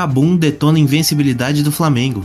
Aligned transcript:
Cabum 0.00 0.34
detona 0.34 0.78
a 0.78 0.80
invencibilidade 0.80 1.62
do 1.62 1.70
Flamengo. 1.70 2.24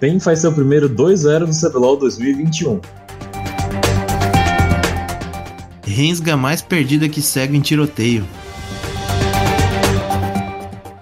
PEN 0.00 0.18
faz 0.18 0.38
seu 0.38 0.50
primeiro 0.50 0.88
2-0 0.88 1.40
no 1.40 1.52
CBLOL 1.52 1.98
2021. 1.98 2.80
Rensga 5.84 6.38
mais 6.38 6.62
perdida 6.62 7.06
que 7.06 7.20
cego 7.20 7.54
em 7.54 7.60
tiroteio. 7.60 8.26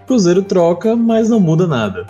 Cruzeiro 0.04 0.42
troca, 0.42 0.96
mas 0.96 1.28
não 1.28 1.38
muda 1.38 1.68
nada. 1.68 2.04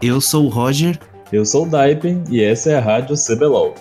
Eu 0.00 0.18
sou 0.22 0.46
o 0.46 0.48
Roger. 0.48 0.98
Eu 1.30 1.44
sou 1.44 1.66
o 1.66 1.68
Daipen 1.68 2.24
e 2.30 2.42
essa 2.42 2.70
é 2.70 2.78
a 2.78 2.80
Rádio 2.80 3.16
CBLOL. 3.16 3.74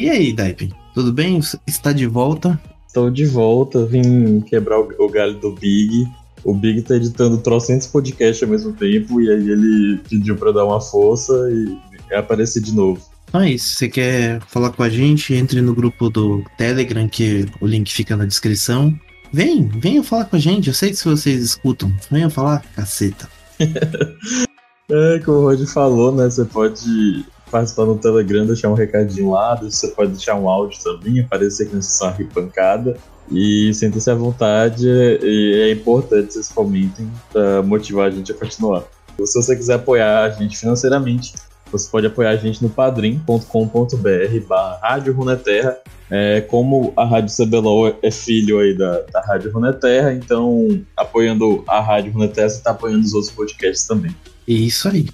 E 0.00 0.08
aí, 0.08 0.32
Daipen? 0.32 0.72
Tudo 0.94 1.12
bem? 1.12 1.38
Está 1.66 1.92
de 1.92 2.06
volta? 2.06 2.58
Estou 2.86 3.10
de 3.10 3.26
volta, 3.26 3.84
vim 3.84 4.40
quebrar 4.40 4.80
o 4.80 5.08
galho 5.10 5.34
do 5.34 5.52
Big. 5.52 6.08
O 6.42 6.54
Big 6.54 6.80
tá 6.80 6.96
editando 6.96 7.36
trocentos 7.36 7.86
podcasts 7.86 8.42
ao 8.42 8.48
mesmo 8.48 8.72
tempo 8.72 9.20
e 9.20 9.30
aí 9.30 9.50
ele 9.50 10.00
pediu 10.08 10.36
para 10.36 10.52
dar 10.52 10.64
uma 10.64 10.80
força 10.80 11.34
e 11.52 12.14
aparecer 12.14 12.62
de 12.62 12.72
novo. 12.72 13.02
Então 13.28 13.42
é 13.42 13.50
isso. 13.50 13.74
Você 13.74 13.90
quer 13.90 14.40
falar 14.48 14.70
com 14.70 14.82
a 14.82 14.88
gente? 14.88 15.34
Entre 15.34 15.60
no 15.60 15.74
grupo 15.74 16.08
do 16.08 16.42
Telegram, 16.56 17.06
que 17.06 17.44
o 17.60 17.66
link 17.66 17.92
fica 17.92 18.16
na 18.16 18.24
descrição. 18.24 18.98
Vem, 19.30 19.68
venha 19.68 20.02
falar 20.02 20.24
com 20.24 20.36
a 20.36 20.40
gente. 20.40 20.68
Eu 20.68 20.74
sei 20.74 20.88
que 20.88 20.96
se 20.96 21.04
vocês 21.04 21.42
escutam, 21.42 21.92
venham 22.10 22.30
falar, 22.30 22.64
caceta. 22.74 23.28
é, 24.90 25.18
como 25.22 25.40
o 25.40 25.42
Rod 25.42 25.62
falou, 25.66 26.10
né? 26.10 26.24
Você 26.24 26.46
pode 26.46 27.22
participar 27.50 27.86
no 27.86 27.98
Telegram, 27.98 28.46
deixar 28.46 28.68
um 28.68 28.74
recadinho 28.74 29.30
lá, 29.30 29.54
você 29.56 29.88
pode 29.88 30.12
deixar 30.12 30.36
um 30.36 30.48
áudio 30.48 30.78
também, 30.82 31.20
aparecer 31.20 31.64
aqui 31.66 31.74
nessa 31.74 31.90
sessão 31.90 32.14
pancada. 32.32 32.96
E 33.30 33.72
sinta-se 33.74 34.10
à 34.10 34.14
vontade, 34.14 34.88
e 34.88 35.62
é 35.62 35.70
importante 35.70 36.32
vocês 36.32 36.48
comentem 36.48 37.08
para 37.32 37.62
motivar 37.62 38.08
a 38.08 38.10
gente 38.10 38.32
a 38.32 38.34
continuar. 38.34 38.84
Se 39.24 39.40
você 39.40 39.54
quiser 39.54 39.74
apoiar 39.74 40.24
a 40.24 40.30
gente 40.30 40.56
financeiramente, 40.56 41.34
você 41.70 41.88
pode 41.88 42.06
apoiar 42.06 42.30
a 42.30 42.36
gente 42.36 42.62
no 42.62 42.68
padrim.com.br 42.68 44.46
barra 44.48 44.78
Rádio 44.82 45.12
Runeterra. 45.12 45.78
É, 46.10 46.40
como 46.40 46.92
a 46.96 47.04
Rádio 47.04 47.32
CBLOL 47.36 47.96
é 48.02 48.10
filho 48.10 48.58
aí 48.58 48.76
da, 48.76 49.02
da 49.12 49.20
Rádio 49.20 49.52
Runeterra, 49.52 50.12
então 50.12 50.84
apoiando 50.96 51.62
a 51.68 51.80
Rádio 51.80 52.12
Runeterra, 52.12 52.48
você 52.48 52.56
está 52.56 52.72
apoiando 52.72 53.04
os 53.04 53.14
outros 53.14 53.32
podcasts 53.32 53.86
também. 53.86 54.14
Isso 54.48 54.88
aí. 54.88 55.06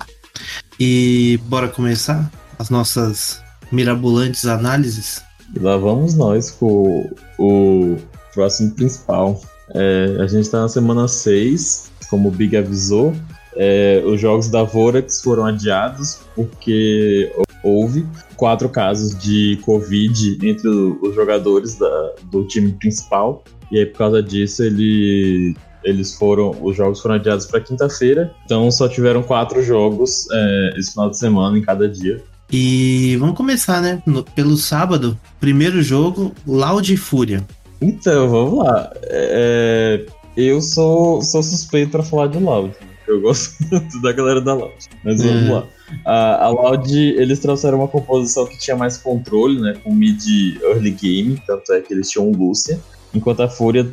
E 0.79 1.41
bora 1.45 1.69
começar 1.69 2.31
as 2.59 2.71
nossas 2.71 3.43
mirabolantes 3.73 4.47
análises? 4.47 5.23
E 5.55 5.59
lá 5.59 5.77
vamos 5.77 6.15
nós 6.15 6.51
com 6.51 7.11
o, 7.39 7.97
próximo 8.35 8.73
principal. 8.73 9.41
É, 9.75 10.19
a 10.21 10.27
gente 10.27 10.43
está 10.43 10.61
na 10.61 10.69
semana 10.69 11.09
6, 11.09 11.91
como 12.11 12.29
o 12.29 12.31
Big 12.31 12.57
avisou. 12.57 13.15
É, 13.57 14.03
os 14.05 14.21
jogos 14.21 14.49
da 14.49 14.63
Vorax 14.63 15.23
foram 15.23 15.47
adiados 15.47 16.21
porque 16.35 17.33
houve 17.65 18.07
quatro 18.37 18.69
casos 18.69 19.19
de 19.19 19.59
Covid 19.65 20.39
entre 20.47 20.69
os 20.69 21.15
jogadores 21.15 21.77
da, 21.77 22.13
do 22.31 22.47
time 22.47 22.73
principal. 22.73 23.43
E 23.73 23.79
aí, 23.79 23.87
por 23.87 23.99
causa 23.99 24.23
disso, 24.23 24.63
ele 24.63 25.57
eles 25.87 26.15
foram, 26.15 26.55
os 26.61 26.77
jogos 26.77 27.01
foram 27.01 27.15
adiados 27.15 27.47
para 27.47 27.61
quinta-feira, 27.61 28.35
então 28.45 28.71
só 28.71 28.89
tiveram 28.89 29.23
quatro 29.23 29.63
jogos 29.63 30.27
é, 30.33 30.75
esse 30.77 30.91
final 30.91 31.09
de 31.09 31.19
semana 31.19 31.57
em 31.57 31.63
cada 31.63 31.89
dia. 31.89 32.23
E 32.53 33.17
vamos 33.19 33.37
começar, 33.37 33.81
né? 33.81 34.03
No, 34.07 34.23
pelo 34.23 34.57
sábado, 34.57 35.19
primeiro 35.41 35.83
jogo, 35.83 36.33
Loud 36.47 36.93
e 36.93 36.97
Fúria. 36.97 37.45
Então, 37.81 38.29
vamos 38.29 38.65
lá. 38.65 38.93
É, 39.05 40.07
eu 40.37 40.61
sou, 40.61 41.23
sou 41.23 41.43
suspeito 41.43 41.91
para 41.91 42.03
falar 42.03 42.29
de 42.29 42.39
Loud. 42.39 42.73
Eu 43.07 43.21
gosto 43.21 43.55
muito 43.71 44.01
da 44.01 44.13
galera 44.13 44.41
da 44.41 44.55
Loud. 44.55 44.75
Mas 45.05 45.23
vamos 45.23 45.49
é. 45.49 45.53
lá. 45.53 45.67
A, 46.05 46.45
a 46.47 46.49
Loud, 46.49 46.97
eles 46.97 47.39
trouxeram 47.39 47.79
uma 47.79 47.89
composição 47.89 48.47
que 48.47 48.59
tinha 48.59 48.77
mais 48.77 48.97
controle, 48.97 49.61
né? 49.61 49.75
Com 49.83 49.93
mid 49.93 50.23
early 50.63 50.91
game, 50.93 51.43
tanto 51.47 51.73
é 51.73 51.81
que 51.81 51.93
eles 51.93 52.11
tinham 52.11 52.31
Lúcia. 52.31 52.81
Enquanto 53.15 53.43
a 53.43 53.49
Fúria 53.49 53.89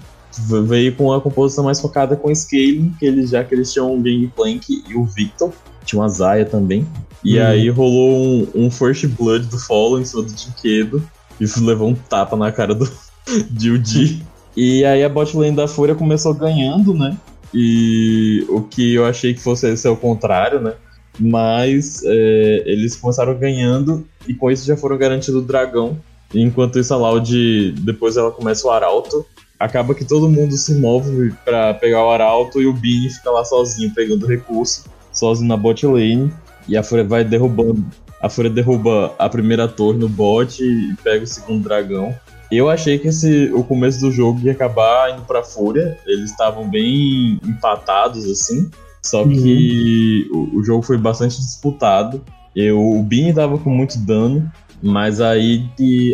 veio 0.65 0.95
com 0.95 1.11
a 1.13 1.21
composição 1.21 1.63
mais 1.63 1.79
focada 1.79 2.15
com 2.15 2.31
scaling, 2.31 2.93
que 2.99 3.05
eles, 3.05 3.29
já 3.29 3.43
que 3.43 3.53
eles 3.53 3.71
tinham 3.71 3.93
o 3.93 4.01
Gangplank 4.01 4.83
e 4.89 4.95
o 4.95 5.05
Victor, 5.05 5.51
tinha 5.85 6.01
uma 6.01 6.09
Zaya 6.09 6.45
também. 6.45 6.87
E 7.23 7.39
hum. 7.39 7.45
aí 7.45 7.69
rolou 7.69 8.17
um, 8.17 8.47
um 8.55 8.71
First 8.71 9.07
Blood 9.07 9.47
do 9.47 9.59
Follow 9.59 9.99
em 9.99 10.05
cima 10.05 10.23
do 10.23 10.33
Dinquedo, 10.33 11.03
e 11.39 11.45
levou 11.61 11.89
um 11.89 11.95
tapa 11.95 12.35
na 12.35 12.51
cara 12.51 12.73
do 12.75 12.89
Dildi. 13.49 14.23
e 14.55 14.83
aí 14.85 15.03
a 15.03 15.09
bot 15.09 15.35
lane 15.35 15.55
da 15.55 15.67
Fúria 15.67 15.95
começou 15.95 16.33
ganhando, 16.33 16.93
né? 16.93 17.17
E 17.53 18.45
o 18.49 18.61
que 18.61 18.95
eu 18.95 19.05
achei 19.05 19.33
que 19.33 19.39
fosse 19.39 19.75
ser 19.77 19.89
o 19.89 19.95
contrário, 19.95 20.59
né? 20.59 20.73
Mas 21.19 22.01
é, 22.03 22.63
eles 22.65 22.95
começaram 22.95 23.37
ganhando 23.37 24.07
e 24.27 24.33
com 24.33 24.49
isso 24.49 24.65
já 24.65 24.75
foram 24.75 24.97
garantidos 24.97 25.41
o 25.41 25.45
dragão. 25.45 25.97
Enquanto 26.33 26.79
isso, 26.79 26.91
a 26.93 26.97
Loud, 26.97 27.71
depois 27.73 28.17
ela 28.17 28.31
começa 28.31 28.67
o 28.67 28.71
Arauto 28.71 29.23
acaba 29.63 29.95
que 29.95 30.03
todo 30.03 30.29
mundo 30.29 30.57
se 30.57 30.75
move 30.75 31.33
para 31.45 31.73
pegar 31.75 32.03
o 32.05 32.11
Arauto 32.11 32.61
e 32.61 32.67
o 32.67 32.73
Bini 32.73 33.09
fica 33.09 33.31
lá 33.31 33.45
sozinho 33.45 33.93
pegando 33.93 34.27
recurso, 34.27 34.83
sozinho 35.13 35.47
na 35.47 35.55
bot 35.55 35.85
lane. 35.87 36.33
E 36.67 36.75
a 36.75 36.83
Fúria 36.83 37.05
vai 37.05 37.23
derrubando. 37.23 37.83
A 38.21 38.29
Fúria 38.29 38.51
derruba 38.51 39.13
a 39.17 39.29
primeira 39.29 39.67
torre 39.67 39.97
no 39.97 40.09
bot 40.09 40.61
e 40.61 40.93
pega 41.01 41.23
o 41.23 41.27
segundo 41.27 41.63
dragão. 41.63 42.13
Eu 42.51 42.69
achei 42.69 42.99
que 42.99 43.07
esse, 43.07 43.51
o 43.53 43.63
começo 43.63 44.01
do 44.01 44.11
jogo 44.11 44.39
ia 44.41 44.51
acabar 44.51 45.13
indo 45.13 45.21
pra 45.23 45.43
Fúria. 45.43 45.97
Eles 46.05 46.31
estavam 46.31 46.69
bem 46.69 47.39
empatados, 47.43 48.29
assim. 48.29 48.69
Só 49.01 49.25
que 49.25 50.29
uhum. 50.31 50.49
o, 50.53 50.57
o, 50.59 50.63
jogo 50.63 50.83
foi 50.83 50.97
bastante 50.97 51.37
disputado. 51.37 52.21
Eu, 52.55 52.79
o 52.79 53.01
Bini 53.01 53.33
tava 53.33 53.57
com 53.57 53.69
muito 53.69 53.97
dano. 53.97 54.49
Mas 54.81 55.21
aí 55.21 55.65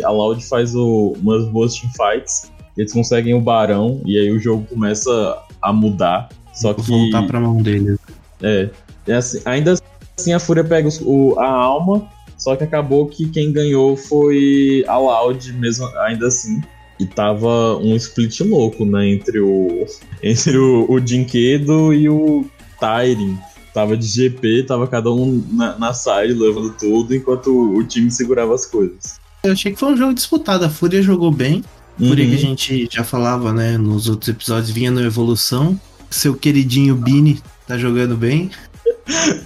a 0.04 0.10
Loud 0.10 0.44
faz 0.44 0.74
o, 0.76 1.14
umas 1.20 1.44
boas 1.46 1.74
teamfights 1.74 2.50
eles 2.80 2.92
conseguem 2.94 3.34
o 3.34 3.40
Barão 3.40 4.00
e 4.06 4.18
aí 4.18 4.30
o 4.30 4.38
jogo 4.38 4.66
começa 4.66 5.38
a 5.60 5.70
mudar. 5.70 6.30
Só 6.54 6.72
que. 6.72 6.80
Voltar 6.80 7.26
pra 7.26 7.38
mão 7.38 7.60
deles. 7.60 7.98
É. 8.42 8.70
é 9.06 9.14
assim, 9.14 9.40
ainda 9.44 9.74
assim 10.18 10.32
a 10.32 10.40
Fúria 10.40 10.64
pega 10.64 10.88
o, 11.02 11.38
a 11.38 11.46
alma, 11.46 12.08
só 12.38 12.56
que 12.56 12.64
acabou 12.64 13.06
que 13.06 13.28
quem 13.28 13.52
ganhou 13.52 13.98
foi 13.98 14.82
a 14.88 14.96
Loud 14.96 15.52
mesmo, 15.52 15.86
ainda 15.98 16.28
assim. 16.28 16.62
E 16.98 17.06
tava 17.06 17.76
um 17.76 17.94
split 17.96 18.40
louco, 18.40 18.86
né? 18.86 19.10
Entre 19.10 19.40
o. 19.40 19.86
Entre 20.22 20.56
o, 20.56 20.86
o 20.90 20.98
Dinquedo 20.98 21.92
e 21.92 22.08
o 22.08 22.46
Tyrin. 22.80 23.38
Tava 23.74 23.96
de 23.96 24.06
GP, 24.06 24.64
tava 24.64 24.86
cada 24.88 25.12
um 25.12 25.44
na, 25.52 25.78
na 25.78 25.92
side 25.92 26.32
levando 26.32 26.74
tudo, 26.78 27.14
enquanto 27.14 27.50
o, 27.50 27.76
o 27.76 27.84
time 27.84 28.10
segurava 28.10 28.54
as 28.54 28.66
coisas. 28.66 29.20
Eu 29.44 29.52
achei 29.52 29.72
que 29.72 29.78
foi 29.78 29.92
um 29.92 29.96
jogo 29.96 30.14
disputado. 30.14 30.64
A 30.64 30.70
Fúria 30.70 31.02
jogou 31.02 31.30
bem. 31.30 31.62
Por 32.08 32.18
aí 32.18 32.26
que 32.26 32.32
a 32.32 32.48
uhum. 32.48 32.56
gente 32.56 32.88
já 32.90 33.04
falava, 33.04 33.52
né? 33.52 33.76
Nos 33.76 34.08
outros 34.08 34.28
episódios, 34.28 34.70
vinha 34.70 34.90
no 34.90 35.02
Evolução. 35.02 35.78
Seu 36.10 36.34
queridinho 36.34 36.96
Bini 36.96 37.40
tá 37.66 37.76
jogando 37.76 38.16
bem. 38.16 38.50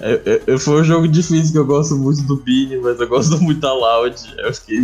É, 0.01 0.43
é, 0.47 0.59
foi 0.59 0.83
um 0.83 0.85
jogo 0.85 1.09
difícil 1.09 1.53
que 1.53 1.59
eu 1.59 1.67
gosto 1.67 1.97
muito 1.97 2.23
do 2.23 2.37
Bini, 2.37 2.77
mas 2.79 3.01
eu 3.01 3.09
gosto 3.09 3.41
muito 3.43 3.61
da 3.61 3.73
Loud. 3.73 4.17
Eu 4.39 4.55
fiquei. 4.55 4.81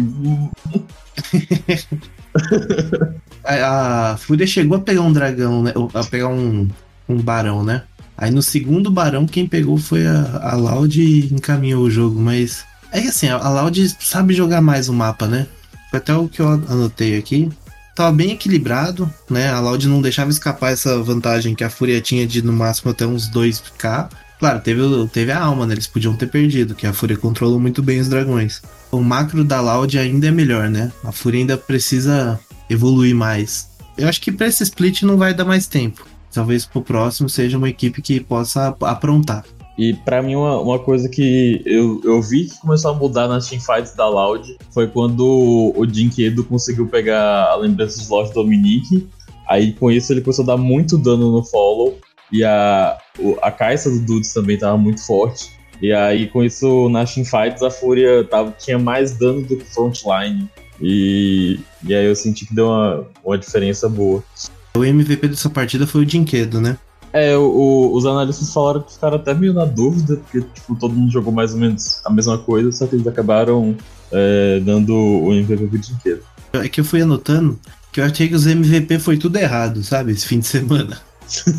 a, 3.44 4.12
a 4.12 4.16
Fúria 4.16 4.46
chegou 4.46 4.76
a 4.78 4.80
pegar 4.80 5.02
um 5.02 5.12
dragão, 5.12 5.62
né? 5.62 5.72
A 5.94 6.04
pegar 6.04 6.28
um, 6.28 6.68
um 7.08 7.16
barão, 7.16 7.62
né? 7.62 7.82
Aí 8.16 8.30
no 8.30 8.42
segundo 8.42 8.90
barão, 8.90 9.26
quem 9.26 9.46
pegou 9.46 9.78
foi 9.78 10.06
a, 10.06 10.40
a 10.42 10.56
Loud 10.56 11.00
e 11.00 11.32
encaminhou 11.32 11.84
o 11.84 11.90
jogo, 11.90 12.20
mas. 12.20 12.64
É 12.92 13.00
que 13.00 13.08
assim, 13.08 13.28
a 13.28 13.48
Loud 13.48 13.96
sabe 14.00 14.34
jogar 14.34 14.60
mais 14.60 14.88
o 14.88 14.92
mapa, 14.92 15.26
né? 15.26 15.46
Até 15.92 16.14
o 16.14 16.28
que 16.28 16.40
eu 16.40 16.48
anotei 16.48 17.18
aqui. 17.18 17.50
Tava 17.94 18.12
bem 18.12 18.30
equilibrado, 18.30 19.12
né? 19.28 19.50
A 19.50 19.60
Loud 19.60 19.86
não 19.88 20.00
deixava 20.00 20.30
escapar 20.30 20.72
essa 20.72 21.02
vantagem 21.02 21.54
que 21.54 21.64
a 21.64 21.70
Fúria 21.70 22.00
tinha 22.00 22.26
de 22.26 22.40
no 22.40 22.52
máximo 22.52 22.90
até 22.90 23.06
uns 23.06 23.30
2k. 23.30 24.08
Claro, 24.38 24.60
teve, 24.60 24.80
teve 25.12 25.32
a 25.32 25.40
alma, 25.40 25.66
né? 25.66 25.74
Eles 25.74 25.86
podiam 25.86 26.16
ter 26.16 26.26
perdido, 26.26 26.74
que 26.74 26.86
a 26.86 26.92
Fúria 26.92 27.16
controlou 27.16 27.60
muito 27.60 27.82
bem 27.82 28.00
os 28.00 28.08
dragões. 28.08 28.62
O 28.90 29.00
macro 29.00 29.44
da 29.44 29.60
Loud 29.60 29.98
ainda 29.98 30.28
é 30.28 30.30
melhor, 30.30 30.70
né? 30.70 30.90
A 31.04 31.12
Fúria 31.12 31.40
ainda 31.40 31.58
precisa 31.58 32.40
evoluir 32.70 33.14
mais. 33.14 33.68
Eu 33.98 34.08
acho 34.08 34.20
que 34.20 34.32
pra 34.32 34.46
esse 34.46 34.62
split 34.62 35.02
não 35.02 35.18
vai 35.18 35.34
dar 35.34 35.44
mais 35.44 35.66
tempo. 35.66 36.06
Talvez 36.32 36.64
pro 36.64 36.80
próximo 36.80 37.28
seja 37.28 37.58
uma 37.58 37.68
equipe 37.68 38.00
que 38.00 38.20
possa 38.20 38.74
aprontar. 38.80 39.44
E 39.80 39.94
para 39.94 40.20
mim, 40.20 40.34
uma, 40.34 40.60
uma 40.60 40.78
coisa 40.78 41.08
que 41.08 41.62
eu, 41.64 42.02
eu 42.04 42.20
vi 42.20 42.44
que 42.44 42.60
começou 42.60 42.90
a 42.90 42.94
mudar 42.94 43.26
nas 43.26 43.48
teamfights 43.48 43.94
da 43.94 44.06
Loud 44.06 44.58
foi 44.74 44.86
quando 44.86 45.72
o 45.74 45.86
Dinquedo 45.86 46.44
conseguiu 46.44 46.86
pegar 46.86 47.46
a 47.46 47.56
lembrança 47.56 47.98
de 47.98 48.06
Lord 48.06 48.30
Dominique. 48.34 49.08
Aí 49.48 49.72
com 49.72 49.90
isso 49.90 50.12
ele 50.12 50.20
começou 50.20 50.42
a 50.42 50.48
dar 50.48 50.58
muito 50.58 50.98
dano 50.98 51.32
no 51.32 51.42
follow. 51.42 51.98
E 52.30 52.44
a, 52.44 52.98
a 53.40 53.50
caixa 53.50 53.88
do 53.88 54.00
Dudes 54.00 54.34
também 54.34 54.58
tava 54.58 54.76
muito 54.76 55.02
forte. 55.06 55.50
E 55.80 55.94
aí 55.94 56.26
com 56.26 56.44
isso 56.44 56.90
na 56.90 57.06
Teamfights 57.06 57.62
a 57.62 57.70
Fúria 57.70 58.22
tava, 58.24 58.50
tinha 58.50 58.78
mais 58.78 59.16
dano 59.16 59.40
do 59.40 59.56
que 59.56 59.64
Frontline. 59.64 60.46
E, 60.78 61.58
e 61.82 61.94
aí 61.94 62.04
eu 62.04 62.14
senti 62.14 62.44
que 62.44 62.54
deu 62.54 62.66
uma, 62.66 63.06
uma 63.24 63.38
diferença 63.38 63.88
boa. 63.88 64.22
O 64.76 64.84
MVP 64.84 65.26
dessa 65.26 65.48
partida 65.48 65.86
foi 65.86 66.02
o 66.02 66.06
Dinquedo, 66.06 66.60
né? 66.60 66.76
É, 67.12 67.36
o, 67.36 67.42
o, 67.42 67.96
os 67.96 68.06
analistas 68.06 68.52
falaram 68.52 68.82
que 68.82 68.92
ficaram 68.92 69.16
até 69.16 69.34
meio 69.34 69.52
na 69.52 69.64
dúvida, 69.64 70.16
porque 70.16 70.42
tipo, 70.54 70.76
todo 70.76 70.94
mundo 70.94 71.10
jogou 71.10 71.32
mais 71.32 71.52
ou 71.52 71.58
menos 71.58 72.00
a 72.04 72.10
mesma 72.10 72.38
coisa, 72.38 72.70
só 72.70 72.86
que 72.86 72.94
eles 72.94 73.06
acabaram 73.06 73.76
é, 74.12 74.60
dando 74.60 74.94
o 74.94 75.32
MVP 75.32 75.66
pro 75.66 75.78
Dinquedo. 75.78 76.22
É 76.52 76.68
que 76.68 76.80
eu 76.80 76.84
fui 76.84 77.02
anotando 77.02 77.58
que 77.92 78.00
eu 78.00 78.04
achei 78.04 78.28
que 78.28 78.34
os 78.34 78.46
MVP 78.46 78.98
foi 78.98 79.16
tudo 79.16 79.36
errado, 79.36 79.82
sabe? 79.82 80.12
Esse 80.12 80.26
fim 80.26 80.38
de 80.38 80.46
semana. 80.46 80.98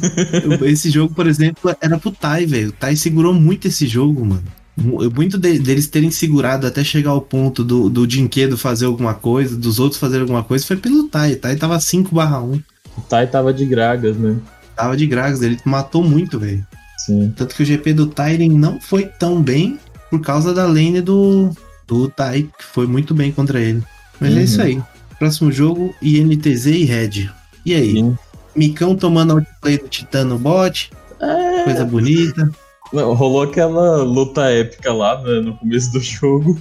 esse 0.65 0.89
jogo, 0.89 1.13
por 1.13 1.27
exemplo, 1.27 1.75
era 1.81 1.97
pro 1.97 2.11
Tai, 2.11 2.45
velho. 2.45 2.69
O 2.69 2.73
Tai 2.73 2.95
segurou 2.95 3.33
muito 3.33 3.67
esse 3.67 3.87
jogo, 3.87 4.25
mano. 4.25 4.43
Muito 4.77 5.37
de, 5.37 5.59
deles 5.59 5.87
terem 5.87 6.09
segurado 6.09 6.65
até 6.65 6.83
chegar 6.83 7.11
ao 7.11 7.21
ponto 7.21 7.63
do, 7.63 7.89
do 7.89 8.07
Dinquedo 8.07 8.57
fazer 8.57 8.85
alguma 8.85 9.13
coisa, 9.13 9.57
dos 9.57 9.79
outros 9.79 9.99
fazerem 9.99 10.21
alguma 10.21 10.43
coisa, 10.43 10.65
foi 10.65 10.77
pelo 10.77 11.09
Tai. 11.09 11.33
O 11.33 11.37
Tai 11.37 11.55
tava 11.55 11.79
5 11.79 12.15
barra 12.15 12.41
1. 12.41 12.53
O 12.97 13.01
Tai 13.01 13.27
tava 13.27 13.53
de 13.53 13.65
gragas, 13.65 14.15
né? 14.17 14.37
Tava 14.75 14.95
de 14.97 15.05
gragas, 15.07 15.41
ele 15.41 15.59
matou 15.65 16.03
muito, 16.03 16.39
velho. 16.39 16.65
Sim. 16.97 17.33
Tanto 17.35 17.55
que 17.55 17.63
o 17.63 17.65
GP 17.65 17.93
do 17.93 18.07
Tyren 18.07 18.49
não 18.51 18.79
foi 18.79 19.05
tão 19.05 19.41
bem 19.41 19.79
por 20.09 20.21
causa 20.21 20.53
da 20.53 20.65
lane 20.65 21.01
do, 21.01 21.49
do 21.87 22.07
Tai, 22.09 22.43
que 22.43 22.63
foi 22.63 22.85
muito 22.87 23.13
bem 23.13 23.31
contra 23.31 23.59
ele. 23.59 23.81
Mas 24.19 24.33
Uhum. 24.33 24.39
é 24.39 24.43
isso 24.43 24.61
aí. 24.61 24.81
Próximo 25.17 25.51
jogo, 25.51 25.93
INTZ 26.01 26.65
e 26.67 26.83
Red. 26.85 27.29
E 27.65 27.73
aí? 27.73 27.93
Sim. 27.93 28.17
Micão 28.55 28.95
tomando 28.95 29.31
outplay 29.33 29.77
do 29.77 29.87
Titã 29.87 30.23
no 30.23 30.37
bot. 30.37 30.91
É. 31.19 31.63
Coisa 31.63 31.85
bonita. 31.85 32.49
Não, 32.91 33.13
rolou 33.13 33.43
aquela 33.43 34.03
luta 34.03 34.49
épica 34.49 34.91
lá 34.91 35.21
né, 35.21 35.39
no 35.39 35.55
começo 35.57 35.91
do 35.93 35.99
jogo 36.01 36.59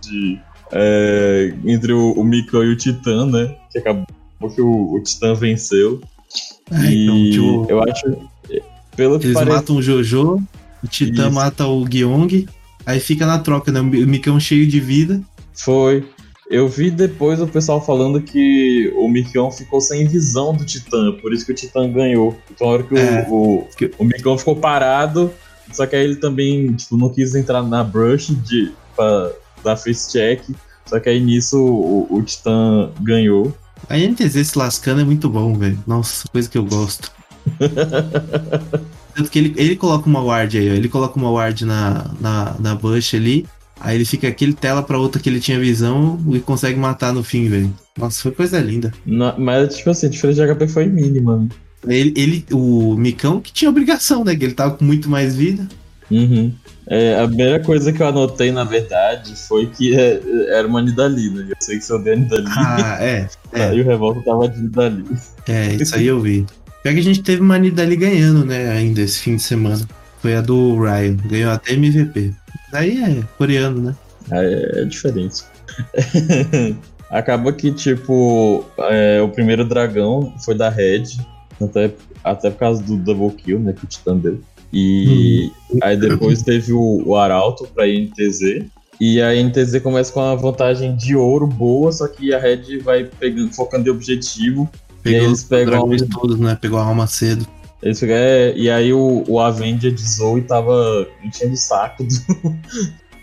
de, 0.00 0.38
é, 0.72 1.52
entre 1.64 1.92
o, 1.92 2.12
o 2.12 2.24
Mikão 2.24 2.64
e 2.64 2.72
o 2.72 2.76
Titã, 2.76 3.26
né? 3.26 3.54
Que 3.70 3.78
acabou 3.78 4.06
que 4.54 4.60
o, 4.60 4.94
o 4.94 5.02
Titã 5.02 5.34
venceu. 5.34 6.00
E 6.72 7.04
então, 7.04 7.30
tipo, 7.30 7.66
eu 7.70 7.82
acho. 7.82 8.16
Pelo 8.96 9.18
que 9.18 9.26
eles 9.26 9.34
parece. 9.34 9.56
matam 9.56 9.76
o 9.76 9.82
Jojo, 9.82 10.42
o 10.82 10.88
Titã 10.88 11.24
Isso. 11.26 11.32
mata 11.34 11.66
o 11.66 11.84
Gyong. 11.86 12.46
Aí 12.86 12.98
fica 13.00 13.26
na 13.26 13.38
troca, 13.38 13.70
né? 13.70 13.80
O 13.80 13.84
Micão 13.84 14.38
cheio 14.40 14.66
de 14.66 14.80
vida. 14.80 15.20
Foi. 15.54 16.04
Eu 16.48 16.68
vi 16.68 16.90
depois 16.90 17.40
o 17.40 17.46
pessoal 17.46 17.84
falando 17.84 18.22
que 18.22 18.92
o 18.96 19.08
Mikão 19.08 19.50
ficou 19.50 19.80
sem 19.80 20.06
visão 20.06 20.54
do 20.54 20.64
Titã, 20.64 21.12
por 21.20 21.32
isso 21.34 21.44
que 21.44 21.50
o 21.52 21.54
Titã 21.54 21.90
ganhou. 21.90 22.38
Então, 22.50 22.68
a 22.68 22.70
hora 22.70 22.82
que 22.84 22.94
o- 22.94 22.98
É. 22.98 23.26
o, 23.28 23.66
Que- 23.76 23.90
o 23.98 24.04
Mikão 24.04 24.38
ficou 24.38 24.54
parado, 24.54 25.32
só 25.72 25.84
que 25.86 25.96
aí 25.96 26.04
ele 26.04 26.16
também 26.16 26.72
tipo, 26.74 26.96
não 26.96 27.08
quis 27.10 27.34
entrar 27.34 27.62
na 27.64 27.82
brush 27.82 28.28
de, 28.44 28.70
pra 28.94 29.30
dar 29.64 29.76
face 29.76 30.10
check. 30.12 30.42
Só 30.86 31.00
que 31.00 31.08
aí 31.08 31.18
nisso 31.20 31.58
o, 31.60 32.06
o 32.16 32.22
Titã 32.22 32.90
ganhou. 33.02 33.52
A 33.88 33.96
NTZ 33.98 34.48
se 34.48 34.58
lascando 34.58 35.00
é 35.00 35.04
muito 35.04 35.28
bom, 35.28 35.54
velho. 35.54 35.78
Nossa, 35.86 36.26
coisa 36.28 36.48
que 36.48 36.58
eu 36.58 36.64
gosto. 36.64 37.10
Tanto 39.14 39.30
que 39.30 39.38
ele, 39.38 39.54
ele 39.56 39.76
coloca 39.76 40.08
uma 40.08 40.20
ward 40.22 40.58
aí, 40.58 40.70
ó. 40.70 40.74
Ele 40.74 40.88
coloca 40.88 41.16
uma 41.18 41.30
ward 41.30 41.64
na, 41.64 42.10
na, 42.20 42.56
na 42.58 42.74
bush 42.74 43.14
ali. 43.14 43.46
Aí 43.80 43.94
ele 43.96 44.04
fica 44.04 44.28
aqui, 44.28 44.44
ele 44.44 44.52
tela 44.54 44.82
pra 44.82 44.98
outra 44.98 45.20
que 45.20 45.28
ele 45.28 45.40
tinha 45.40 45.58
visão 45.60 46.18
e 46.32 46.40
consegue 46.40 46.78
matar 46.78 47.12
no 47.12 47.22
fim, 47.22 47.48
velho. 47.48 47.72
Nossa, 47.98 48.22
foi 48.22 48.32
coisa 48.32 48.58
linda. 48.58 48.92
Na- 49.04 49.36
mas, 49.38 49.76
tipo 49.76 49.90
assim, 49.90 50.06
a 50.06 50.10
diferença 50.10 50.44
de 50.46 50.52
HP 50.54 50.68
foi 50.68 50.86
mínima. 50.86 51.36
né? 51.38 51.48
Ele, 51.86 52.12
ele, 52.16 52.44
o 52.52 52.94
Micão 52.96 53.40
que 53.40 53.52
tinha 53.52 53.70
obrigação, 53.70 54.24
né? 54.24 54.34
Que 54.34 54.44
ele 54.44 54.54
tava 54.54 54.74
com 54.76 54.84
muito 54.84 55.08
mais 55.08 55.36
vida. 55.36 55.68
Uhum. 56.10 56.52
É, 56.88 57.20
a 57.20 57.26
primeira 57.26 57.60
coisa 57.60 57.92
que 57.92 58.00
eu 58.00 58.06
anotei, 58.06 58.52
na 58.52 58.64
verdade, 58.64 59.34
foi 59.48 59.66
que 59.66 59.94
é, 59.98 60.20
era 60.50 60.66
uma 60.66 60.80
Nidalina. 60.80 61.40
Eu 61.48 61.56
sei 61.60 61.78
que 61.78 61.84
você 61.84 61.92
odeia 61.92 62.16
Nidalina. 62.16 62.52
Ah, 62.56 62.98
é. 63.00 63.28
É, 63.52 63.74
E 63.74 63.80
o 63.80 63.84
Revolta 63.84 64.22
tava 64.22 64.48
de 64.48 64.60
Nidalina. 64.60 65.20
é, 65.48 65.74
isso 65.74 65.96
aí 65.96 66.06
eu 66.06 66.20
vi. 66.20 66.46
Pior 66.82 66.94
que 66.94 67.00
a 67.00 67.04
gente 67.04 67.22
teve 67.22 67.42
uma 67.42 67.58
Nida 67.58 67.82
ali 67.82 67.96
ganhando, 67.96 68.44
né, 68.44 68.70
ainda 68.70 69.00
esse 69.00 69.18
fim 69.20 69.36
de 69.36 69.42
semana. 69.42 69.84
Foi 70.20 70.36
a 70.36 70.40
do 70.40 70.80
Ryan. 70.80 71.16
Ganhou 71.28 71.50
até 71.50 71.72
MVP. 71.72 72.32
Daí 72.70 73.02
é 73.02 73.22
coreano, 73.36 73.80
né? 73.82 73.96
É, 74.30 74.82
é 74.82 74.84
diferente. 74.84 75.42
Acaba 77.10 77.52
que, 77.52 77.72
tipo, 77.72 78.64
é, 78.78 79.20
o 79.20 79.28
primeiro 79.28 79.64
dragão 79.64 80.34
foi 80.44 80.54
da 80.56 80.68
Red, 80.68 81.04
até, 81.60 81.92
até 82.24 82.50
por 82.50 82.58
causa 82.58 82.82
do 82.82 82.96
double 82.96 83.30
kill, 83.36 83.60
né, 83.60 83.72
que 83.72 83.84
o 83.84 83.86
Titã 83.86 84.16
deu. 84.16 84.40
E 84.72 85.50
aí 85.82 85.96
depois 85.96 86.42
teve 86.42 86.72
o, 86.72 87.02
o 87.04 87.16
Arauto 87.16 87.66
pra 87.74 87.88
INTZ. 87.88 88.64
E 89.00 89.20
a 89.20 89.34
INTZ 89.34 89.80
começa 89.82 90.12
com 90.12 90.20
uma 90.20 90.34
vantagem 90.36 90.96
de 90.96 91.14
ouro 91.14 91.46
boa, 91.46 91.92
só 91.92 92.08
que 92.08 92.32
a 92.32 92.38
Red 92.38 92.78
vai 92.82 93.04
pegando, 93.04 93.52
focando 93.54 93.88
em 93.88 93.92
objetivo. 93.92 94.68
E 95.00 95.10
Pegou 95.10 95.20
eles 95.26 95.38
os 95.40 95.44
pegam 95.44 95.66
dragões 95.72 96.02
todos, 96.02 96.38
né? 96.40 96.56
Pegou 96.60 96.78
a 96.78 96.84
alma 96.84 97.06
cedo. 97.06 97.46
Eles 97.82 98.00
ficam- 98.00 98.16
é, 98.16 98.54
e 98.56 98.70
aí 98.70 98.92
o, 98.92 99.22
o 99.28 99.38
Avenger 99.38 99.92
de 99.92 100.02
Zoe 100.02 100.40
tava 100.42 101.06
enchendo 101.22 101.52
o 101.52 101.56
saco 101.58 102.04
do, 102.04 102.56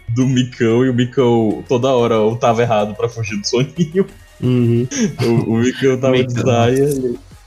do 0.16 0.28
Micão, 0.28 0.86
e 0.86 0.90
o 0.90 0.94
Micão 0.94 1.64
toda 1.68 1.90
hora 1.90 2.20
ou 2.20 2.36
tava 2.36 2.62
errado 2.62 2.94
pra 2.96 3.10
fugir 3.10 3.38
do 3.42 3.48
soninho. 3.48 4.06
Uhum. 4.42 4.88
O, 5.48 5.54
o 5.54 5.58
Micão 5.58 5.98
tava 6.00 6.24
de 6.24 6.34
saia. 6.40 6.90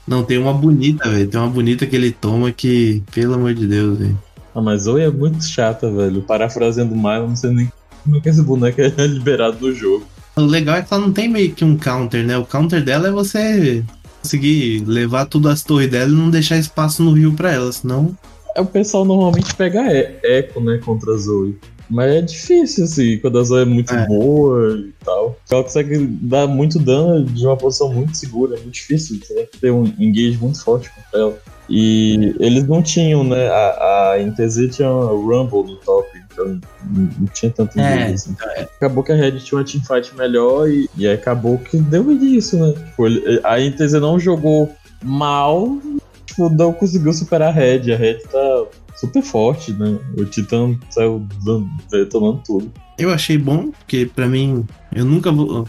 Não, 0.07 0.23
tem 0.23 0.37
uma 0.37 0.53
bonita, 0.53 1.09
velho. 1.09 1.27
Tem 1.27 1.39
uma 1.39 1.49
bonita 1.49 1.85
que 1.85 1.95
ele 1.95 2.11
toma 2.11 2.51
que, 2.51 3.03
pelo 3.13 3.33
amor 3.33 3.53
de 3.53 3.67
Deus, 3.67 3.97
velho. 3.97 4.17
Ah, 4.55 4.61
mas 4.61 4.83
Zoe 4.83 5.01
é 5.01 5.11
muito 5.11 5.43
chata, 5.43 5.91
velho. 5.91 6.21
Parafraseando 6.21 6.95
mais, 6.95 7.21
eu 7.21 7.27
não 7.27 7.35
sei 7.35 7.51
nem 7.51 7.71
como 8.03 8.15
é 8.17 8.19
que 8.21 8.29
esse 8.29 8.41
boneco 8.41 8.79
é 8.81 8.87
liberado 9.05 9.57
do 9.57 9.73
jogo. 9.75 10.05
O 10.35 10.41
legal 10.41 10.77
é 10.77 10.81
que 10.81 10.93
ela 10.93 11.01
não 11.03 11.11
tem 11.11 11.27
meio 11.27 11.51
que 11.51 11.65
um 11.65 11.77
counter, 11.77 12.23
né? 12.25 12.37
O 12.37 12.45
counter 12.45 12.83
dela 12.83 13.07
é 13.07 13.11
você 13.11 13.83
conseguir 14.21 14.83
levar 14.85 15.25
tudo 15.25 15.49
às 15.49 15.63
torres 15.63 15.89
dela 15.89 16.09
e 16.11 16.15
não 16.15 16.29
deixar 16.29 16.57
espaço 16.57 17.03
no 17.03 17.11
rio 17.13 17.33
pra 17.33 17.51
ela, 17.51 17.71
senão. 17.71 18.15
É, 18.55 18.61
O 18.61 18.65
pessoal 18.65 19.03
normalmente 19.03 19.53
pega 19.55 19.81
e- 19.93 20.19
eco, 20.23 20.59
né, 20.61 20.79
contra 20.83 21.13
a 21.13 21.17
Zoe. 21.17 21.57
Mas 21.89 22.11
é 22.15 22.21
difícil, 22.21 22.83
assim, 22.83 23.17
quando 23.19 23.39
a 23.39 23.43
Zoe 23.43 23.61
é 23.61 23.65
muito 23.65 23.93
É. 23.93 24.05
boa 24.07 24.77
e 24.77 24.93
tal. 25.05 25.37
Ela 25.49 25.63
consegue 25.63 26.05
dar 26.05 26.45
muito 26.47 26.79
dano 26.79 27.23
de 27.25 27.45
uma 27.45 27.55
posição 27.55 27.91
muito 27.93 28.15
segura, 28.17 28.55
é 28.55 28.59
muito 28.59 28.73
difícil. 28.73 29.17
Você 29.21 29.33
tem 29.33 29.45
que 29.45 29.57
ter 29.59 29.71
um 29.71 29.85
engage 29.97 30.37
muito 30.37 30.61
forte 30.63 30.89
contra 30.93 31.19
ela. 31.19 31.37
E 31.69 32.33
eles 32.39 32.65
não 32.67 32.81
tinham, 32.81 33.23
né? 33.25 33.47
A, 33.49 34.13
a 34.13 34.19
NTZ 34.19 34.75
tinha 34.75 34.89
o 34.89 35.27
Rumble 35.27 35.63
no 35.73 35.77
top, 35.77 36.07
então 36.31 36.59
não, 36.93 37.27
tinha 37.33 37.51
tanto 37.51 37.77
É, 37.79 37.95
engage 37.95 38.13
assim. 38.13 38.35
Acabou 38.77 39.03
que 39.03 39.11
a 39.11 39.15
Red 39.15 39.39
tinha 39.39 39.57
uma 39.59 39.65
teamfight 39.65 40.15
melhor 40.15 40.69
e, 40.69 40.89
e 40.97 41.05
aí 41.07 41.13
acabou 41.15 41.57
que 41.57 41.77
deu 41.77 42.09
início, 42.11 42.57
né? 42.59 42.73
Tipo, 42.73 43.05
ele- 43.07 43.41
a 43.43 43.59
NTZ 43.59 43.93
não 43.99 44.17
jogou 44.17 44.71
mal, 45.03 45.77
tipo, 46.25 46.49
não 46.49 46.71
conseguiu 46.71 47.13
superar 47.13 47.49
a 47.49 47.51
Red. 47.51 47.91
A 47.93 47.97
Red 47.97 48.19
tá 48.31 48.65
super 48.97 49.21
forte, 49.21 49.71
né? 49.73 49.97
O 50.17 50.25
Titã 50.25 50.75
saiu 50.89 51.25
dando- 51.45 51.69
detonando 51.91 52.41
tudo. 52.45 52.71
Eu 52.97 53.11
achei 53.11 53.37
bom, 53.37 53.71
porque 53.71 54.09
pra 54.13 54.27
mim, 54.27 54.65
eu 54.93 55.05
nunca 55.05 55.31
vou. 55.31 55.61
O 55.61 55.67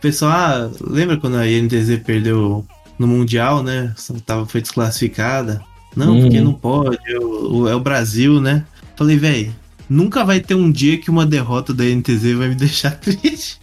pessoal, 0.00 0.30
ah, 0.32 0.70
lembra 0.80 1.16
quando 1.16 1.36
a 1.36 1.46
INTZ 1.50 1.98
perdeu 2.04 2.64
no 2.98 3.06
Mundial, 3.06 3.62
né? 3.62 3.92
Tava, 4.24 4.46
foi 4.46 4.60
desclassificada. 4.60 5.60
Não, 5.96 6.14
Uhum. 6.14 6.20
porque 6.22 6.40
não 6.40 6.52
pode, 6.52 6.98
é 7.06 7.18
o, 7.18 7.66
é 7.68 7.74
o 7.74 7.80
Brasil, 7.80 8.40
né? 8.40 8.64
Falei, 8.96 9.16
velho, 9.16 9.52
nunca 9.90 10.24
vai 10.24 10.38
ter 10.38 10.54
um 10.54 10.70
dia 10.70 10.98
que 10.98 11.10
uma 11.10 11.26
derrota 11.26 11.74
da 11.74 11.84
INTZ 11.84 12.32
vai 12.36 12.48
me 12.48 12.54
deixar 12.54 12.92
triste. 13.00 13.58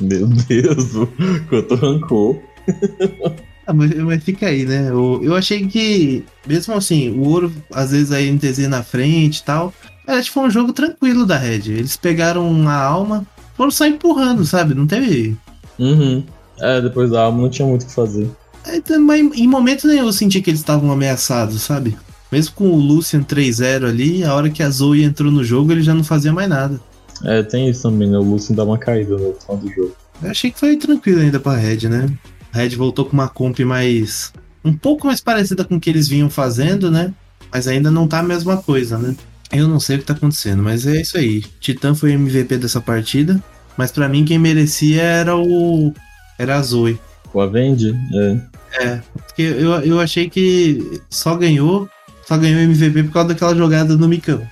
Meu 0.00 0.26
Deus, 0.28 0.92
quanto 1.50 1.74
rancor. 1.74 2.38
Ah, 3.70 3.72
mas, 3.72 3.94
mas 3.94 4.24
fica 4.24 4.46
aí, 4.46 4.66
né? 4.66 4.90
Eu, 4.90 5.20
eu 5.22 5.36
achei 5.36 5.64
que, 5.64 6.24
mesmo 6.44 6.74
assim, 6.74 7.10
o 7.10 7.28
ouro, 7.28 7.52
às 7.72 7.92
vezes 7.92 8.10
a 8.10 8.20
NTZ 8.20 8.66
na 8.68 8.82
frente 8.82 9.38
e 9.38 9.44
tal, 9.44 9.72
era 10.04 10.20
tipo 10.20 10.40
um 10.40 10.50
jogo 10.50 10.72
tranquilo 10.72 11.24
da 11.24 11.36
Red. 11.36 11.68
Eles 11.70 11.96
pegaram 11.96 12.68
a 12.68 12.74
alma, 12.74 13.24
foram 13.56 13.70
só 13.70 13.86
empurrando, 13.86 14.44
sabe? 14.44 14.74
Não 14.74 14.88
teve. 14.88 15.36
Uhum. 15.78 16.24
É, 16.58 16.80
depois 16.80 17.10
da 17.10 17.22
alma 17.22 17.42
não 17.42 17.48
tinha 17.48 17.66
muito 17.66 17.84
o 17.84 17.86
que 17.86 17.94
fazer. 17.94 18.28
É, 18.66 18.98
Mas 18.98 19.20
em 19.38 19.46
momento 19.46 19.86
nenhum 19.86 20.06
eu 20.06 20.12
senti 20.12 20.42
que 20.42 20.50
eles 20.50 20.60
estavam 20.60 20.90
ameaçados, 20.90 21.62
sabe? 21.62 21.96
Mesmo 22.32 22.54
com 22.56 22.70
o 22.70 22.76
Lucian 22.76 23.22
3-0 23.22 23.88
ali, 23.88 24.24
a 24.24 24.34
hora 24.34 24.50
que 24.50 24.64
a 24.64 24.70
Zoe 24.70 25.04
entrou 25.04 25.30
no 25.30 25.44
jogo, 25.44 25.70
ele 25.70 25.82
já 25.82 25.94
não 25.94 26.02
fazia 26.02 26.32
mais 26.32 26.48
nada. 26.48 26.80
É, 27.24 27.40
tem 27.44 27.68
isso 27.68 27.82
também, 27.82 28.10
né? 28.10 28.18
O 28.18 28.22
Lucian 28.22 28.56
dá 28.56 28.64
uma 28.64 28.78
caída 28.78 29.16
no 29.16 29.32
final 29.34 29.56
do 29.58 29.68
jogo. 29.70 29.92
Eu 30.20 30.30
achei 30.30 30.50
que 30.50 30.58
foi 30.58 30.76
tranquilo 30.76 31.20
ainda 31.20 31.38
pra 31.38 31.54
Red, 31.54 31.88
né? 31.88 32.08
A 32.52 32.58
Red 32.58 32.70
voltou 32.70 33.04
com 33.04 33.12
uma 33.12 33.28
comp 33.28 33.58
mais. 33.60 34.32
um 34.64 34.72
pouco 34.72 35.06
mais 35.06 35.20
parecida 35.20 35.64
com 35.64 35.76
o 35.76 35.80
que 35.80 35.90
eles 35.90 36.08
vinham 36.08 36.28
fazendo, 36.28 36.90
né? 36.90 37.12
Mas 37.52 37.66
ainda 37.66 37.90
não 37.90 38.06
tá 38.06 38.20
a 38.20 38.22
mesma 38.22 38.56
coisa, 38.56 38.98
né? 38.98 39.14
Eu 39.52 39.66
não 39.66 39.80
sei 39.80 39.96
o 39.96 39.98
que 39.98 40.04
tá 40.04 40.12
acontecendo, 40.12 40.62
mas 40.62 40.86
é 40.86 41.00
isso 41.00 41.18
aí. 41.18 41.42
Titã 41.58 41.94
foi 41.94 42.12
MVP 42.12 42.56
dessa 42.58 42.80
partida, 42.80 43.42
mas 43.76 43.90
pra 43.90 44.08
mim 44.08 44.24
quem 44.24 44.38
merecia 44.38 45.02
era 45.02 45.36
o. 45.36 45.92
Era 46.38 46.56
a 46.56 46.62
Zoe. 46.62 46.98
O 47.32 47.40
Avenge, 47.40 47.94
é. 48.14 48.40
É, 48.72 49.00
porque 49.26 49.42
eu, 49.42 49.72
eu 49.80 50.00
achei 50.00 50.30
que 50.30 51.00
só 51.10 51.36
ganhou, 51.36 51.88
só 52.26 52.36
ganhou 52.36 52.60
MVP 52.60 53.02
por 53.04 53.12
causa 53.12 53.28
daquela 53.30 53.54
jogada 53.54 53.96
no 53.96 54.08
Micão. 54.08 54.46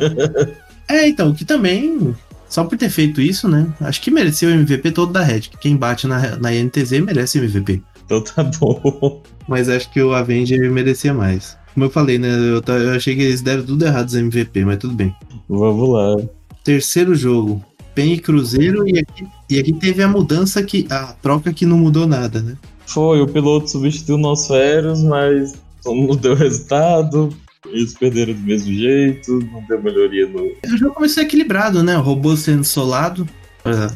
é, 0.88 1.08
então, 1.08 1.34
que 1.34 1.44
também, 1.44 2.14
só 2.48 2.64
por 2.64 2.78
ter 2.78 2.90
feito 2.90 3.20
isso, 3.20 3.48
né? 3.48 3.66
Acho 3.80 4.00
que 4.00 4.10
mereceu 4.10 4.50
o 4.50 4.52
MVP 4.52 4.92
todo 4.92 5.12
da 5.12 5.22
Red. 5.22 5.42
Quem 5.60 5.76
bate 5.76 6.06
na, 6.06 6.36
na 6.36 6.54
INTZ 6.54 6.92
merece 7.00 7.38
MVP. 7.38 7.82
Então 8.04 8.22
tá 8.22 8.44
bom. 8.44 9.22
Mas 9.48 9.68
acho 9.68 9.90
que 9.90 10.02
o 10.02 10.14
Avenger 10.14 10.70
merecia 10.70 11.12
mais. 11.12 11.56
Como 11.72 11.86
eu 11.86 11.90
falei, 11.90 12.18
né? 12.18 12.28
Eu, 12.28 12.62
eu 12.74 12.92
achei 12.92 13.16
que 13.16 13.22
eles 13.22 13.42
deram 13.42 13.64
tudo 13.64 13.84
errado 13.84 14.06
os 14.06 14.14
MVP, 14.14 14.64
mas 14.64 14.78
tudo 14.78 14.94
bem. 14.94 15.14
Vamos 15.48 15.88
lá. 15.88 16.16
Terceiro 16.62 17.14
jogo. 17.14 17.62
PEN 17.94 18.14
e 18.14 18.18
Cruzeiro, 18.18 18.88
e 18.88 18.98
aqui, 18.98 19.26
e 19.48 19.58
aqui 19.58 19.72
teve 19.72 20.02
a 20.02 20.08
mudança 20.08 20.62
que. 20.62 20.86
A 20.90 21.12
troca 21.14 21.52
que 21.52 21.66
não 21.66 21.78
mudou 21.78 22.06
nada, 22.06 22.42
né? 22.42 22.56
Foi, 22.86 23.20
o 23.20 23.26
piloto 23.26 23.70
substituiu 23.70 24.16
o 24.16 24.20
Nosferos, 24.20 25.02
mas 25.02 25.54
não 25.84 26.16
deu 26.16 26.34
resultado. 26.34 27.34
Eles 27.74 27.92
perderam 27.92 28.32
do 28.32 28.40
mesmo 28.40 28.72
jeito, 28.72 29.40
não 29.52 29.60
deu 29.62 29.82
melhoria 29.82 30.26
no. 30.26 30.44
O 30.44 30.76
jogo 30.76 30.94
começou 30.94 31.22
equilibrado, 31.22 31.82
né? 31.82 31.98
O 31.98 32.02
robô 32.02 32.36
sendo 32.36 32.62
solado. 32.62 33.28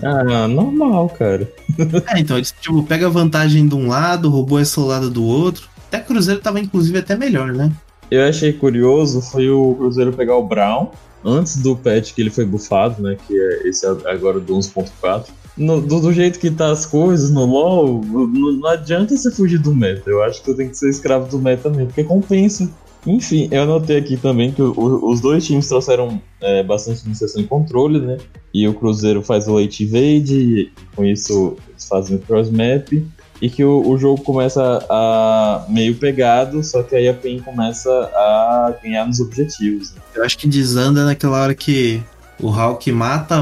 Ah, 0.03 0.49
normal, 0.49 1.09
cara. 1.11 1.49
é, 2.09 2.19
então, 2.19 2.37
eles 2.37 2.53
tipo, 2.61 2.83
pega 2.83 3.09
vantagem 3.09 3.69
de 3.69 3.75
um 3.75 3.87
lado, 3.87 4.27
o 4.27 4.31
robô 4.31 4.59
é 4.59 4.65
solado 4.65 5.09
do 5.09 5.25
outro. 5.25 5.69
Até 5.87 6.01
Cruzeiro 6.01 6.41
tava, 6.41 6.59
inclusive, 6.59 6.99
até 6.99 7.17
melhor, 7.17 7.53
né? 7.53 7.71
Eu 8.11 8.25
achei 8.25 8.53
curioso 8.53 9.21
foi 9.21 9.49
o 9.49 9.75
Cruzeiro 9.75 10.13
pegar 10.13 10.37
o 10.37 10.47
Brown 10.47 10.91
antes 11.25 11.57
do 11.57 11.77
patch 11.77 12.15
que 12.15 12.23
ele 12.23 12.31
foi 12.31 12.45
bufado, 12.45 13.03
né? 13.03 13.17
Que 13.27 13.39
é 13.39 13.69
esse 13.69 13.87
agora 13.87 14.41
do 14.41 14.55
11.4. 14.55 15.27
Do, 15.57 15.81
do, 15.81 16.13
jeito 16.13 16.39
que 16.39 16.51
tá 16.51 16.71
as 16.71 16.87
coisas 16.87 17.31
no 17.31 17.45
LoL, 17.45 18.01
não, 18.05 18.53
não 18.53 18.69
adianta 18.69 19.17
você 19.17 19.31
fugir 19.31 19.59
do 19.59 19.75
meta. 19.75 20.09
Eu 20.09 20.23
acho 20.23 20.41
que 20.41 20.53
tu 20.53 20.57
tem 20.57 20.69
que 20.69 20.77
ser 20.77 20.89
escravo 20.89 21.29
do 21.29 21.39
meta 21.39 21.69
mesmo, 21.69 21.87
porque 21.87 22.05
compensa. 22.05 22.71
Enfim, 23.07 23.49
eu 23.50 23.62
anotei 23.62 23.97
aqui 23.97 24.17
também 24.17 24.52
que 24.52 24.62
o, 24.62 25.11
os 25.11 25.21
dois 25.21 25.45
times 25.47 25.69
trouxeram 25.69 26.21
é, 26.40 26.62
bastante 26.62 27.05
iniciação 27.07 27.40
e 27.40 27.47
controle, 27.47 28.00
né? 28.00 28.19
E 28.52 28.67
o 28.67 28.75
Cruzeiro 28.75 29.23
faz 29.23 29.47
o 29.49 29.55
late 29.55 29.85
evade, 29.85 30.35
e 30.35 30.73
com 30.95 31.05
isso 31.05 31.57
eles 31.69 31.88
fazem 31.88 32.17
o 32.17 32.21
cross 32.21 32.50
map 32.50 32.93
e 33.40 33.49
que 33.49 33.64
o, 33.64 33.88
o, 33.88 33.97
jogo 33.97 34.23
começa 34.23 34.85
a 34.90 35.64
meio 35.69 35.95
pegado, 35.95 36.62
só 36.64 36.83
que 36.83 36.97
aí 36.97 37.09
a 37.09 37.14
PEN 37.14 37.40
começa 37.40 37.88
a 37.90 38.75
ganhar 38.83 39.07
nos 39.07 39.21
objetivos. 39.21 39.93
Né? 39.93 40.00
Eu 40.14 40.25
acho 40.25 40.37
que 40.37 40.49
desanda 40.49 41.05
naquela 41.05 41.40
hora 41.40 41.55
que 41.55 42.02
o 42.40 42.49
Hulk 42.49 42.90
mata, 42.90 43.37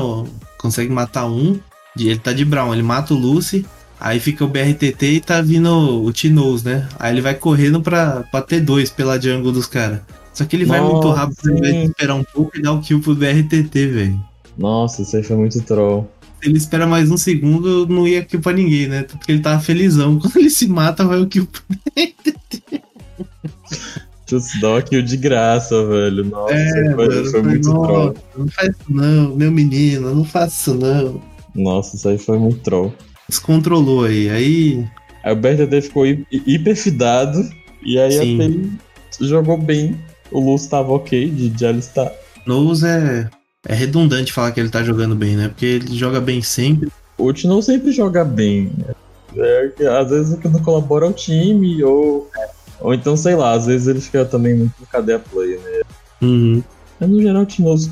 consegue 0.59 0.93
matar 0.93 1.27
um, 1.27 1.59
ele 1.99 2.19
tá 2.19 2.33
de 2.33 2.45
Brown, 2.45 2.75
ele 2.75 2.83
mata 2.83 3.15
o 3.15 3.17
Lucy, 3.17 3.65
aí 3.99 4.21
fica 4.21 4.45
o 4.45 4.49
BRTT 4.49 5.07
e 5.07 5.21
tá 5.21 5.41
vindo 5.41 6.05
o 6.05 6.13
T-Nose, 6.13 6.65
né? 6.65 6.89
Aí 6.99 7.13
ele 7.15 7.21
vai 7.21 7.35
correndo 7.35 7.81
pra, 7.81 8.25
pra 8.31 8.43
T2 8.43 8.93
pela 8.93 9.21
jungle 9.21 9.53
dos 9.53 9.67
caras. 9.67 10.01
Só 10.33 10.45
que 10.45 10.55
ele 10.55 10.65
vai 10.67 10.81
Nossa, 10.81 10.93
muito 10.93 11.09
rápido, 11.11 11.41
sim. 11.43 11.51
ele 11.51 11.61
vai 11.61 11.85
esperar 11.85 12.15
um 12.15 12.25
pouco 12.25 12.59
e 12.59 12.63
dar 12.63 12.73
o 12.73 12.81
kill 12.81 13.01
pro 13.01 13.15
BRTT, 13.15 13.87
velho. 13.87 14.21
Nossa, 14.59 15.03
isso 15.03 15.17
aí 15.17 15.23
foi 15.23 15.37
muito 15.37 15.61
troll 15.63 16.11
ele 16.43 16.59
espera 16.59 16.87
mais 16.87 17.11
um 17.11 17.17
segundo, 17.17 17.87
não 17.89 18.07
ia 18.07 18.25
kill 18.25 18.41
pra 18.41 18.53
ninguém, 18.53 18.89
né? 18.89 19.03
Porque 19.03 19.33
ele 19.33 19.41
tava 19.41 19.61
felizão. 19.61 20.19
Quando 20.21 20.37
ele 20.37 20.51
se 20.51 20.69
mata, 20.69 21.05
vai 21.05 21.21
o 21.21 21.27
kill 21.27 21.47
pra 21.47 21.63
Just 24.29 24.61
dá 24.61 24.83
kill 24.83 25.03
de 25.03 25.17
graça, 25.17 25.87
velho. 25.87 26.25
Nossa, 26.25 26.55
é, 26.55 26.95
foi, 26.95 27.09
mano, 27.09 27.31
foi 27.31 27.43
muito 27.43 27.71
troll. 27.71 28.15
Não 28.37 28.49
faz 28.49 28.69
isso 28.71 28.85
não, 28.89 29.37
meu 29.37 29.53
menino, 29.53 30.15
não 30.15 30.25
faça 30.25 30.73
isso 30.73 30.75
não. 30.75 31.23
Nossa, 31.55 31.97
isso 31.97 32.09
aí 32.09 32.19
foi 32.19 32.39
muito 32.39 32.59
troll. 32.61 32.93
Descontrolou 33.29 34.05
aí, 34.05 34.29
aí... 34.31 34.85
Aí 35.25 35.33
o 35.33 35.37
BRTT 35.37 35.83
ficou 35.83 36.07
hiper 36.07 36.77
fidado, 36.77 37.49
e 37.83 37.99
aí 37.99 38.13
Sim. 38.13 38.35
a 38.35 38.39
PEN 38.39 38.79
jogou 39.21 39.59
bem. 39.59 39.99
O 40.31 40.39
Luz 40.39 40.67
tava 40.67 40.93
ok 40.93 41.29
de, 41.29 41.49
de 41.49 41.67
alistar. 41.67 42.13
Nose 42.47 42.87
é 42.87 43.29
é 43.69 43.75
redundante 43.75 44.33
falar 44.33 44.53
que 44.53 44.61
ele 44.61 44.69
tá 44.69 44.83
jogando 44.83 45.15
bem, 45.15 45.37
né? 45.37 45.49
Porque 45.49 45.67
ele 45.67 45.97
joga 45.97 46.21
bem 46.21 46.41
sempre. 46.41 46.89
O 47.19 47.33
não 47.45 47.61
sempre 47.61 47.91
joga 47.91 48.25
bem. 48.25 48.73
É, 49.37 49.87
às 49.89 50.11
vezes 50.11 50.33
o 50.33 50.39
que 50.39 50.49
não 50.49 50.63
colabora 50.63 51.07
é 51.07 51.09
o 51.09 51.13
time, 51.13 51.83
ou. 51.83 52.31
Ou 52.79 52.95
então, 52.95 53.17
sei 53.17 53.35
lá, 53.35 53.53
às 53.53 53.67
vezes 53.67 53.89
ele 53.89 54.01
fica 54.01 54.25
também 54.25 54.55
muito 54.55 54.75
no 54.79 54.87
cadeia 54.87 55.19
play, 55.19 55.57
né? 55.57 55.81
Uhum. 56.23 56.63
Mas 56.99 57.11
no 57.11 57.21
geral 57.21 57.43
o 57.43 57.47
Tinoz, 57.47 57.89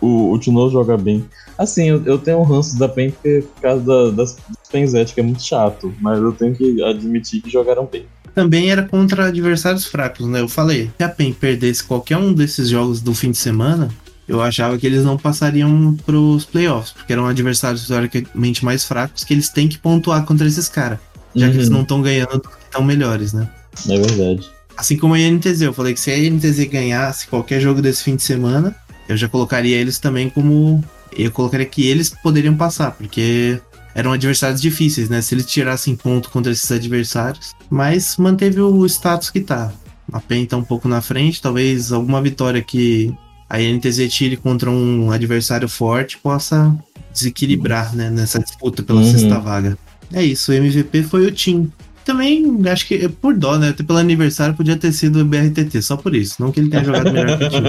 o, 0.00 0.32
o 0.32 0.38
Tinoz 0.38 0.72
joga 0.72 0.96
bem. 0.96 1.24
Assim, 1.56 1.88
eu, 1.88 2.02
eu 2.04 2.18
tenho 2.18 2.38
um 2.38 2.42
ranço 2.42 2.78
da 2.78 2.88
PEN 2.88 3.10
por 3.10 3.62
causa 3.62 3.84
da, 3.84 4.10
das, 4.10 4.36
Penzete, 4.70 5.14
que 5.14 5.20
é 5.20 5.22
muito 5.22 5.42
chato, 5.42 5.94
mas 6.00 6.20
eu 6.20 6.32
tenho 6.32 6.52
que 6.52 6.82
admitir 6.82 7.40
que 7.40 7.48
jogaram 7.48 7.86
bem. 7.86 8.06
Também 8.34 8.70
era 8.70 8.82
contra 8.82 9.26
adversários 9.26 9.86
fracos, 9.86 10.26
né? 10.26 10.40
Eu 10.40 10.48
falei, 10.48 10.90
se 10.98 11.04
a 11.04 11.08
PEN 11.08 11.32
perdesse 11.32 11.84
qualquer 11.84 12.16
um 12.16 12.32
desses 12.32 12.68
jogos 12.68 13.00
do 13.00 13.14
fim 13.14 13.30
de 13.30 13.36
semana, 13.36 13.88
eu 14.26 14.42
achava 14.42 14.76
que 14.76 14.84
eles 14.84 15.04
não 15.04 15.16
passariam 15.16 15.96
pros 16.04 16.44
playoffs, 16.44 16.90
porque 16.90 17.12
eram 17.12 17.26
adversários 17.26 17.82
historicamente 17.82 18.64
mais 18.64 18.84
fracos, 18.84 19.22
que 19.22 19.32
eles 19.32 19.48
têm 19.48 19.68
que 19.68 19.78
pontuar 19.78 20.24
contra 20.24 20.44
esses 20.44 20.68
caras, 20.68 20.98
já 21.36 21.46
uhum. 21.46 21.52
que 21.52 21.58
eles 21.58 21.68
uhum. 21.68 21.74
não 21.74 21.82
estão 21.82 22.02
ganhando 22.02 22.42
tão 22.72 22.82
melhores, 22.82 23.32
né? 23.32 23.48
É 23.88 23.96
verdade. 23.96 24.50
Assim 24.76 24.96
como 24.96 25.14
a 25.14 25.20
INTZ, 25.20 25.62
eu 25.62 25.72
falei 25.72 25.94
que 25.94 26.00
se 26.00 26.10
a 26.10 26.18
INTZ 26.18 26.64
ganhasse 26.64 27.28
qualquer 27.28 27.60
jogo 27.60 27.80
desse 27.80 28.02
fim 28.02 28.16
de 28.16 28.22
semana, 28.22 28.74
eu 29.08 29.16
já 29.16 29.28
colocaria 29.28 29.76
eles 29.76 29.98
também 29.98 30.28
como. 30.28 30.82
Eu 31.16 31.30
colocaria 31.30 31.66
que 31.66 31.86
eles 31.86 32.10
poderiam 32.22 32.56
passar, 32.56 32.90
porque 32.92 33.60
eram 33.94 34.12
adversários 34.12 34.60
difíceis, 34.60 35.08
né? 35.08 35.22
Se 35.22 35.34
eles 35.34 35.46
tirassem 35.46 35.94
ponto 35.94 36.28
contra 36.30 36.50
esses 36.50 36.70
adversários. 36.72 37.52
Mas 37.70 38.16
manteve 38.16 38.60
o 38.60 38.84
status 38.86 39.30
que 39.30 39.40
tá. 39.40 39.72
A 40.12 40.20
PEN 40.20 40.44
tá 40.44 40.56
um 40.56 40.64
pouco 40.64 40.88
na 40.88 41.00
frente, 41.00 41.40
talvez 41.40 41.92
alguma 41.92 42.20
vitória 42.20 42.60
que 42.60 43.14
a 43.48 43.58
NTZ 43.58 44.12
tire 44.12 44.36
contra 44.36 44.70
um 44.70 45.10
adversário 45.10 45.68
forte 45.68 46.18
possa 46.18 46.76
desequilibrar 47.12 47.94
né, 47.94 48.10
nessa 48.10 48.38
disputa 48.40 48.82
pela 48.82 49.00
uhum. 49.00 49.10
sexta 49.10 49.38
vaga. 49.38 49.78
É 50.12 50.22
isso, 50.22 50.50
o 50.50 50.54
MVP 50.54 51.04
foi 51.04 51.26
o 51.26 51.32
Tim. 51.32 51.72
Também 52.04 52.60
acho 52.70 52.86
que 52.86 53.08
por 53.08 53.34
dó, 53.34 53.56
né? 53.56 53.70
Até 53.70 53.82
pelo 53.82 53.98
aniversário 53.98 54.54
podia 54.54 54.76
ter 54.76 54.92
sido 54.92 55.20
o 55.20 55.24
BRTT, 55.24 55.80
só 55.80 55.96
por 55.96 56.14
isso. 56.14 56.36
Não 56.40 56.52
que 56.52 56.60
ele 56.60 56.68
tenha 56.68 56.84
jogado 56.84 57.10
melhor 57.10 57.38
que 57.38 57.44
o 57.44 57.48
Tim. 57.48 57.62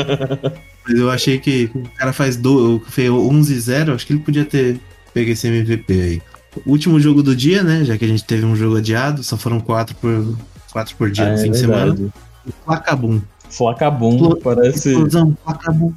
Mas 0.87 0.99
eu 0.99 1.09
achei 1.09 1.39
que 1.39 1.69
o 1.73 1.83
cara 1.97 2.11
faz, 2.11 2.35
do, 2.35 2.81
fez 2.89 3.09
11-0, 3.09 3.95
acho 3.95 4.05
que 4.05 4.13
ele 4.13 4.19
podia 4.19 4.45
ter 4.45 4.79
pego 5.13 5.31
esse 5.31 5.47
MVP 5.47 5.93
aí. 5.93 6.21
Último 6.65 6.99
jogo 6.99 7.23
do 7.23 7.35
dia, 7.35 7.63
né? 7.63 7.85
Já 7.85 7.97
que 7.97 8.05
a 8.05 8.07
gente 8.07 8.23
teve 8.23 8.45
um 8.45 8.55
jogo 8.55 8.77
adiado, 8.77 9.23
só 9.23 9.37
foram 9.37 9.59
quatro 9.59 9.95
por, 9.95 10.37
quatro 10.71 10.95
por 10.95 11.09
dia 11.09 11.25
ah, 11.25 11.29
no 11.29 11.33
é 11.35 11.37
fim 11.37 11.51
verdade. 11.51 11.91
de 11.91 11.97
semana. 11.97 12.13
O 12.45 12.51
Placabum 12.65 13.21
Flacabum, 13.49 14.17
Flo 14.17 14.37
parece. 14.37 14.91
Explosão, 14.91 15.37
Flacabum. 15.43 15.93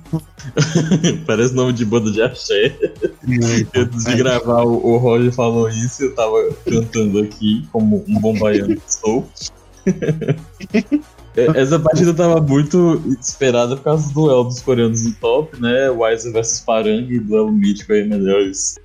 parece 1.27 1.55
nome 1.55 1.73
de 1.73 1.85
banda 1.85 2.11
de 2.11 2.23
axé. 2.23 2.67
É, 2.67 3.81
Antes 3.81 4.05
de 4.05 4.17
gravar, 4.17 4.63
o, 4.65 4.87
o 4.87 4.97
Roger 4.99 5.33
falou 5.33 5.69
isso 5.69 6.05
eu 6.05 6.15
tava 6.15 6.51
cantando 6.65 7.21
aqui, 7.21 7.67
como 7.73 8.05
um 8.09 8.21
bom 8.21 8.39
baiano 8.39 8.77
que 8.77 8.83
sou. 8.87 9.27
É, 11.37 11.61
essa 11.61 11.79
partida 11.79 12.13
tava 12.13 12.41
muito 12.41 13.01
esperada 13.21 13.77
por 13.77 13.85
causa 13.85 14.09
do 14.09 14.15
duelo 14.15 14.45
dos 14.45 14.61
coreanos 14.61 15.05
no 15.05 15.13
top, 15.15 15.61
né? 15.61 15.89
Wise 15.89 16.33
vs 16.33 16.61
Parang, 16.67 17.07
duelo 17.21 17.53
mítico 17.53 17.93
aí, 17.93 18.05
melhores 18.05 18.77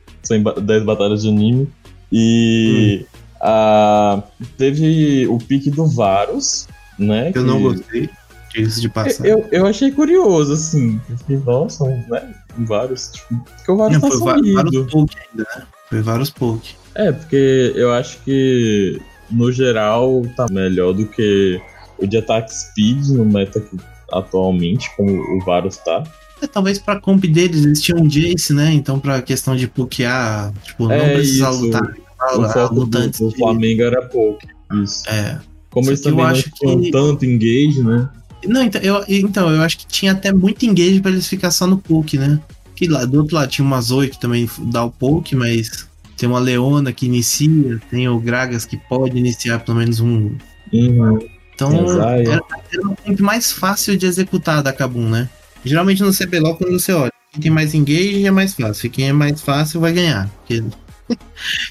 10 0.61 0.83
batalhas 0.83 1.23
de 1.23 1.29
anime. 1.29 1.67
E 2.11 3.01
hum. 3.01 3.19
a, 3.41 4.23
teve 4.55 5.25
o 5.27 5.39
pique 5.39 5.71
do 5.71 5.87
Varus, 5.87 6.67
né? 6.99 7.29
Eu 7.29 7.33
que... 7.33 7.39
não 7.39 7.59
gostei 7.59 8.07
diga 8.53 8.69
de 8.69 8.89
passar. 8.89 9.25
Eu, 9.25 9.47
eu 9.51 9.65
achei 9.65 9.91
curioso, 9.91 10.53
assim. 10.53 10.99
Eu 11.09 11.17
fiquei, 11.17 11.37
nossa, 11.37 11.85
né? 11.85 12.33
Vários. 12.59 13.11
Tipo, 13.11 13.39
porque 13.39 13.71
o 13.71 13.77
Varus 13.77 13.93
Não, 13.93 14.01
tá 14.01 14.07
foi 14.07 14.17
sumido. 14.17 14.53
vários 14.53 14.91
poke 14.91 15.17
ainda, 15.17 15.47
né? 15.55 15.63
Foi 15.89 16.01
vários 16.01 16.29
poke. 16.29 16.75
É, 16.95 17.11
porque 17.11 17.73
eu 17.75 17.91
acho 17.91 18.19
que 18.23 19.01
no 19.31 19.51
geral 19.51 20.21
tá 20.35 20.45
melhor 20.51 20.93
do 20.93 21.07
que 21.07 21.59
o 21.97 22.05
de 22.05 22.17
ataque 22.17 22.53
speed 22.53 23.07
no 23.09 23.25
meta 23.25 23.59
que, 23.59 23.77
atualmente, 24.11 24.89
como 24.95 25.11
o 25.11 25.39
Varus 25.43 25.77
tá. 25.77 26.03
É, 26.41 26.47
talvez 26.47 26.77
pra 26.77 26.99
comp 26.99 27.23
deles 27.23 27.65
eles 27.65 27.81
tinham 27.81 28.01
um 28.01 28.07
Jace, 28.07 28.53
né? 28.53 28.73
Então 28.73 28.99
pra 28.99 29.21
questão 29.21 29.55
de 29.55 29.67
pokear, 29.67 30.53
tipo, 30.63 30.87
não 30.87 30.93
é 30.93 31.13
precisar 31.13 31.51
isso. 31.51 31.65
lutar. 31.65 31.95
O 32.35 32.49
foco 32.49 32.85
do, 32.85 33.09
do 33.09 33.31
Flamengo 33.31 33.81
era 33.81 34.01
poke. 34.03 34.47
Isso. 34.73 35.09
É. 35.09 35.39
Como 35.69 35.89
eles 35.89 36.01
também 36.01 36.25
não 36.25 36.33
tinham 36.33 36.81
que... 36.81 36.91
tanto 36.91 37.25
engage, 37.25 37.81
né? 37.83 38.07
Não, 38.47 38.63
então 38.63 38.81
eu, 38.81 39.03
então, 39.07 39.49
eu 39.49 39.61
acho 39.61 39.77
que 39.77 39.87
tinha 39.87 40.11
até 40.11 40.31
muito 40.31 40.65
engage 40.65 40.99
pra 40.99 41.11
eles 41.11 41.27
ficar 41.27 41.51
só 41.51 41.67
no 41.67 41.77
poke, 41.77 42.17
né? 42.17 42.39
Que 42.75 42.87
lá, 42.87 43.05
do 43.05 43.19
outro 43.19 43.35
lado 43.35 43.49
tinha 43.49 43.65
uma 43.65 43.81
Zoe 43.81 44.09
que 44.09 44.19
também 44.19 44.49
dá 44.71 44.83
o 44.83 44.91
poke, 44.91 45.35
mas 45.35 45.87
tem 46.17 46.27
uma 46.27 46.39
Leona 46.39 46.91
que 46.91 47.05
inicia, 47.05 47.79
tem 47.89 48.07
o 48.07 48.19
Gragas 48.19 48.65
que 48.65 48.77
pode 48.77 49.17
iniciar 49.17 49.59
pelo 49.59 49.77
menos 49.77 49.99
um. 49.99 50.35
Uhum. 50.71 51.19
Então 51.53 51.71
era, 51.89 52.41
era 52.71 52.87
um 52.87 52.95
comp 52.95 53.19
mais 53.19 53.51
fácil 53.51 53.95
de 53.95 54.05
executar 54.05 54.63
da 54.63 54.73
Kabum, 54.73 55.09
né? 55.09 55.29
Geralmente 55.63 56.01
no 56.01 56.13
CBLOL, 56.13 56.55
quando 56.55 56.79
você 56.79 56.91
olha, 56.91 57.11
quem 57.31 57.41
tem 57.41 57.51
mais 57.51 57.73
engage 57.73 58.25
é 58.25 58.31
mais 58.31 58.53
fácil. 58.53 58.89
Quem 58.89 59.09
é 59.09 59.13
mais 59.13 59.41
fácil 59.41 59.79
vai 59.79 59.93
ganhar. 59.93 60.29
Porque 60.39 60.63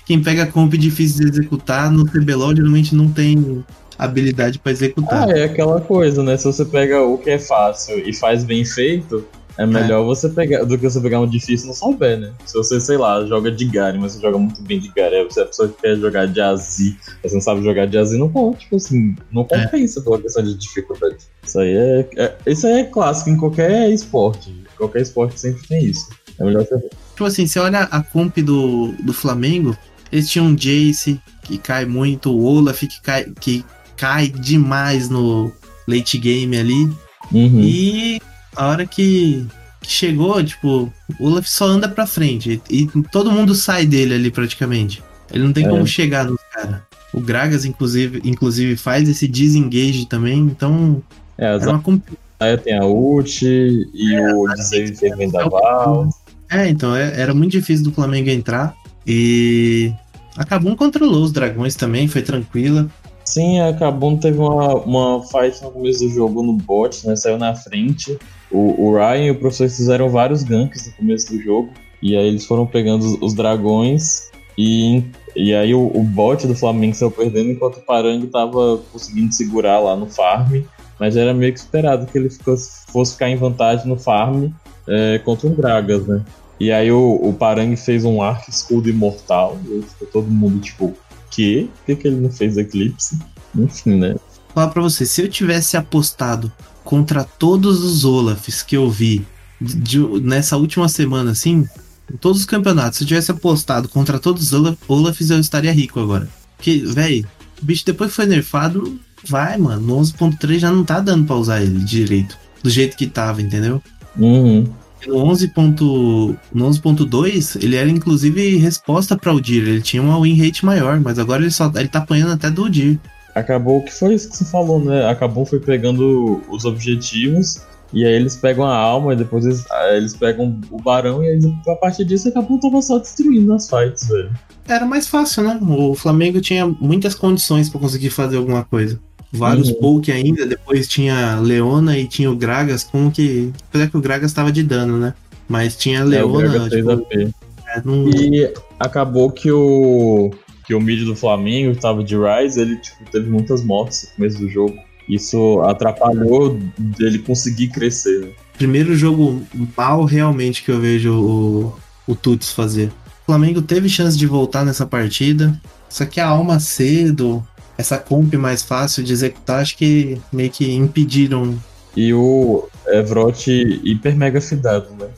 Quem 0.07 0.23
pega 0.23 0.47
comp 0.47 0.75
difícil 0.75 1.25
de 1.25 1.31
executar 1.31 1.91
no 1.91 2.07
CBLOL 2.07 2.55
geralmente 2.55 2.95
não 2.95 3.11
tem 3.11 3.65
habilidade 4.05 4.59
para 4.59 4.73
executar. 4.73 5.29
Ah, 5.29 5.33
é 5.33 5.45
aquela 5.45 5.81
coisa, 5.81 6.23
né? 6.23 6.37
Se 6.37 6.45
você 6.45 6.65
pega 6.65 7.03
o 7.03 7.19
que 7.19 7.31
é 7.31 7.39
fácil 7.39 7.99
e 7.99 8.13
faz 8.15 8.45
bem 8.45 8.65
feito, 8.65 9.27
é 9.59 9.67
melhor 9.67 10.03
é. 10.03 10.05
você 10.05 10.29
pegar 10.29 10.65
do 10.65 10.79
que 10.79 10.89
você 10.89 11.01
pegar 11.01 11.21
um 11.21 11.27
difícil 11.27 11.67
e 11.67 11.69
não 11.69 11.75
souber, 11.75 12.19
né? 12.19 12.33
Se 12.47 12.55
você, 12.55 12.81
sei 12.81 12.97
lá, 12.97 13.25
joga 13.27 13.51
de 13.51 13.65
Gary, 13.67 13.99
mas 13.99 14.13
você 14.13 14.21
joga 14.21 14.39
muito 14.39 14.63
bem 14.63 14.81
de 14.81 14.89
Gary, 14.89 15.25
você 15.25 15.41
é 15.41 15.43
a 15.43 15.47
pessoa 15.47 15.69
que 15.69 15.81
quer 15.81 15.97
jogar 15.97 16.27
de 16.27 16.41
Azi, 16.41 16.97
você 17.23 17.35
não 17.35 17.41
sabe 17.41 17.63
jogar 17.63 17.87
de 17.87 17.99
Azi, 17.99 18.19
não 18.19 18.29
pode, 18.29 18.59
tipo 18.59 18.77
assim, 18.77 19.15
não 19.31 19.47
é. 19.51 19.65
compensa 19.65 20.01
é. 20.01 20.03
pela 20.03 20.21
questão 20.21 20.43
de 20.43 20.55
dificuldade. 20.55 21.17
Isso 21.43 21.59
aí 21.59 21.77
é, 21.77 22.09
é, 22.17 22.37
isso 22.47 22.67
aí 22.67 22.81
é 22.81 22.85
clássico 22.85 23.31
em 23.31 23.37
qualquer 23.37 23.91
esporte. 23.91 24.55
Qualquer 24.77 25.03
esporte 25.03 25.39
sempre 25.39 25.67
tem 25.69 25.85
isso. 25.85 26.09
É 26.39 26.45
melhor 26.45 26.65
você 26.65 26.77
ver. 26.77 26.91
Tipo 27.11 27.25
assim, 27.25 27.47
você 27.47 27.59
olha 27.59 27.81
a 27.83 28.03
comp 28.03 28.39
do, 28.39 28.93
do 29.03 29.13
Flamengo, 29.13 29.77
eles 30.11 30.29
tinham 30.29 30.47
um 30.47 30.55
Jace 30.55 31.21
que 31.43 31.59
cai 31.59 31.85
muito, 31.85 32.31
o 32.31 32.43
Olaf 32.45 32.81
que 32.81 33.03
cai, 33.03 33.27
que 33.39 33.65
cai 34.03 34.27
demais 34.27 35.09
no 35.09 35.53
late 35.87 36.19
game 36.19 36.59
ali. 36.59 36.91
Uhum. 37.31 37.61
E 37.61 38.21
a 38.57 38.67
hora 38.67 38.85
que, 38.85 39.47
que, 39.81 39.93
chegou, 39.93 40.43
tipo, 40.43 40.93
o 41.21 41.27
Olaf 41.27 41.47
só 41.47 41.67
anda 41.67 41.89
pra 41.89 42.05
frente. 42.05 42.61
E, 42.69 42.83
e, 42.83 43.03
todo 43.13 43.31
mundo 43.31 43.55
sai 43.55 43.87
dele 43.87 44.15
ali 44.15 44.29
praticamente. 44.29 45.01
Ele 45.33 45.45
não 45.45 45.53
tem 45.53 45.67
é. 45.67 45.69
como 45.69 45.87
chegar 45.87 46.25
nos 46.25 46.41
caras. 46.53 46.81
O 47.15 47.21
Gragas, 47.21 47.65
inclusive, 47.65 48.21
inclusive, 48.25 48.77
faz 48.77 49.09
esse 49.09 49.29
disengage 49.29 50.07
também, 50.07 50.41
então. 50.41 51.01
É, 51.39 51.55
é 51.55 51.57
uma 51.69 52.03
Aí 52.41 52.57
tem 52.57 52.77
a 52.77 52.85
ult 52.85 53.45
e 53.47 54.15
é, 54.17 54.35
o 54.35 54.49
desenho 54.49 55.17
vendaval. 55.17 56.09
É, 56.51 56.69
então, 56.69 56.97
é, 56.97 57.21
era 57.21 57.33
muito 57.33 57.53
difícil 57.53 57.85
do 57.85 57.93
Flamengo 57.93 58.31
entrar. 58.31 58.75
E 59.07 59.93
a 60.37 60.45
Kabum 60.45 60.75
controlou 60.75 61.23
os 61.23 61.31
dragões 61.31 61.77
também, 61.77 62.09
foi 62.09 62.23
tranquila. 62.23 62.91
Sim, 63.33 63.61
a 63.61 63.73
Kabum 63.73 64.19
teve 64.19 64.39
uma, 64.39 64.75
uma 64.75 65.23
fight 65.23 65.63
no 65.63 65.71
começo 65.71 66.01
do 66.01 66.11
jogo 66.11 66.43
no 66.43 66.53
bot, 66.53 67.07
né? 67.07 67.17
Saiu 67.17 67.39
na 67.39 67.55
frente. 67.55 68.19
O, 68.51 68.79
o 68.79 68.95
Ryan 68.95 69.25
e 69.25 69.31
o 69.31 69.39
professor 69.39 69.71
fizeram 69.71 70.11
vários 70.11 70.43
ganks 70.43 70.87
no 70.87 70.93
começo 70.93 71.33
do 71.33 71.41
jogo. 71.41 71.71
E 72.03 72.15
aí 72.15 72.27
eles 72.27 72.45
foram 72.45 72.67
pegando 72.67 73.01
os, 73.01 73.23
os 73.23 73.33
dragões. 73.33 74.31
E, 74.59 75.03
e 75.35 75.55
aí 75.55 75.73
o, 75.73 75.87
o 75.95 76.03
bot 76.03 76.47
do 76.47 76.55
Flamengo 76.55 76.95
saiu 76.95 77.11
perdendo 77.11 77.53
enquanto 77.53 77.79
o 77.79 77.81
Parang 77.81 78.21
tava 78.27 78.83
conseguindo 78.93 79.33
segurar 79.33 79.79
lá 79.79 79.97
no 79.97 80.11
farm. 80.11 80.65
Mas 81.01 81.17
era 81.17 81.33
meio 81.33 81.55
que 81.55 81.59
esperado 81.59 82.05
que 82.05 82.19
ele 82.19 82.29
fosse 82.29 83.15
ficar 83.15 83.31
em 83.31 83.37
vantagem 83.37 83.87
no 83.87 83.97
farm 83.97 84.51
é, 84.87 85.19
contra 85.21 85.49
um 85.49 85.55
Gragas, 85.55 86.07
né? 86.07 86.23
E 86.61 86.71
aí 86.71 86.93
o, 86.93 87.15
o 87.15 87.33
Parang 87.33 87.75
fez 87.77 88.05
um 88.05 88.21
arco 88.21 88.51
escudo 88.51 88.91
imortal. 88.91 89.57
E 89.65 89.81
ficou 89.81 90.09
todo 90.09 90.31
mundo 90.31 90.61
tipo, 90.61 90.95
que? 91.33 91.71
Por 91.79 91.87
que, 91.87 91.97
que 91.97 92.09
ele 92.09 92.21
não 92.21 92.31
fez 92.31 92.57
Eclipse? 92.57 93.19
Enfim, 93.57 93.97
né? 93.97 94.15
Falar 94.55 94.69
pra 94.69 94.83
você, 94.83 95.07
se 95.07 95.23
eu 95.23 95.29
tivesse 95.29 95.77
apostado 95.77 96.53
contra 96.85 97.25
todos 97.25 97.83
os 97.83 98.05
Olafs 98.05 98.63
que 98.63 98.77
eu 98.77 98.91
vi 98.91 99.27
de, 99.61 99.77
de, 99.77 99.99
nessa 100.21 100.57
última 100.57 100.89
semana, 100.89 101.31
assim, 101.31 101.67
em 102.13 102.17
todos 102.17 102.41
os 102.41 102.47
campeonatos, 102.47 102.99
se 102.99 103.05
eu 103.05 103.09
tivesse 103.09 103.31
apostado 103.31 103.89
contra 103.89 104.19
todos 104.19 104.43
os 104.45 104.53
Olaf, 104.53 104.77
Olafs, 104.89 105.31
eu 105.31 105.39
estaria 105.39 105.73
rico 105.73 106.01
agora. 106.01 106.29
Porque, 106.57 106.79
velho, 106.79 107.27
o 107.61 107.65
bicho 107.65 107.85
depois 107.87 108.11
que 108.11 108.17
foi 108.17 108.27
nerfado, 108.27 108.99
vai, 109.27 109.57
mano. 109.57 109.81
No 109.81 110.01
11.3 110.01 110.59
já 110.59 110.71
não 110.71 110.85
tá 110.85 111.01
dando 111.01 111.27
pra 111.27 111.37
usar 111.37 111.63
ele 111.63 111.83
direito. 111.85 112.37
Do 112.63 112.71
jeito 112.71 112.97
que 112.97 113.07
tava, 113.07 113.43
entendeu? 113.43 113.83
Uhum. 114.17 114.67
No 115.07 115.17
11.2, 115.17 116.37
no 116.53 116.67
11 116.67 117.59
ele 117.61 117.77
era 117.77 117.89
inclusive 117.89 118.57
resposta 118.57 119.17
para 119.17 119.33
o 119.33 119.41
Dir, 119.41 119.67
ele 119.67 119.83
tinha 119.83 120.03
uma 120.03 120.21
win 120.21 120.35
rate 120.35 120.65
maior, 120.65 121.01
mas 121.01 121.19
agora 121.19 121.43
ele 121.43 121.51
só 121.51 121.71
ele 121.75 121.89
tá 121.89 121.99
apanhando 121.99 122.33
até 122.33 122.51
do 122.51 122.69
Dir. 122.71 123.01
Acabou 123.35 123.83
que 123.83 123.93
foi 123.93 124.15
isso 124.15 124.31
que 124.31 124.37
você 124.37 124.45
falou, 124.45 124.85
né? 124.85 125.07
Acabou 125.07 125.47
foi 125.47 125.59
pegando 125.59 126.43
os 126.49 126.65
objetivos 126.65 127.63
e 127.93 128.05
aí 128.05 128.13
eles 128.13 128.37
pegam 128.37 128.65
a 128.65 128.77
alma 128.77 129.15
e 129.15 129.17
depois 129.17 129.45
eles, 129.45 129.65
eles 129.95 130.15
pegam 130.15 130.61
o 130.71 130.81
barão 130.81 131.23
e 131.23 131.29
aí 131.29 131.41
a 131.67 131.75
partir 131.77 132.05
disso 132.05 132.29
acabou 132.29 132.61
tava 132.61 132.81
só 132.81 132.99
destruindo 132.99 133.53
as 133.53 133.69
fights, 133.69 134.09
velho. 134.09 134.31
Era 134.69 134.87
mais 134.87 135.09
fácil, 135.09 135.43
né? 135.43 135.59
O 135.61 135.95
Flamengo 135.95 136.41
tinha 136.41 136.67
muitas 136.67 137.15
condições 137.15 137.69
para 137.69 137.81
conseguir 137.81 138.11
fazer 138.11 138.37
alguma 138.37 138.65
coisa 138.65 139.01
vários 139.33 139.71
uhum. 139.71 139.75
poke 139.81 140.13
ainda, 140.13 140.45
depois 140.45 140.87
tinha 140.87 141.41
Leona 141.41 141.99
e 141.99 142.07
tinha 142.07 142.31
o 142.31 142.37
Gragas, 142.37 142.85
como 142.85 143.11
que. 143.11 143.51
Apesar 143.69 143.89
que 143.89 143.97
o 143.97 144.01
Gragas 144.01 144.31
estava 144.31 144.53
de 144.53 144.63
dano, 144.63 144.99
né? 144.99 145.15
Mas 145.49 145.77
tinha 145.77 146.03
a 146.03 146.05
Leona. 146.05 146.67
É, 146.67 146.69
tipo, 146.69 146.91
é, 147.11 147.83
não... 147.85 148.09
E 148.09 148.53
acabou 148.79 149.31
que 149.31 149.51
o. 149.51 150.31
Que 150.67 150.75
o 150.75 150.81
mid 150.81 151.05
do 151.05 151.17
Flamengo, 151.17 151.75
que 151.75 151.81
tava 151.81 152.05
de 152.05 152.15
Rise, 152.17 152.61
ele 152.61 152.77
tipo, 152.77 153.11
teve 153.11 153.29
muitas 153.29 153.65
mortes 153.65 154.05
no 154.05 154.17
começo 154.17 154.39
do 154.39 154.49
jogo. 154.49 154.77
Isso 155.09 155.61
atrapalhou 155.63 156.57
dele 156.79 157.19
conseguir 157.19 157.69
crescer. 157.69 158.21
Né? 158.21 158.33
Primeiro 158.57 158.95
jogo 158.95 159.43
mal 159.77 160.05
realmente 160.05 160.63
que 160.63 160.71
eu 160.71 160.81
vejo 160.81 161.13
o, 161.13 161.77
o 162.07 162.15
Tuts 162.15 162.53
fazer. 162.53 162.93
O 163.23 163.27
Flamengo 163.27 163.61
teve 163.61 163.89
chance 163.89 164.17
de 164.17 164.27
voltar 164.27 164.65
nessa 164.65 164.87
partida, 164.87 165.61
só 165.89 166.05
que 166.05 166.21
a 166.21 166.29
alma 166.29 166.61
cedo, 166.61 167.45
essa 167.77 167.99
comp 167.99 168.35
mais 168.35 168.63
fácil 168.63 169.03
de 169.03 169.13
executar, 169.13 169.61
acho 169.61 169.77
que 169.77 170.21
meio 170.33 170.51
que 170.51 170.73
impediram. 170.73 171.59
E 171.97 172.13
o 172.13 172.69
Evrot 172.87 173.51
hiper 173.51 174.17
mega 174.17 174.41
fidado, 174.41 174.89
né? 174.99 175.09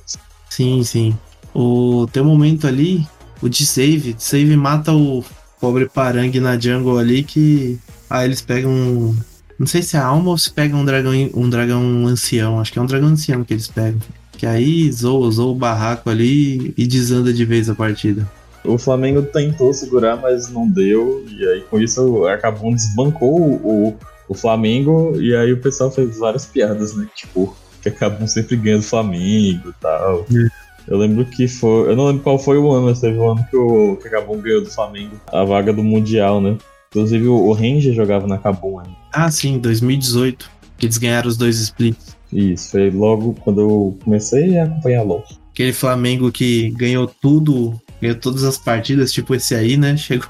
Sim, 0.51 0.83
sim. 0.83 1.17
O 1.55 2.07
teu 2.13 2.25
momento 2.25 2.67
ali, 2.67 3.07
o 3.41 3.49
de 3.49 3.65
save, 3.65 4.17
save 4.19 4.57
mata 4.57 4.93
o 4.93 5.25
pobre 5.61 5.89
Parang 5.89 6.31
na 6.41 6.59
jungle 6.59 6.99
ali 6.99 7.23
que 7.23 7.79
aí 8.11 8.27
eles 8.27 8.43
pegam 8.43 9.15
não 9.59 9.67
sei 9.67 9.83
se 9.83 9.97
é 9.97 10.01
alma 10.01 10.31
ou 10.31 10.39
se 10.39 10.51
pega 10.53 10.77
um 10.77 10.85
dragão 10.85 11.13
um 11.35 11.49
dragão 11.49 12.07
ancião, 12.07 12.61
acho 12.61 12.73
que 12.73 12.79
é 12.79 12.83
um 12.83 12.87
dragão 12.87 13.09
ancião 13.09 13.45
que 13.45 13.55
eles 13.55 13.69
pegam. 13.69 14.01
Que 14.37 14.47
aí 14.47 14.91
zoa, 14.91 15.31
zoa 15.31 15.53
o 15.53 15.55
barraco 15.55 16.11
ali 16.11 16.75
e 16.77 16.87
desanda 16.87 17.33
de 17.33 17.45
vez 17.45 17.71
a 17.71 17.75
partida. 17.75 18.29
O 18.65 18.79
Flamengo 18.79 19.23
tentou 19.23 19.73
segurar, 19.75 20.17
mas 20.17 20.49
não 20.49 20.69
deu. 20.69 21.25
E 21.29 21.47
aí, 21.47 21.61
com 21.63 21.79
isso, 21.79 22.27
acabou 22.27 22.75
desbancou 22.75 23.41
o, 23.41 23.97
o 24.29 24.35
Flamengo. 24.35 25.21
E 25.21 25.35
aí, 25.37 25.53
o 25.53 25.61
pessoal 25.61 25.91
fez 25.91 26.19
várias 26.19 26.47
piadas, 26.47 26.97
né? 26.97 27.07
Tipo, 27.15 27.55
que 27.83 27.89
acabam 27.91 28.27
sempre 28.27 28.57
ganhando 28.57 28.81
o 28.81 28.85
Flamengo 28.85 29.69
e 29.69 29.75
tal. 29.81 30.27
É. 30.35 30.65
Eu 30.87 30.99
lembro 30.99 31.25
que 31.25 31.49
foi. 31.49 31.91
Eu 31.91 31.97
não 31.97 32.07
lembro 32.07 32.23
qual 32.23 32.39
foi 32.39 32.59
o 32.59 32.71
ano, 32.71 32.87
mas 32.87 33.01
teve 33.01 33.19
um 33.19 33.33
ano 33.33 33.47
que 33.51 33.57
o 33.57 33.97
que 33.97 34.09
acabou 34.09 34.37
ganhando 34.37 34.65
do 34.65 34.71
Flamengo 34.71 35.19
a 35.33 35.45
vaga 35.45 35.73
do 35.73 35.83
Mundial, 35.83 36.41
né? 36.41 36.59
Inclusive 36.91 37.27
o, 37.27 37.35
o 37.35 37.53
Ranger 37.53 37.95
jogava 37.95 38.27
na 38.27 38.39
Cabum 38.39 38.79
ainda. 38.79 38.97
Ah, 39.13 39.31
sim, 39.31 39.59
2018. 39.59 40.51
Que 40.77 40.87
eles 40.87 40.99
ganharam 40.99 41.29
os 41.29 41.37
dois 41.37 41.59
splits. 41.59 42.17
Isso, 42.33 42.73
foi 42.73 42.91
logo 42.91 43.35
quando 43.45 43.61
eu 43.61 43.99
comecei 44.05 44.59
a 44.59 44.65
acompanhar 44.65 45.03
LOL. 45.03 45.25
Aquele 45.53 45.73
Flamengo 45.73 46.33
que 46.33 46.71
ganhou 46.71 47.07
tudo 47.07 47.81
ganhou 48.05 48.19
todas 48.19 48.45
as 48.45 48.59
partidas, 48.59 49.13
tipo 49.13 49.35
esse 49.35 49.55
aí, 49.55 49.77
né? 49.77 49.97
Chegou, 49.99 50.29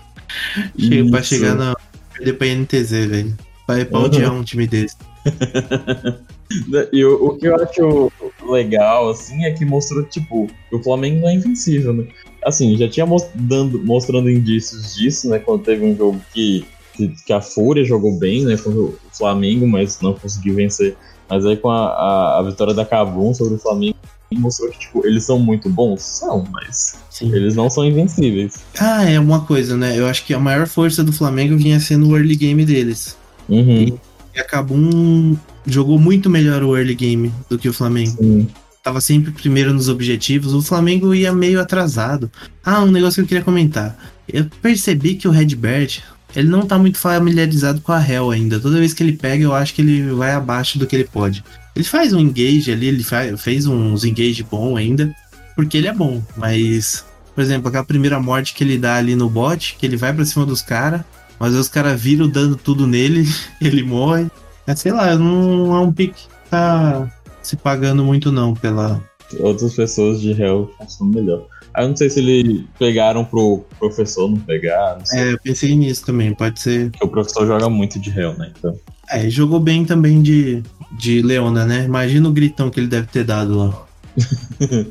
chegou 0.78 1.10
pra 1.10 1.22
chegar 1.22 1.54
na. 1.54 1.74
Perder 2.12 2.32
pra 2.34 2.46
NTZ, 2.46 2.90
velho. 2.90 3.36
Vai 3.66 3.84
pra 3.84 3.98
uhum. 3.98 4.04
odiar 4.04 4.32
um 4.32 4.44
time 4.44 4.66
desse. 4.66 4.96
e 6.92 7.04
o, 7.04 7.26
o, 7.26 7.36
que 7.36 7.46
eu 7.46 7.56
acho 7.56 8.12
legal, 8.48 9.08
assim, 9.08 9.44
é 9.44 9.52
que 9.52 9.64
mostrou, 9.64 10.02
tipo, 10.04 10.48
o 10.72 10.82
Flamengo 10.82 11.20
não 11.20 11.28
é 11.28 11.34
invencível, 11.34 11.92
né? 11.92 12.06
Assim, 12.44 12.76
já 12.76 12.88
tinha 12.88 13.06
mostrando, 13.06 13.82
mostrando 13.84 14.30
indícios 14.30 14.94
disso, 14.94 15.28
né? 15.28 15.38
Quando 15.38 15.64
teve 15.64 15.84
um 15.84 15.96
jogo 15.96 16.20
que, 16.32 16.64
que, 16.92 17.08
que 17.08 17.32
a 17.32 17.40
Fúria 17.40 17.84
jogou 17.84 18.18
bem, 18.18 18.44
né? 18.44 18.56
Contra 18.56 18.80
o 18.80 18.98
Flamengo, 19.12 19.66
mas 19.66 20.00
não 20.00 20.14
conseguiu 20.14 20.54
vencer. 20.54 20.96
Mas 21.28 21.44
aí 21.46 21.56
com 21.56 21.70
a, 21.70 21.86
a, 21.86 22.38
a 22.38 22.42
vitória 22.42 22.74
da 22.74 22.84
Cabum 22.84 23.32
sobre 23.34 23.54
o 23.54 23.58
Flamengo, 23.58 23.96
mostrou 24.38 24.70
que, 24.70 24.78
tipo, 24.78 25.06
eles 25.06 25.24
são 25.24 25.38
muito 25.38 25.68
bons? 25.68 26.02
São, 26.02 26.46
mas 26.52 26.96
Sim. 27.10 27.32
eles 27.34 27.54
não 27.54 27.70
são 27.70 27.84
invencíveis. 27.84 28.54
Ah, 28.78 29.04
é 29.04 29.18
uma 29.18 29.40
coisa, 29.40 29.76
né? 29.76 29.98
Eu 29.98 30.06
acho 30.06 30.24
que 30.24 30.34
a 30.34 30.38
maior 30.38 30.66
força 30.66 31.02
do 31.02 31.12
Flamengo 31.12 31.56
vinha 31.56 31.80
sendo 31.80 32.08
o 32.08 32.16
early 32.16 32.36
game 32.36 32.64
deles. 32.64 33.16
Uhum. 33.48 33.82
E, 33.82 33.94
e 34.34 34.40
acabou 34.40 34.76
um... 34.76 35.36
jogou 35.66 35.98
muito 35.98 36.28
melhor 36.30 36.62
o 36.62 36.76
early 36.76 36.94
game 36.94 37.32
do 37.48 37.58
que 37.58 37.68
o 37.68 37.72
Flamengo. 37.72 38.16
Sim. 38.22 38.48
Tava 38.82 39.00
sempre 39.00 39.32
primeiro 39.32 39.72
nos 39.72 39.88
objetivos, 39.88 40.52
o 40.52 40.60
Flamengo 40.60 41.14
ia 41.14 41.32
meio 41.32 41.58
atrasado. 41.58 42.30
Ah, 42.62 42.82
um 42.82 42.90
negócio 42.90 43.14
que 43.14 43.20
eu 43.22 43.26
queria 43.28 43.44
comentar. 43.44 43.96
Eu 44.28 44.46
percebi 44.60 45.14
que 45.14 45.26
o 45.26 45.30
Redbert, 45.30 46.02
ele 46.36 46.48
não 46.48 46.66
tá 46.66 46.78
muito 46.78 46.98
familiarizado 46.98 47.80
com 47.80 47.92
a 47.92 48.06
Hell 48.06 48.30
ainda. 48.30 48.60
Toda 48.60 48.78
vez 48.78 48.92
que 48.92 49.02
ele 49.02 49.14
pega, 49.14 49.42
eu 49.42 49.54
acho 49.54 49.72
que 49.72 49.80
ele 49.80 50.12
vai 50.12 50.32
abaixo 50.32 50.78
do 50.78 50.86
que 50.86 50.96
ele 50.96 51.04
pode. 51.04 51.42
Ele 51.74 51.84
faz 51.84 52.12
um 52.12 52.20
engage 52.20 52.70
ali, 52.70 52.86
ele 52.86 53.02
faz, 53.02 53.40
fez 53.40 53.66
uns 53.66 54.04
engage 54.04 54.42
bom 54.42 54.76
ainda, 54.76 55.14
porque 55.56 55.76
ele 55.76 55.88
é 55.88 55.92
bom, 55.92 56.22
mas, 56.36 57.04
por 57.34 57.42
exemplo, 57.42 57.68
aquela 57.68 57.84
primeira 57.84 58.20
morte 58.20 58.54
que 58.54 58.62
ele 58.62 58.78
dá 58.78 58.96
ali 58.96 59.16
no 59.16 59.28
bot, 59.28 59.76
que 59.78 59.84
ele 59.84 59.96
vai 59.96 60.12
para 60.12 60.24
cima 60.24 60.46
dos 60.46 60.62
caras, 60.62 61.02
mas 61.38 61.54
os 61.54 61.68
caras 61.68 62.00
viram 62.00 62.28
dando 62.28 62.56
tudo 62.56 62.86
nele, 62.86 63.26
ele 63.60 63.82
morre. 63.82 64.26
É, 64.66 64.74
sei 64.74 64.92
lá, 64.92 65.14
não 65.16 65.74
é 65.74 65.80
um 65.80 65.92
pick 65.92 66.14
que 66.14 66.28
tá 66.50 67.10
se 67.42 67.56
pagando 67.56 68.04
muito 68.04 68.32
não 68.32 68.54
pela. 68.54 69.02
Outras 69.40 69.74
pessoas 69.74 70.20
de 70.20 70.30
Hell 70.30 70.70
funcionam 70.78 71.12
melhor. 71.12 71.46
Aí 71.74 71.84
eu 71.84 71.88
não 71.88 71.96
sei 71.96 72.08
se 72.08 72.20
eles 72.20 72.62
pegaram 72.78 73.24
pro 73.24 73.64
professor 73.78 74.30
não 74.30 74.38
pegar, 74.38 74.96
não 74.98 75.04
sei. 75.04 75.20
É, 75.20 75.32
eu 75.32 75.38
pensei 75.40 75.74
nisso 75.74 76.06
também, 76.06 76.32
pode 76.32 76.60
ser. 76.60 76.90
Porque 76.92 77.04
o 77.04 77.08
professor 77.08 77.46
joga 77.46 77.68
muito 77.68 77.98
de 77.98 78.10
réu, 78.10 78.32
né? 78.38 78.52
Então. 78.56 78.78
É, 79.10 79.28
jogou 79.28 79.58
bem 79.58 79.84
também 79.84 80.22
de, 80.22 80.62
de 80.98 81.22
Leona, 81.22 81.64
né? 81.64 81.84
Imagina 81.84 82.28
o 82.28 82.32
gritão 82.32 82.70
que 82.70 82.80
ele 82.80 82.86
deve 82.86 83.06
ter 83.08 83.24
dado 83.24 83.58
lá. 83.58 83.86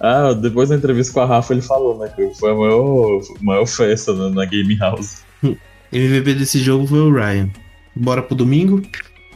ah, 0.00 0.32
depois 0.32 0.68
da 0.68 0.76
entrevista 0.76 1.12
com 1.12 1.20
a 1.20 1.26
Rafa, 1.26 1.52
ele 1.52 1.62
falou, 1.62 1.98
né? 1.98 2.08
Que 2.14 2.32
foi 2.34 2.52
a 2.52 2.54
maior, 2.54 3.20
maior 3.40 3.66
festa 3.66 4.12
na, 4.12 4.30
na 4.30 4.44
Game 4.44 4.76
House. 4.76 5.22
MVP 5.92 6.34
desse 6.34 6.58
jogo 6.60 6.86
foi 6.86 7.00
o 7.00 7.12
Ryan. 7.12 7.50
Bora 7.94 8.22
pro 8.22 8.34
domingo? 8.34 8.80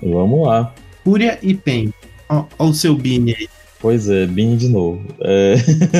Vamos 0.02 0.46
lá. 0.46 0.72
Fúria 1.04 1.38
e 1.42 1.54
Pen. 1.54 1.92
Ó 2.28 2.46
o 2.58 2.72
seu 2.72 2.94
Bini 2.96 3.34
aí. 3.34 3.48
Pois 3.78 4.08
é, 4.08 4.26
Bini 4.26 4.56
de 4.56 4.68
novo. 4.68 5.02
É... 5.20 5.54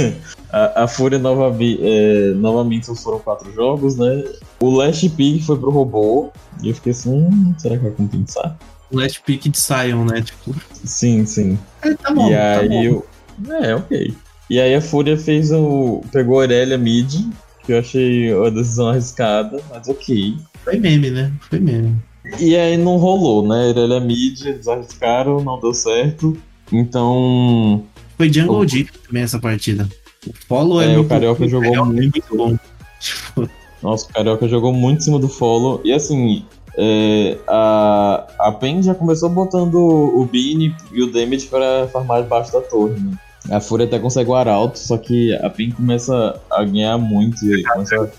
a, 0.50 0.84
a, 0.84 0.88
Fúria 0.88 1.18
nova, 1.18 1.54
é, 1.62 2.32
novamente 2.34 2.86
foram 2.96 3.18
quatro 3.18 3.52
jogos, 3.52 3.96
né? 3.96 4.24
O 4.58 4.70
Last 4.70 5.08
Pick 5.10 5.44
foi 5.44 5.58
pro 5.58 5.70
robô. 5.70 6.30
E 6.62 6.70
eu 6.70 6.74
fiquei 6.74 6.92
assim, 6.92 7.10
hum, 7.10 7.54
será 7.58 7.76
que 7.76 7.84
vai 7.84 7.92
compensar? 7.92 8.56
O 8.90 8.98
Last 8.98 9.20
Pick 9.22 9.48
de 9.48 9.58
Sion, 9.58 10.04
né? 10.04 10.22
Tipo. 10.22 10.54
Sim, 10.84 11.26
sim. 11.26 11.58
É, 11.82 11.94
tá 11.94 12.12
bom. 12.14 12.28
E 12.30 12.34
tá 12.34 12.58
aí 12.60 12.68
bom. 12.68 12.82
eu. 12.82 13.06
É, 13.62 13.74
ok. 13.74 14.14
E 14.48 14.60
aí 14.60 14.74
a 14.74 14.80
Fúria 14.80 15.16
fez 15.16 15.50
o. 15.52 16.02
pegou 16.12 16.38
a 16.38 16.42
Aurélia 16.44 16.78
Mid, 16.78 17.14
que 17.64 17.72
eu 17.72 17.78
achei 17.80 18.32
uma 18.32 18.50
decisão 18.50 18.88
arriscada, 18.88 19.60
mas 19.70 19.88
ok. 19.88 20.36
Foi 20.64 20.78
meme, 20.78 21.10
né? 21.10 21.32
Foi 21.50 21.58
meme. 21.58 21.96
E 22.40 22.56
aí 22.56 22.76
não 22.76 22.96
rolou, 22.96 23.46
né? 23.46 23.68
Aurélia 23.68 24.00
Mid, 24.00 24.40
eles 24.46 24.68
arriscaram, 24.68 25.42
não 25.42 25.60
deu 25.60 25.74
certo. 25.74 26.36
Então. 26.72 27.84
Foi 28.16 28.32
Jungle 28.32 28.60
O- 28.60 28.66
Deep 28.66 28.90
também 29.06 29.22
essa 29.22 29.38
partida. 29.38 29.88
O 30.26 30.32
follow 30.48 30.80
é, 30.80 30.86
É, 30.86 30.88
o 30.90 30.94
muito, 30.98 31.08
Carioca 31.08 31.46
jogou 31.48 31.68
Carioca 31.70 31.90
é 31.90 31.92
muito. 31.92 32.12
muito 32.12 32.36
bom. 32.36 32.56
Tipo, 32.98 33.48
Nossa, 33.82 34.06
o 34.06 34.12
Carioca 34.12 34.48
jogou 34.48 34.72
muito 34.72 34.98
em 34.98 35.02
cima 35.02 35.18
do 35.18 35.28
follow. 35.28 35.80
E 35.84 35.92
assim, 35.92 36.44
é, 36.78 37.38
a, 37.48 38.26
a 38.38 38.52
PEN 38.52 38.82
já 38.82 38.94
começou 38.94 39.30
botando 39.30 39.76
o 39.76 40.24
Bini 40.30 40.74
e 40.92 41.02
o 41.02 41.10
Damage 41.10 41.46
pra 41.46 41.88
farmar 41.92 42.22
debaixo 42.22 42.52
da 42.52 42.60
torre, 42.60 42.98
né? 43.00 43.16
A 43.50 43.60
Fúria 43.60 43.86
até 43.86 43.98
consegue 43.98 44.28
o 44.28 44.34
Arauto, 44.34 44.78
só 44.78 44.98
que 44.98 45.32
a 45.34 45.48
PEN 45.48 45.70
começa 45.70 46.38
a 46.50 46.64
ganhar 46.64 46.98
muito 46.98 47.46
e 47.46 47.62
começa 47.62 48.12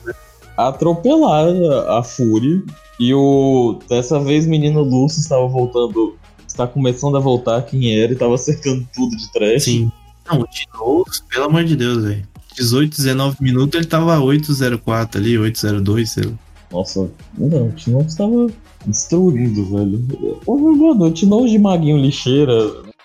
a 0.56 0.70
atropelar 0.70 1.48
a, 1.48 2.00
a 2.00 2.04
Fúria. 2.04 2.62
E 3.00 3.13
o. 3.13 3.78
Dessa 3.88 4.20
vez, 4.20 4.48
menino 4.48 4.82
Lúcio 4.82 5.20
estava 5.20 5.46
voltando. 5.48 6.17
Está 6.48 6.65
começando 6.65 7.17
a 7.17 7.20
voltar 7.20 7.62
quem 7.63 8.00
era 8.00 8.12
e 8.12 8.13
estava 8.13 8.36
cercando 8.38 8.88
tudo 8.96 9.15
de 9.15 9.32
trash. 9.32 9.65
Sim. 9.65 9.91
Não, 10.28 10.39
o 10.39 10.48
Tinoz, 10.48 11.22
pelo 11.30 11.46
amor 11.46 11.63
de 11.63 11.76
Deus, 11.76 12.04
velho. 12.04 12.28
18, 12.56 12.98
19 12.98 13.38
minutos, 13.39 13.80
ele 13.80 13.88
tava 13.88 14.20
804 14.20 15.22
ali, 15.22 15.38
802, 15.38 16.10
sei 16.10 16.24
lá. 16.24 16.32
Nossa, 16.72 17.10
não, 17.38 17.68
o 17.68 17.72
Tinão 17.72 18.02
estava 18.02 18.48
destruindo, 18.86 19.66
velho. 19.66 20.40
Ô, 20.46 20.58
mano, 20.58 21.06
o 21.06 21.12
Tinão 21.12 21.46
de 21.46 21.58
maguinho 21.58 21.98
lixeira, 21.98 22.54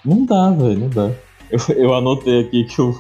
não 0.05 0.25
dá, 0.25 0.51
velho, 0.51 0.81
não 0.81 0.89
dá. 0.89 1.11
Eu, 1.51 1.77
eu 1.77 1.95
anotei 1.95 2.41
aqui 2.41 2.65
que 2.65 2.81
o, 2.81 2.91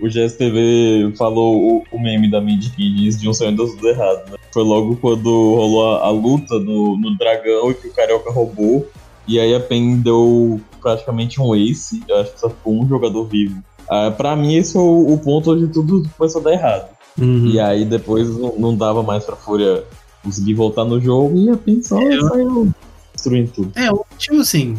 o 0.00 0.08
GSTV 0.08 1.14
falou 1.16 1.56
o, 1.56 1.84
o 1.90 2.00
meme 2.00 2.30
da 2.30 2.40
Mindy 2.40 2.70
diz 2.76 3.18
de 3.18 3.28
um 3.28 3.34
sonho 3.34 3.56
deu 3.56 3.68
tudo 3.68 3.88
errado, 3.88 4.30
né? 4.30 4.36
Foi 4.52 4.62
logo 4.62 4.96
quando 4.96 5.28
rolou 5.54 5.94
a, 5.94 6.06
a 6.06 6.10
luta 6.10 6.58
no, 6.58 6.96
no 6.96 7.16
dragão 7.16 7.70
e 7.70 7.74
que 7.74 7.88
o 7.88 7.92
Carioca 7.92 8.30
roubou. 8.30 8.86
E 9.26 9.40
aí 9.40 9.54
a 9.54 9.60
PEN 9.60 10.00
deu 10.00 10.60
praticamente 10.82 11.40
um 11.40 11.54
ace, 11.54 12.02
eu 12.06 12.18
acho 12.18 12.32
que 12.34 12.40
só 12.40 12.50
ficou 12.50 12.74
um 12.74 12.86
jogador 12.86 13.24
vivo. 13.24 13.62
Ah, 13.88 14.10
pra 14.10 14.36
mim, 14.36 14.54
esse 14.54 14.74
foi 14.74 14.82
o, 14.82 15.12
o 15.14 15.18
ponto 15.18 15.52
onde 15.52 15.68
tudo 15.68 16.08
começou 16.16 16.40
a 16.40 16.44
dar 16.44 16.52
errado. 16.52 16.93
Uhum. 17.18 17.46
E 17.46 17.60
aí 17.60 17.84
depois 17.84 18.28
não, 18.36 18.54
não 18.58 18.76
dava 18.76 19.02
mais 19.02 19.24
pra 19.24 19.36
Fúria 19.36 19.84
conseguir 20.22 20.54
voltar 20.54 20.84
no 20.84 21.00
jogo 21.00 21.36
e 21.38 21.50
a 21.50 21.56
PEN 21.56 21.82
só 21.82 22.00
É, 22.00 22.18
saiu 22.20 22.74
destruindo 23.12 23.50
tudo. 23.54 23.72
É, 23.74 23.90
o 23.92 24.04
tipo 24.18 24.40
assim, 24.40 24.76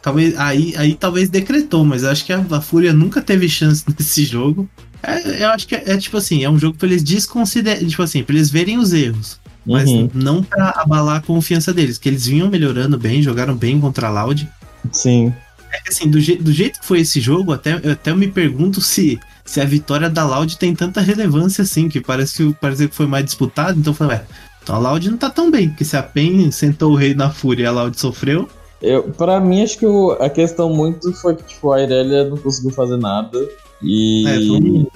talvez 0.00 0.38
aí, 0.38 0.74
aí 0.76 0.94
talvez 0.94 1.28
decretou, 1.28 1.84
mas 1.84 2.02
eu 2.02 2.10
acho 2.10 2.24
que 2.24 2.32
a, 2.32 2.44
a 2.50 2.60
Fúria 2.60 2.92
nunca 2.92 3.20
teve 3.20 3.48
chance 3.48 3.84
nesse 3.98 4.24
jogo. 4.24 4.68
É, 5.02 5.42
eu 5.44 5.48
acho 5.50 5.66
que 5.68 5.74
é, 5.74 5.82
é 5.92 5.96
tipo 5.98 6.16
assim, 6.16 6.42
é 6.44 6.48
um 6.50 6.58
jogo 6.58 6.78
pra 6.78 6.86
eles 6.88 7.02
desconsiderarem, 7.02 7.86
tipo 7.88 8.02
assim, 8.02 8.22
pra 8.22 8.34
eles 8.34 8.50
verem 8.50 8.78
os 8.78 8.92
erros, 8.94 9.38
mas 9.66 9.90
Uhum, 9.90 10.08
não 10.14 10.42
pra 10.42 10.70
abalar 10.76 11.16
a 11.16 11.20
confiança 11.20 11.74
deles, 11.74 11.98
que 11.98 12.08
eles 12.08 12.24
vinham 12.26 12.48
melhorando 12.48 12.98
bem, 12.98 13.20
jogaram 13.20 13.54
bem 13.54 13.78
contra 13.78 14.08
a 14.08 14.10
Loud. 14.10 14.48
Sim. 14.92 15.34
É 15.70 15.80
que 15.82 15.88
assim, 15.90 16.08
do, 16.08 16.18
je- 16.20 16.36
do 16.36 16.52
jeito 16.52 16.80
que 16.80 16.86
foi 16.86 17.00
esse 17.00 17.20
jogo, 17.20 17.52
até, 17.52 17.78
eu 17.82 17.92
até 17.92 18.14
me 18.14 18.28
pergunto 18.28 18.80
se, 18.82 19.18
se 19.44 19.60
a 19.60 19.64
vitória 19.64 20.08
da 20.08 20.24
Loud 20.26 20.56
tem 20.58 20.74
tanta 20.74 21.00
relevância 21.00 21.62
assim, 21.62 21.88
que 21.88 22.00
parece 22.00 22.36
que, 22.46 22.56
parece 22.60 22.88
que 22.88 22.94
foi 22.94 23.06
mais 23.06 23.24
disputado, 23.24 23.78
então 23.78 23.92
eu 23.92 23.96
falei, 23.96 24.16
ué, 24.18 24.24
então 24.62 24.76
a 24.76 24.78
Loud 24.78 25.10
não 25.10 25.18
tá 25.18 25.28
tão 25.30 25.50
bem, 25.50 25.68
porque 25.68 25.84
se 25.84 25.96
a 25.96 26.02
PEN 26.02 26.50
sentou 26.50 26.92
o 26.92 26.96
rei 26.96 27.14
na 27.14 27.30
Fúria 27.30 27.64
e 27.64 27.66
a 27.66 27.70
Loud 27.72 27.98
sofreu, 28.00 28.48
Eu, 28.82 29.02
pra 29.04 29.40
mim, 29.40 29.62
acho 29.62 29.78
que 29.78 29.86
o- 29.86 30.12
a 30.20 30.28
questão 30.28 30.68
muito 30.74 31.12
foi 31.14 31.34
que 31.36 31.42
tipo, 31.44 31.72
a 31.72 31.82
Irelia 31.82 32.24
não 32.28 32.36
conseguiu 32.36 32.70
fazer 32.70 32.96
nada. 32.98 33.38
E, 33.82 34.26
é, 34.26 34.34
foi 34.46 34.60
um 34.60 34.86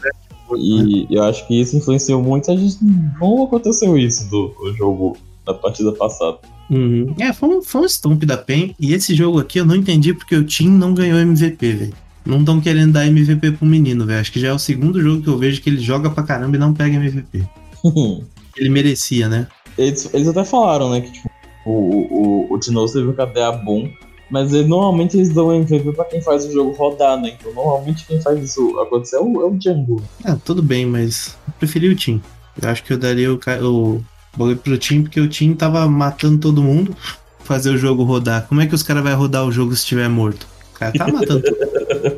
e 0.57 1.07
eu 1.11 1.23
acho 1.25 1.47
que 1.47 1.61
isso 1.61 1.77
influenciou 1.77 2.23
muito. 2.23 2.51
A 2.51 2.57
gente 2.57 2.77
não 3.21 3.45
aconteceu 3.45 3.97
isso 3.99 4.29
do, 4.31 4.49
do 4.49 4.75
jogo 4.77 5.17
da 5.47 5.53
partida 5.55 5.93
passada. 5.93 6.39
Uhum. 6.71 7.15
É, 7.19 7.33
foi 7.33 7.49
um, 7.51 7.63
foi 7.63 7.83
um 7.83 7.85
stomp 7.87 8.23
da 8.25 8.37
PEN. 8.37 8.75
E 8.81 8.93
esse 8.95 9.15
jogo 9.15 9.39
aqui 9.39 9.59
eu 9.59 9.65
não 9.67 9.75
entendi 9.77 10.13
porque 10.15 10.37
o 10.37 10.45
Team 10.45 10.71
não 10.71 10.93
ganhou 10.95 11.19
MVP, 11.19 11.73
velho. 11.73 11.95
Não 12.29 12.41
estão 12.41 12.61
querendo 12.61 12.93
dar 12.93 13.07
MVP 13.07 13.53
pro 13.53 13.67
menino, 13.67 14.05
velho. 14.07 14.21
Acho 14.21 14.31
que 14.31 14.39
já 14.39 14.49
é 14.49 14.53
o 14.53 14.59
segundo 14.59 15.01
jogo 15.01 15.23
que 15.23 15.29
eu 15.29 15.39
vejo 15.39 15.61
que 15.63 15.71
ele 15.71 15.81
joga 15.81 16.11
pra 16.11 16.23
caramba 16.23 16.57
e 16.57 16.61
não 16.61 16.75
pega 16.75 16.95
MVP. 16.97 17.43
Ele 18.57 18.69
merecia, 18.71 19.29
né? 19.29 19.47
eles, 19.79 20.13
eles 20.13 20.27
até 20.27 20.45
falaram, 20.45 20.91
né, 20.91 21.01
que 21.01 21.13
tipo, 21.13 21.31
o, 21.65 22.49
o, 22.51 22.53
o 22.55 22.59
Tinoz 22.59 22.93
teve 22.93 23.07
um 23.07 23.13
KDA 23.13 23.53
bom. 23.53 23.89
Mas 24.31 24.53
ele- 24.53 24.67
normalmente 24.69 25.17
eles 25.17 25.31
dão 25.31 25.53
MVP 25.55 25.93
pra 25.93 26.05
quem 26.05 26.21
faz 26.21 26.45
o 26.45 26.53
jogo 26.53 26.73
rodar, 26.73 27.19
né? 27.21 27.35
Então 27.39 27.55
normalmente 27.55 28.05
quem 28.05 28.21
faz 28.21 28.43
isso 28.43 28.79
acontecer 28.81 29.17
é 29.17 29.21
o, 29.21 29.41
é 29.41 29.45
o 29.47 29.57
Django. 29.57 30.03
Ah, 30.25 30.37
tudo 30.45 30.63
bem, 30.63 30.85
mas 30.85 31.37
eu 31.47 31.55
preferi 31.59 31.89
o 31.89 31.97
Team. 31.97 32.21
Eu 32.61 32.69
acho 32.69 32.83
que 32.83 32.93
eu 32.93 32.99
daria 32.99 33.33
o, 33.33 33.39
o 33.63 34.05
bagulho 34.37 34.57
pro 34.59 34.77
Team 34.77 35.03
porque 35.05 35.21
o 35.21 35.31
Team 35.31 35.55
tava 35.55 35.87
matando 35.89 36.39
todo 36.39 36.63
mundo. 36.63 36.95
Fazer 37.45 37.71
o 37.71 37.79
jogo 37.79 38.03
rodar. 38.03 38.47
Como 38.49 38.61
é 38.61 38.67
que 38.67 38.75
os 38.75 38.83
caras 38.83 39.03
vão 39.03 39.17
rodar 39.17 39.47
o 39.47 39.53
jogo 39.53 39.71
se 39.75 39.79
estiver 39.79 40.09
morto? 40.11 40.47
O 40.75 40.79
cara 40.79 40.93
tá 40.93 41.07
matando 41.11 41.43
todo 41.43 41.57
mundo. 41.57 42.18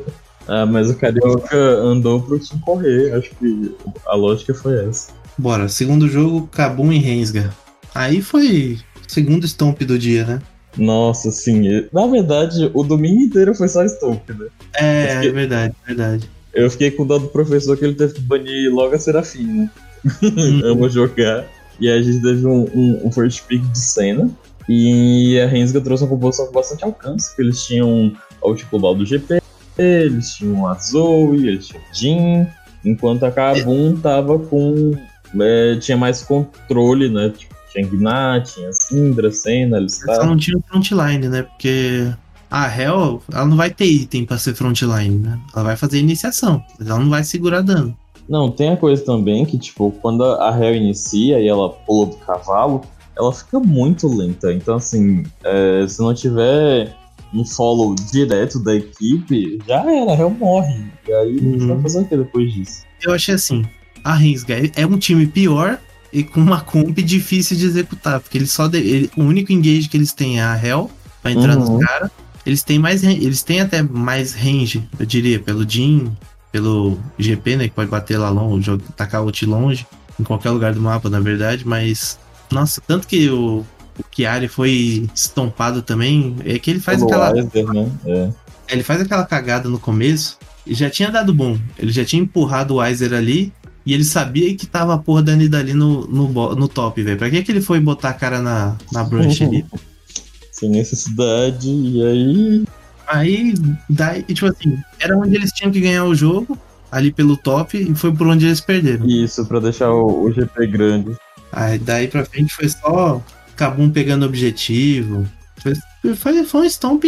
Ah, 0.53 0.65
mas 0.65 0.89
o 0.89 0.95
Carioca 0.95 1.55
andou 1.55 2.21
pro 2.21 2.37
time 2.37 2.59
correr. 2.61 3.13
Acho 3.13 3.29
que 3.35 3.73
a 4.05 4.15
lógica 4.15 4.53
foi 4.53 4.85
essa. 4.85 5.13
Bora, 5.37 5.69
segundo 5.69 6.09
jogo, 6.09 6.45
Kabum 6.51 6.91
e 6.91 6.97
Rensga. 6.97 7.49
Aí 7.95 8.21
foi 8.21 8.77
o 9.07 9.09
segundo 9.11 9.45
stomp 9.47 9.81
do 9.83 9.97
dia, 9.97 10.25
né? 10.25 10.41
Nossa, 10.77 11.31
sim. 11.31 11.87
Na 11.93 12.05
verdade, 12.05 12.69
o 12.73 12.83
domingo 12.83 13.21
inteiro 13.21 13.55
foi 13.55 13.69
só 13.69 13.85
Stomp, 13.85 14.29
né? 14.29 14.47
É, 14.73 15.13
Porque- 15.13 15.27
é 15.27 15.31
verdade, 15.31 15.73
verdade. 15.87 16.29
Eu 16.53 16.69
fiquei 16.69 16.91
com 16.91 17.05
dó 17.05 17.17
do 17.17 17.27
professor 17.27 17.77
que 17.77 17.85
ele 17.85 17.95
teve 17.95 18.13
que 18.15 18.21
banir 18.21 18.69
logo 18.73 18.93
a 18.93 18.99
Serafim, 18.99 19.45
né? 19.45 19.69
Amo 20.65 20.89
jogar. 20.89 21.45
E 21.79 21.89
aí 21.89 21.99
a 21.99 22.03
gente 22.03 22.21
teve 22.21 22.45
um, 22.45 22.65
um, 22.73 23.07
um 23.07 23.11
first 23.11 23.43
pick 23.47 23.61
de 23.61 23.79
cena. 23.79 24.29
E 24.67 25.39
a 25.39 25.47
Rensga 25.47 25.79
trouxe 25.81 26.03
uma 26.03 26.09
composição 26.09 26.47
com 26.47 26.53
bastante 26.53 26.83
alcance, 26.83 27.29
porque 27.29 27.41
eles 27.41 27.65
tinham 27.65 28.13
o 28.41 28.55
tipo 28.55 28.71
global 28.71 28.95
do 28.95 29.05
GP, 29.05 29.40
eles 29.77 30.35
tinham 30.35 30.67
a 30.67 30.73
Zoe, 30.75 31.47
eles 31.47 31.67
tinham 31.67 31.81
o 31.83 31.95
Jin, 31.95 32.47
enquanto 32.85 33.23
a 33.23 33.31
Kabum 33.31 33.95
tava 33.97 34.37
com. 34.39 34.93
é, 35.39 35.75
tinha 35.77 35.97
mais 35.97 36.21
controle, 36.23 37.09
né? 37.09 37.29
Tipo, 37.35 37.55
tinha 37.71 37.87
Gnat, 37.87 38.53
tinha 38.53 38.69
Syndra, 38.73 39.31
Senna, 39.31 39.77
Só 39.77 39.77
Alistar. 39.77 40.25
não 40.25 40.37
tinha 40.37 40.57
frontline, 40.67 41.27
né? 41.29 41.43
Porque 41.43 42.11
a 42.49 42.67
Hell, 42.67 43.21
ela 43.31 43.45
não 43.45 43.55
vai 43.55 43.69
ter 43.69 43.85
item 43.85 44.25
pra 44.25 44.37
ser 44.37 44.53
frontline, 44.53 45.17
né? 45.17 45.39
Ela 45.55 45.63
vai 45.63 45.77
fazer 45.77 45.99
iniciação, 45.99 46.61
mas 46.77 46.87
ela 46.89 46.99
não 46.99 47.09
vai 47.09 47.23
segurar 47.23 47.61
dano. 47.61 47.95
Não, 48.27 48.51
tem 48.51 48.69
a 48.69 48.77
coisa 48.77 49.03
também 49.03 49.45
que, 49.45 49.57
tipo, 49.57 49.91
quando 50.01 50.23
a 50.23 50.57
Hel 50.57 50.75
inicia 50.75 51.39
e 51.39 51.47
ela 51.47 51.69
pula 51.69 52.07
do 52.07 52.15
cavalo, 52.17 52.81
ela 53.17 53.31
fica 53.33 53.59
muito 53.59 54.07
lenta. 54.07 54.53
Então, 54.53 54.75
assim, 54.75 55.23
é, 55.43 55.85
se 55.87 55.99
não 56.01 56.13
tiver 56.13 56.95
um 57.33 57.45
follow 57.45 57.95
direto 58.11 58.59
da 58.59 58.75
equipe, 58.75 59.59
já 59.67 59.81
era, 59.83 60.11
a 60.11 60.15
Hel 60.15 60.29
morre. 60.31 60.83
E 61.07 61.13
aí 61.13 61.37
Uhum. 61.37 61.67
vai 61.67 61.81
fazer 61.81 61.99
o 62.01 62.05
que 62.05 62.17
depois 62.17 62.53
disso? 62.53 62.83
Eu 63.01 63.13
achei 63.13 63.35
assim, 63.35 63.65
a 64.03 64.13
Rensga 64.13 64.55
é 64.75 64.85
um 64.85 64.97
time 64.97 65.25
pior 65.27 65.79
e 66.13 66.23
com 66.23 66.39
uma 66.41 66.61
comp 66.61 66.97
difícil 66.99 67.55
de 67.57 67.65
executar, 67.65 68.19
porque 68.19 68.37
eles 68.37 68.51
só 68.51 68.67
de- 68.67 68.77
ele- 68.79 69.11
o 69.15 69.23
único 69.23 69.51
engage 69.51 69.87
que 69.87 69.95
eles 69.97 70.11
têm 70.13 70.39
é 70.39 70.43
a 70.43 70.55
Hell 70.61 70.89
pra 71.21 71.31
entrar 71.31 71.57
Uhum. 71.57 71.77
nos 71.77 71.85
caras. 71.85 72.11
Eles 72.45 72.63
têm 72.63 72.79
mais 72.79 73.03
eles 73.03 73.43
têm 73.43 73.61
até 73.61 73.81
mais 73.83 74.33
range, 74.33 74.83
eu 74.99 75.05
diria, 75.05 75.39
pelo 75.39 75.67
Jin, 75.69 76.11
pelo 76.51 76.97
GP, 77.17 77.55
né, 77.55 77.67
que 77.69 77.75
pode 77.75 77.89
bater 77.89 78.17
lá 78.17 78.29
longe, 78.29 78.75
tacar 78.97 79.23
ult 79.23 79.45
longe, 79.45 79.85
em 80.19 80.23
qualquer 80.23 80.49
lugar 80.49 80.73
do 80.73 80.81
mapa, 80.81 81.09
na 81.09 81.19
verdade, 81.19 81.65
mas 81.65 82.19
nossa, 82.51 82.81
tanto 82.85 83.07
que 83.07 83.29
o 83.29 83.63
o 83.99 84.15
Chiari 84.15 84.47
foi 84.47 85.09
estompado 85.13 85.81
também, 85.81 86.35
é 86.45 86.57
que 86.57 86.69
ele 86.69 86.79
faz 86.79 87.01
aquela 87.01 87.31
Weiser, 87.31 87.67
né? 87.67 87.91
É. 88.05 88.29
ele 88.69 88.83
faz 88.83 89.01
aquela 89.01 89.25
cagada 89.25 89.67
no 89.69 89.79
começo, 89.79 90.37
já 90.67 90.89
tinha 90.89 91.09
dado 91.09 91.33
bom. 91.33 91.57
Ele 91.77 91.91
já 91.91 92.05
tinha 92.05 92.21
empurrado 92.21 92.75
o 92.75 92.77
Weiser 92.77 93.13
ali. 93.13 93.53
E 93.83 93.95
ele 93.95 94.03
sabia 94.03 94.55
que 94.55 94.67
tava 94.67 94.93
a 94.93 94.97
porra 94.97 95.23
da 95.23 95.35
Nidali 95.35 95.73
no, 95.73 96.05
no, 96.05 96.55
no 96.55 96.67
top, 96.67 97.01
velho. 97.01 97.17
Pra 97.17 97.31
que, 97.31 97.41
que 97.41 97.51
ele 97.51 97.61
foi 97.61 97.79
botar 97.79 98.09
a 98.09 98.13
cara 98.13 98.39
na, 98.39 98.77
na 98.91 99.03
brunch 99.03 99.43
ali? 99.43 99.65
Sem 100.51 100.69
necessidade, 100.69 101.67
e 101.67 102.05
aí. 102.05 102.65
Aí, 103.07 103.53
daí, 103.89 104.21
tipo 104.21 104.45
assim, 104.45 104.77
era 104.99 105.17
onde 105.17 105.35
eles 105.35 105.51
tinham 105.51 105.71
que 105.71 105.81
ganhar 105.81 106.05
o 106.05 106.13
jogo, 106.13 106.55
ali 106.91 107.11
pelo 107.11 107.35
top, 107.35 107.75
e 107.75 107.95
foi 107.95 108.13
por 108.13 108.27
onde 108.27 108.45
eles 108.45 108.61
perderam. 108.61 109.07
Isso, 109.07 109.43
pra 109.47 109.59
deixar 109.59 109.91
o, 109.91 110.25
o 110.25 110.31
GP 110.31 110.67
grande. 110.67 111.17
Aí 111.51 111.79
daí 111.79 112.07
pra 112.07 112.23
frente 112.23 112.53
foi 112.53 112.69
só 112.69 113.21
Kabum 113.61 113.91
pegando 113.91 114.25
objetivo. 114.25 115.23
Foi, 115.57 116.15
foi, 116.15 116.43
foi 116.43 116.61
um 116.61 116.65
stomp 116.65 117.03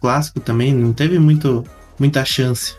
clássico 0.00 0.38
também, 0.38 0.72
não 0.72 0.92
teve 0.92 1.18
muito, 1.18 1.64
muita 1.98 2.24
chance. 2.24 2.74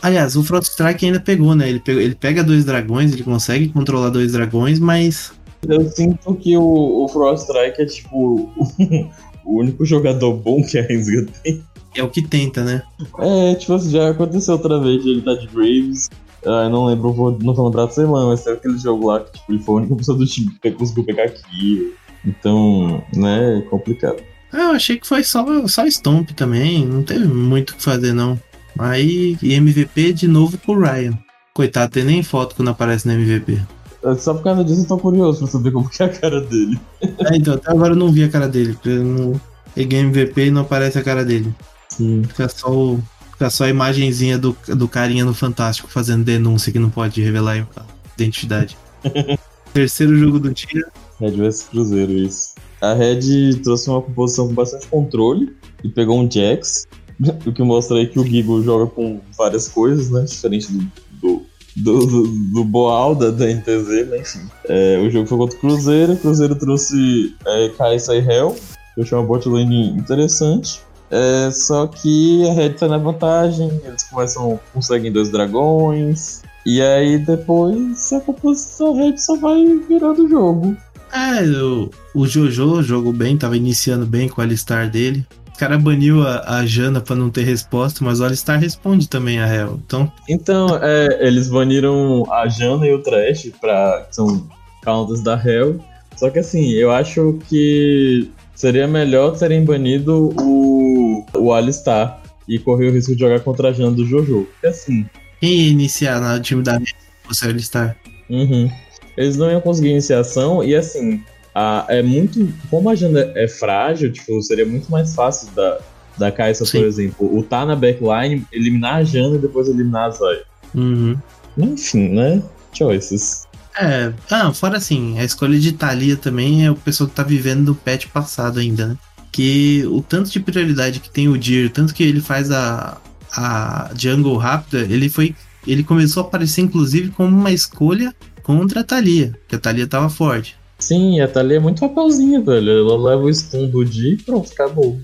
Aliás, 0.00 0.36
o 0.36 0.44
Frost 0.44 0.70
Strike 0.70 1.04
ainda 1.04 1.18
pegou, 1.18 1.52
né? 1.56 1.68
Ele, 1.68 1.80
pegou, 1.80 2.00
ele 2.00 2.14
pega 2.14 2.44
dois 2.44 2.64
dragões, 2.64 3.12
ele 3.12 3.24
consegue 3.24 3.70
controlar 3.70 4.10
dois 4.10 4.30
dragões, 4.30 4.78
mas. 4.78 5.32
Eu 5.68 5.90
sinto 5.90 6.32
que 6.36 6.56
o, 6.56 7.04
o 7.04 7.08
Frost 7.08 7.48
Strike 7.48 7.82
é 7.82 7.86
tipo 7.86 8.52
o 9.44 9.58
único 9.58 9.84
jogador 9.84 10.34
bom 10.34 10.62
que 10.62 10.78
a 10.78 10.82
Rensga 10.82 11.26
tem. 11.42 11.60
É 11.96 12.04
o 12.04 12.08
que 12.08 12.22
tenta, 12.22 12.62
né? 12.62 12.84
É, 13.18 13.56
tipo 13.56 13.72
assim, 13.72 13.90
já 13.90 14.10
aconteceu 14.10 14.54
outra 14.54 14.78
vez, 14.78 15.04
ele 15.04 15.22
tá 15.22 15.34
de 15.34 15.48
Graves. 15.48 16.08
Ah, 16.46 16.64
eu 16.64 16.70
não 16.70 16.84
lembro, 16.84 17.12
vou, 17.12 17.36
não 17.36 17.52
vou 17.52 17.66
lembrar 17.66 17.86
da 17.86 17.90
semana, 17.90 18.26
mas 18.26 18.44
teve 18.44 18.58
aquele 18.58 18.78
jogo 18.78 19.08
lá 19.08 19.18
que 19.18 19.32
tipo, 19.32 19.52
ele 19.52 19.58
foi 19.58 19.74
a 19.74 19.78
única 19.78 19.96
pessoa 19.96 20.16
do 20.16 20.24
time 20.24 20.56
que 20.62 20.70
conseguiu 20.70 21.02
pegar 21.02 21.24
aqui. 21.24 21.94
Então, 22.26 23.04
né, 23.14 23.58
é 23.58 23.60
complicado. 23.62 24.22
Ah, 24.52 24.62
eu 24.62 24.70
achei 24.70 24.98
que 24.98 25.06
foi 25.06 25.24
só, 25.24 25.44
só 25.66 25.86
Stomp 25.86 26.30
também, 26.30 26.86
não 26.86 27.02
teve 27.02 27.26
muito 27.26 27.70
o 27.70 27.76
que 27.76 27.82
fazer 27.82 28.12
não. 28.12 28.40
Aí, 28.78 29.36
MVP 29.42 30.12
de 30.12 30.28
novo 30.28 30.56
pro 30.58 30.78
Ryan. 30.78 31.18
Coitado, 31.52 31.92
tem 31.92 32.04
nem 32.04 32.22
foto 32.22 32.56
quando 32.56 32.70
aparece 32.70 33.06
no 33.06 33.14
MVP. 33.14 33.60
É, 34.04 34.14
só 34.16 34.34
por 34.34 34.44
causa 34.44 34.64
disso 34.64 34.82
eu 34.82 34.86
tô 34.86 34.98
curioso 34.98 35.38
pra 35.38 35.48
saber 35.48 35.72
como 35.72 35.88
que 35.88 36.02
é 36.02 36.06
a 36.06 36.08
cara 36.08 36.40
dele. 36.40 36.78
É, 37.00 37.36
então, 37.36 37.54
até 37.54 37.70
agora 37.70 37.92
eu 37.92 37.96
não 37.96 38.12
vi 38.12 38.22
a 38.22 38.28
cara 38.28 38.48
dele, 38.48 38.74
porque 38.74 38.90
não... 38.90 39.40
ganha 39.76 40.02
MVP 40.02 40.46
e 40.46 40.50
não 40.50 40.62
aparece 40.62 40.98
a 40.98 41.02
cara 41.02 41.24
dele. 41.24 41.54
Sim. 41.88 42.22
Fica 42.24 42.48
só, 42.48 42.70
o... 42.70 43.02
Fica 43.32 43.48
só 43.50 43.64
a 43.64 43.68
imagenzinha 43.68 44.38
do, 44.38 44.56
do 44.68 44.88
carinha 44.88 45.24
no 45.24 45.32
Fantástico 45.32 45.88
fazendo 45.88 46.24
denúncia 46.24 46.72
que 46.72 46.78
não 46.78 46.90
pode 46.90 47.22
revelar 47.22 47.66
a 47.76 47.82
identidade. 48.16 48.76
Terceiro 49.72 50.16
jogo 50.16 50.38
do 50.38 50.52
dia. 50.52 50.86
Red 51.20 51.32
vs 51.32 51.62
Cruzeiro, 51.64 52.12
isso. 52.12 52.54
A 52.80 52.92
Red 52.92 53.54
trouxe 53.62 53.88
uma 53.88 54.02
composição 54.02 54.48
com 54.48 54.54
bastante 54.54 54.86
controle 54.88 55.54
e 55.82 55.88
pegou 55.88 56.18
um 56.18 56.30
Jax, 56.30 56.86
o 57.46 57.52
que 57.52 57.62
mostra 57.62 57.96
aí 57.96 58.06
que 58.06 58.18
o 58.18 58.24
Gigo 58.24 58.62
joga 58.62 58.86
com 58.86 59.20
várias 59.36 59.68
coisas, 59.68 60.10
né? 60.10 60.22
Diferente 60.22 60.70
do, 60.70 60.82
do, 61.20 61.46
do, 61.76 62.06
do, 62.06 62.64
do 62.64 63.14
da 63.14 63.46
NTZ, 63.46 64.08
né? 64.08 64.18
Enfim. 64.18 64.40
É, 64.68 64.98
o 64.98 65.10
jogo 65.10 65.26
foi 65.26 65.38
contra 65.38 65.56
o 65.56 65.60
Cruzeiro, 65.60 66.12
o 66.12 66.16
Cruzeiro 66.16 66.54
trouxe 66.56 67.34
é, 67.46 67.68
Kai'Sa 67.70 68.16
e 68.16 68.18
Hell, 68.18 68.54
que 68.94 69.00
eu 69.00 69.04
achei 69.04 69.16
uma 69.16 69.26
bot 69.26 69.48
lane 69.48 69.90
interessante. 69.90 70.80
É, 71.10 71.50
só 71.50 71.86
que 71.86 72.48
a 72.48 72.52
Red 72.52 72.70
tá 72.70 72.88
na 72.88 72.98
vantagem, 72.98 73.70
eles 73.84 74.02
começam, 74.04 74.58
conseguem 74.72 75.12
dois 75.12 75.30
dragões, 75.30 76.42
e 76.66 76.80
aí 76.80 77.18
depois 77.18 78.12
a 78.12 78.20
composição 78.20 78.94
Red 78.94 79.18
só 79.18 79.36
vai 79.36 79.64
virando 79.88 80.24
o 80.24 80.28
jogo. 80.28 80.76
É, 81.14 81.44
o, 81.44 81.90
o 82.12 82.26
Jojo 82.26 82.82
jogou 82.82 83.12
bem, 83.12 83.36
tava 83.36 83.56
iniciando 83.56 84.04
bem 84.04 84.28
com 84.28 84.40
o 84.40 84.44
Alistar 84.44 84.90
dele. 84.90 85.24
O 85.54 85.56
cara 85.56 85.78
baniu 85.78 86.26
a, 86.26 86.58
a 86.58 86.66
Jana 86.66 87.00
pra 87.00 87.14
não 87.14 87.30
ter 87.30 87.44
resposta, 87.44 88.04
mas 88.04 88.18
o 88.18 88.24
Alistar 88.24 88.58
responde 88.58 89.08
também 89.08 89.38
a 89.38 89.46
Hell. 89.46 89.80
Então, 89.86 90.12
Então, 90.28 90.66
é, 90.82 91.24
eles 91.24 91.48
baniram 91.48 92.24
a 92.32 92.48
Jana 92.48 92.84
e 92.88 92.92
o 92.92 92.98
Trash, 92.98 93.52
pra, 93.60 94.04
que 94.08 94.16
são 94.16 94.44
counters 94.82 95.22
da 95.22 95.40
Hell. 95.40 95.78
Só 96.16 96.28
que 96.30 96.40
assim, 96.40 96.70
eu 96.70 96.90
acho 96.90 97.38
que 97.48 98.28
seria 98.54 98.88
melhor 98.88 99.38
terem 99.38 99.64
banido 99.64 100.34
o, 100.40 101.24
o 101.34 101.52
Alistar 101.52 102.20
e 102.48 102.58
correr 102.58 102.88
o 102.88 102.92
risco 102.92 103.14
de 103.14 103.20
jogar 103.20 103.38
contra 103.40 103.68
a 103.68 103.72
Jana 103.72 103.92
do 103.92 104.04
Jojo. 104.04 104.48
Porque 104.52 104.66
assim, 104.66 105.06
quem 105.40 105.60
ia 105.60 105.70
iniciar 105.70 106.20
no 106.20 106.42
time 106.42 106.62
da 106.62 106.80
fosse 107.22 107.46
o 107.46 107.50
Alistar? 107.50 107.96
Uhum. 108.28 108.68
Eles 109.16 109.36
não 109.36 109.50
iam 109.50 109.60
conseguir 109.60 109.90
iniciação 109.90 110.62
e 110.62 110.74
assim, 110.74 111.22
a, 111.54 111.86
é 111.88 112.02
muito. 112.02 112.52
Como 112.68 112.90
a 112.90 112.94
Jana 112.94 113.32
é 113.34 113.46
frágil, 113.46 114.12
tipo, 114.12 114.42
seria 114.42 114.66
muito 114.66 114.90
mais 114.90 115.14
fácil 115.14 115.48
da, 115.54 115.78
da 116.18 116.32
Kai'Sa, 116.32 116.64
Sim. 116.64 116.78
por 116.78 116.86
exemplo, 116.86 117.38
o 117.38 117.42
tá 117.42 117.64
na 117.64 117.76
backline, 117.76 118.44
eliminar 118.52 118.96
a 118.96 119.04
Jana 119.04 119.36
e 119.36 119.38
depois 119.38 119.68
eliminar 119.68 120.08
a 120.08 120.10
Zaya. 120.10 120.42
Uhum. 120.74 121.16
Enfim, 121.56 122.08
né? 122.08 122.42
Choices. 122.72 123.46
É, 123.80 124.12
ah, 124.30 124.52
fora 124.52 124.78
assim, 124.78 125.18
a 125.18 125.24
escolha 125.24 125.58
de 125.58 125.72
Thalia 125.72 126.16
também 126.16 126.64
é 126.64 126.70
o 126.70 126.76
pessoal 126.76 127.08
que 127.08 127.16
tá 127.16 127.22
vivendo 127.22 127.66
do 127.66 127.74
patch 127.74 128.06
passado 128.06 128.58
ainda, 128.60 128.88
né? 128.88 128.96
Que 129.32 129.84
o 129.86 130.00
tanto 130.00 130.30
de 130.30 130.38
prioridade 130.38 131.00
que 131.00 131.10
tem 131.10 131.28
o 131.28 131.36
Dir, 131.36 131.70
tanto 131.70 131.92
que 131.92 132.04
ele 132.04 132.20
faz 132.20 132.52
a, 132.52 133.00
a 133.36 133.90
jungle 133.96 134.36
rápida, 134.36 134.82
ele 134.82 135.08
foi. 135.08 135.34
Ele 135.66 135.82
começou 135.82 136.22
a 136.22 136.26
aparecer, 136.26 136.60
inclusive, 136.60 137.10
como 137.10 137.36
uma 137.36 137.50
escolha 137.50 138.14
contra 138.44 138.80
a 138.82 138.84
Thalia, 138.84 139.32
porque 139.40 139.56
a 139.56 139.58
Thalia 139.58 139.86
tava 139.88 140.08
forte. 140.08 140.56
Sim, 140.78 141.20
a 141.20 141.26
Thalia 141.26 141.56
é 141.56 141.60
muito 141.60 141.80
papelzinha, 141.80 142.40
velho. 142.40 142.70
Ela 142.70 143.10
leva 143.10 143.22
o 143.22 143.34
stun 143.34 143.68
do 143.68 143.84
Di 143.84 144.12
e 144.12 144.16
pronto, 144.22 144.52
acabou. 144.52 145.00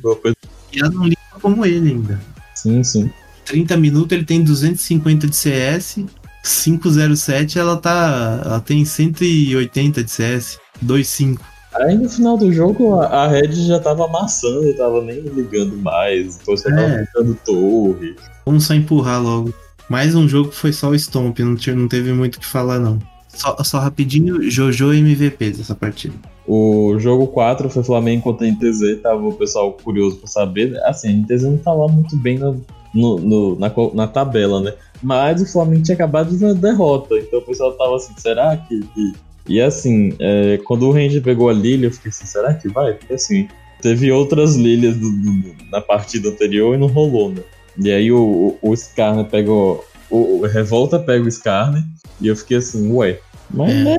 E 0.72 0.78
ela 0.80 0.90
não 0.90 1.04
liga 1.04 1.16
como 1.40 1.64
ele 1.66 1.90
ainda. 1.90 2.20
Sim, 2.54 2.84
sim. 2.84 3.10
30 3.46 3.76
minutos 3.76 4.12
ele 4.16 4.24
tem 4.24 4.44
250 4.44 5.26
de 5.26 5.34
CS, 5.34 6.04
507 6.44 7.58
ela 7.58 7.76
tá. 7.76 8.42
Ela 8.44 8.60
tem 8.60 8.84
180 8.84 10.04
de 10.04 10.10
CS, 10.10 10.58
25. 10.82 11.42
Aí 11.74 11.96
no 11.96 12.08
final 12.08 12.36
do 12.36 12.52
jogo 12.52 13.00
a, 13.00 13.28
Red 13.28 13.52
já 13.52 13.78
tava 13.78 14.04
amassando, 14.04 14.74
tava 14.76 15.00
nem 15.02 15.20
ligando 15.20 15.76
mais. 15.76 16.36
Depois 16.36 16.60
você 16.60 16.68
tava 16.68 16.82
É. 16.82 17.06
ficando 17.06 17.34
torre. 17.46 18.16
Vamos 18.44 18.64
só 18.64 18.74
empurrar 18.74 19.22
logo. 19.22 19.54
Mais 19.88 20.14
um 20.14 20.28
jogo 20.28 20.50
que 20.50 20.56
foi 20.56 20.72
só 20.72 20.90
o 20.90 20.94
Stomp, 20.98 21.38
não, 21.40 21.56
tinha- 21.56 21.74
não 21.74 21.88
teve 21.88 22.12
muito 22.12 22.36
o 22.36 22.40
que 22.40 22.46
falar, 22.46 22.78
não. 22.78 22.98
Só, 23.32 23.56
só 23.62 23.78
rapidinho, 23.78 24.42
Jojo 24.50 24.92
MVP 24.92 25.50
dessa 25.50 25.74
partida. 25.74 26.14
O 26.46 26.96
jogo 26.98 27.28
4 27.28 27.70
foi 27.70 27.82
Flamengo 27.84 28.22
contra 28.24 28.46
NTZ, 28.46 29.00
tava 29.02 29.26
o 29.26 29.32
pessoal 29.32 29.72
curioso 29.72 30.16
pra 30.18 30.26
saber. 30.26 30.76
Assim, 30.84 31.08
a 31.08 31.12
NTZ 31.12 31.42
não 31.44 31.58
tá 31.58 31.72
lá 31.72 31.86
muito 31.88 32.16
bem 32.16 32.38
no, 32.38 32.60
no- 32.92 33.18
no- 33.18 33.58
na, 33.58 33.72
na 33.94 34.06
tabela, 34.08 34.60
né? 34.60 34.74
Mas 35.02 35.40
o 35.40 35.46
Flamengo 35.46 35.82
tinha 35.82 35.94
acabado 35.94 36.36
de 36.36 36.44
uma 36.44 36.54
derrota, 36.54 37.14
então 37.16 37.38
o 37.38 37.42
pessoal 37.42 37.72
tava 37.72 37.96
assim, 37.96 38.12
será 38.18 38.56
que. 38.56 38.80
E 39.48 39.60
assim, 39.60 40.12
é, 40.18 40.58
quando 40.64 40.86
o 40.86 40.92
Ranger 40.92 41.22
pegou 41.22 41.48
a 41.48 41.52
Lilia, 41.52 41.86
eu 41.86 41.92
fiquei 41.92 42.10
assim, 42.10 42.26
será 42.26 42.52
que 42.52 42.68
vai? 42.68 42.92
Porque 42.94 43.14
assim, 43.14 43.48
teve 43.80 44.10
outras 44.12 44.56
Lilias 44.56 44.96
do- 44.96 45.10
do- 45.10 45.54
na 45.70 45.80
partida 45.80 46.28
anterior 46.28 46.74
e 46.74 46.78
não 46.78 46.88
rolou, 46.88 47.30
né? 47.30 47.42
E 47.78 47.90
aí 47.90 48.12
o, 48.12 48.58
o, 48.60 48.70
o 48.70 48.74
Skarner 48.74 49.24
pegou. 49.24 49.84
O, 50.10 50.40
o 50.40 50.46
Revolta 50.46 50.98
pega 50.98 51.24
o 51.24 51.28
Skarner 51.28 51.82
e 52.20 52.26
eu 52.28 52.36
fiquei 52.36 52.56
assim, 52.58 52.90
ué. 52.92 53.20
Mas 53.50 53.70
É. 53.70 53.84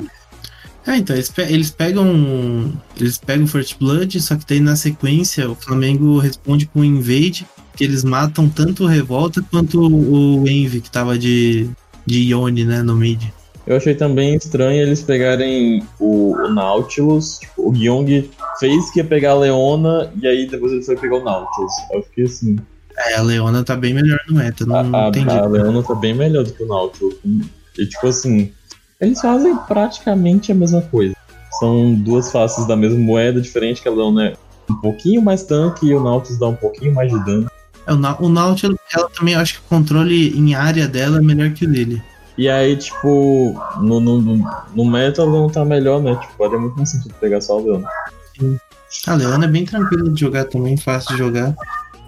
Ah, 0.84 0.98
então, 0.98 1.14
eles, 1.14 1.30
pe- 1.30 1.42
eles 1.48 1.70
pegam. 1.70 2.72
Eles 2.98 3.16
pegam 3.16 3.46
First 3.46 3.78
Blood, 3.78 4.20
só 4.20 4.34
que 4.34 4.44
daí 4.48 4.58
na 4.60 4.74
sequência 4.74 5.48
o 5.48 5.54
Flamengo 5.54 6.18
responde 6.18 6.66
com 6.66 6.80
o 6.80 6.84
Invade, 6.84 7.46
que 7.76 7.84
eles 7.84 8.02
matam 8.02 8.48
tanto 8.48 8.82
o 8.82 8.86
Revolta 8.88 9.40
quanto 9.48 9.80
o 9.80 10.48
Envy, 10.48 10.80
que 10.80 10.90
tava 10.90 11.16
de, 11.16 11.70
de 12.04 12.32
Yone, 12.32 12.64
né, 12.64 12.82
no 12.82 12.96
mid. 12.96 13.22
Eu 13.64 13.76
achei 13.76 13.94
também 13.94 14.34
estranho 14.34 14.82
eles 14.82 15.02
pegarem 15.02 15.84
o, 16.00 16.32
o 16.34 16.48
Nautilus. 16.52 17.38
Tipo, 17.38 17.68
o 17.68 17.72
Gyong 17.72 18.28
fez 18.58 18.90
que 18.90 18.98
ia 18.98 19.04
pegar 19.04 19.30
a 19.32 19.38
Leona 19.38 20.12
e 20.20 20.26
aí 20.26 20.48
depois 20.48 20.72
ele 20.72 20.82
foi 20.82 20.96
pegar 20.96 21.18
o 21.18 21.22
Nautilus. 21.24 21.72
Eu 21.92 22.02
fiquei 22.02 22.24
assim. 22.24 22.56
É, 22.98 23.14
a 23.16 23.22
Leona 23.22 23.64
tá 23.64 23.74
bem 23.76 23.94
melhor 23.94 24.18
no 24.28 24.36
meta, 24.36 24.66
não 24.66 24.76
A, 24.94 25.08
entendi. 25.08 25.30
a 25.30 25.46
Leona 25.46 25.82
tá 25.82 25.94
bem 25.94 26.14
melhor 26.14 26.44
do 26.44 26.52
que 26.52 26.62
o 26.62 26.66
Nautilus. 26.66 27.16
E 27.78 27.86
tipo 27.86 28.06
assim, 28.06 28.52
eles 29.00 29.20
fazem 29.20 29.56
praticamente 29.66 30.52
a 30.52 30.54
mesma 30.54 30.82
coisa. 30.82 31.14
São 31.58 31.94
duas 31.94 32.30
faces 32.30 32.66
da 32.66 32.76
mesma 32.76 32.98
moeda, 32.98 33.40
diferente 33.40 33.80
que 33.82 33.88
a 33.88 33.92
Leona 33.92 34.26
é 34.28 34.32
um 34.70 34.74
pouquinho 34.76 35.22
mais 35.22 35.42
tanque 35.42 35.86
e 35.86 35.94
o 35.94 36.02
Nautilus 36.02 36.38
dá 36.38 36.48
um 36.48 36.54
pouquinho 36.56 36.94
mais 36.94 37.10
de 37.12 37.24
dano. 37.24 37.50
É, 37.86 37.92
o, 37.92 37.96
Na- 37.96 38.16
o 38.20 38.28
Nautilus, 38.28 38.78
ela 38.94 39.08
também, 39.10 39.34
acho 39.34 39.54
que 39.54 39.60
o 39.60 39.68
controle 39.68 40.38
em 40.38 40.54
área 40.54 40.86
dela 40.86 41.18
é 41.18 41.20
melhor 41.20 41.50
que 41.50 41.64
o 41.64 41.70
dele. 41.70 42.02
E 42.38 42.48
aí, 42.48 42.76
tipo, 42.76 43.54
no, 43.80 44.00
no, 44.00 44.20
no, 44.22 44.50
no 44.74 44.84
meta 44.84 45.24
não 45.26 45.48
tá 45.50 45.64
melhor, 45.64 46.00
né? 46.02 46.14
Tipo, 46.16 46.32
faria 46.38 46.58
muito 46.58 46.76
mais 46.76 46.90
sentido 46.90 47.14
pegar 47.20 47.40
só 47.40 47.58
a 47.58 47.62
Leona. 47.62 47.88
A 49.06 49.14
Leona 49.14 49.44
é 49.44 49.48
bem 49.48 49.64
tranquila 49.64 50.10
de 50.10 50.20
jogar 50.20 50.44
também, 50.46 50.76
fácil 50.76 51.12
de 51.12 51.18
jogar. 51.18 51.54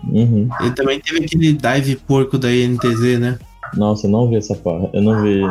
Uhum. 0.09 0.49
Ele 0.61 0.71
também 0.73 1.01
teve 1.01 1.25
aquele 1.25 1.53
dive 1.53 1.97
porco 1.97 2.38
da 2.38 2.53
INTZ, 2.53 3.19
né? 3.19 3.38
Nossa, 3.77 4.07
eu 4.07 4.11
não 4.11 4.29
vi 4.29 4.37
essa 4.37 4.55
parte. 4.55 4.90
Eu 4.93 5.03
não 5.03 5.23
vi. 5.23 5.43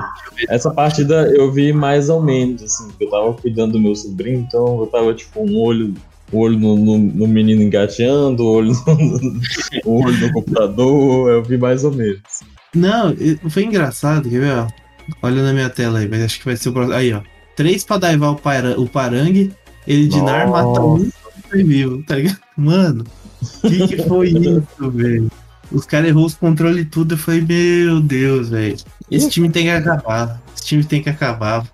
Essa 0.49 0.71
partida 0.71 1.27
eu 1.35 1.51
vi 1.51 1.73
mais 1.73 2.09
ou 2.09 2.21
menos, 2.21 2.63
assim, 2.63 2.87
porque 2.87 3.05
eu 3.05 3.09
tava 3.09 3.33
cuidando 3.33 3.73
do 3.73 3.79
meu 3.79 3.95
sobrinho, 3.95 4.39
então 4.39 4.79
eu 4.79 4.87
tava 4.87 5.13
tipo 5.13 5.41
um 5.41 5.59
olho. 5.59 5.93
O 6.31 6.39
olho 6.39 6.57
no, 6.57 6.75
no, 6.75 6.97
no 6.97 7.27
menino 7.27 7.61
engateando, 7.61 8.43
o 8.43 8.53
olho 8.53 8.71
no, 8.71 9.39
o 9.85 10.03
olho 10.03 10.17
no 10.19 10.33
computador, 10.33 11.29
eu 11.29 11.43
vi 11.43 11.57
mais 11.57 11.83
ou 11.83 11.91
menos. 11.91 12.21
Não, 12.73 13.13
foi 13.49 13.65
engraçado, 13.65 14.29
quer 14.29 14.39
ver, 14.39 14.57
ó? 14.57 14.67
Olha 15.21 15.43
na 15.43 15.53
minha 15.53 15.69
tela 15.69 15.99
aí, 15.99 16.07
mas 16.07 16.23
acho 16.23 16.39
que 16.39 16.45
vai 16.45 16.55
ser 16.55 16.69
o 16.69 16.73
próximo. 16.73 16.95
Aí, 16.95 17.13
ó. 17.13 17.21
Três 17.55 17.83
pra 17.83 17.97
daivar 17.97 18.31
o, 18.31 18.35
para, 18.35 18.79
o 18.79 18.89
Parangue, 18.89 19.53
ele 19.87 20.07
de 20.07 20.19
Nar 20.21 20.49
mata 20.49 20.81
um 20.81 21.03
e 21.03 21.11
foi 21.49 21.63
vivo, 21.63 22.03
tá 22.03 22.15
ligado? 22.15 22.39
Mano, 22.57 23.03
que 23.61 23.87
que 23.87 24.03
foi 24.03 24.29
isso, 24.29 24.91
velho? 24.91 25.31
Os 25.71 25.85
caras 25.85 26.09
errou 26.09 26.25
os 26.25 26.35
controles 26.35 26.83
e 26.83 26.85
tudo, 26.85 27.15
eu 27.15 27.17
falei, 27.17 27.41
meu 27.41 27.99
Deus, 27.99 28.49
velho. 28.49 28.77
Esse 29.09 29.29
time 29.29 29.49
tem 29.49 29.63
que 29.63 29.69
acabar. 29.69 30.41
Esse 30.55 30.65
time 30.65 30.83
tem 30.83 31.01
que 31.01 31.09
acabar. 31.09 31.65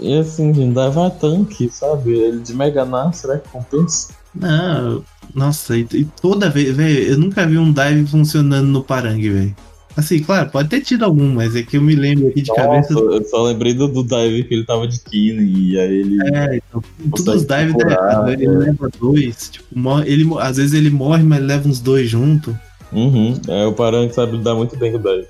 E 0.00 0.18
assim, 0.18 0.52
gente, 0.52 0.74
dava 0.74 1.08
tanque, 1.10 1.68
sabe? 1.68 2.10
Ele 2.10 2.40
de 2.40 2.54
Mega 2.54 2.84
Nar, 2.84 3.14
será 3.14 3.38
que 3.38 3.48
compensa? 3.48 4.12
Não, 4.34 5.04
nossa, 5.34 5.76
e, 5.76 5.86
e 5.92 6.04
toda 6.20 6.50
vez, 6.50 6.74
velho, 6.74 6.98
eu 7.12 7.18
nunca 7.18 7.46
vi 7.46 7.58
um 7.58 7.72
dive 7.72 8.06
funcionando 8.06 8.66
no 8.66 8.82
Parangue, 8.82 9.30
velho. 9.30 9.56
Assim, 9.96 10.20
claro, 10.22 10.48
pode 10.50 10.68
ter 10.70 10.80
tido 10.80 11.04
algum, 11.04 11.34
mas 11.34 11.54
é 11.54 11.62
que 11.62 11.76
eu 11.76 11.82
me 11.82 11.94
lembro 11.94 12.28
aqui 12.28 12.40
de 12.40 12.48
Nossa, 12.48 12.62
cabeça. 12.62 12.92
eu 12.94 13.24
só 13.24 13.42
lembrei 13.44 13.74
do, 13.74 13.86
do 13.88 14.02
dive 14.02 14.44
que 14.44 14.54
ele 14.54 14.64
tava 14.64 14.88
de 14.88 14.98
Kine 15.00 15.70
e 15.72 15.78
aí 15.78 15.94
ele. 16.00 16.18
É, 16.34 16.56
então, 16.56 16.82
todos 17.10 17.28
os 17.42 17.46
dives 17.46 17.74
dá 17.76 17.90
errado. 17.90 18.30
Ele 18.30 18.46
é. 18.46 18.48
leva 18.48 18.90
dois. 18.98 19.50
Tipo, 19.50 19.66
morre, 19.78 20.10
ele, 20.10 20.26
às 20.40 20.56
vezes 20.56 20.72
ele 20.72 20.88
morre, 20.90 21.22
mas 21.22 21.42
leva 21.42 21.68
uns 21.68 21.78
dois 21.80 22.08
junto. 22.08 22.58
Uhum. 22.90 23.38
É, 23.48 23.66
o 23.66 23.72
Parangue 23.74 24.14
sabe 24.14 24.36
lidar 24.38 24.54
muito 24.54 24.76
bem 24.76 24.92
com 24.92 24.98
o 24.98 25.02
dive. 25.02 25.26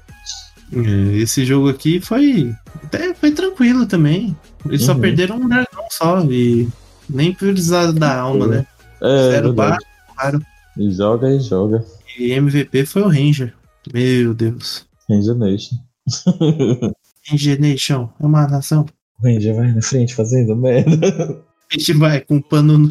É, 0.74 1.16
Esse 1.18 1.44
jogo 1.44 1.68
aqui 1.68 2.00
foi. 2.00 2.52
Até 2.84 3.12
foi 3.14 3.32
tranquilo 3.32 3.84
também. 3.86 4.36
Eles 4.66 4.84
só 4.84 4.92
Uhum. 4.92 5.00
perderam 5.00 5.36
um 5.36 5.48
dragão 5.48 5.84
só. 5.90 6.20
E 6.30 6.68
nem 7.10 7.32
precisaram 7.32 7.94
da 7.94 8.16
alma, 8.20 8.46
né? 8.46 8.66
É, 9.00 9.30
Zero 9.32 9.48
verdade. 9.54 9.84
Claro. 10.16 10.42
E 10.78 10.90
joga 10.92 11.28
e 11.30 11.40
joga. 11.40 11.84
E 12.18 12.30
MVP 12.32 12.86
foi 12.86 13.02
o 13.02 13.08
Ranger. 13.08 13.52
Meu 13.92 14.32
Deus. 14.32 14.86
Ranger 15.06 15.34
Nation. 15.34 15.76
Ranger 17.28 17.60
Nation 17.60 18.08
é 18.18 18.24
uma 18.24 18.46
nação. 18.46 18.86
O 19.20 19.26
Ranger 19.26 19.54
vai 19.54 19.70
na 19.70 19.82
frente 19.82 20.14
fazendo 20.14 20.56
merda. 20.56 21.44
A 21.70 21.74
gente 21.78 21.92
vai 21.92 22.22
com 22.22 22.38
o 22.38 22.42
pano 22.42 22.78
no. 22.78 22.88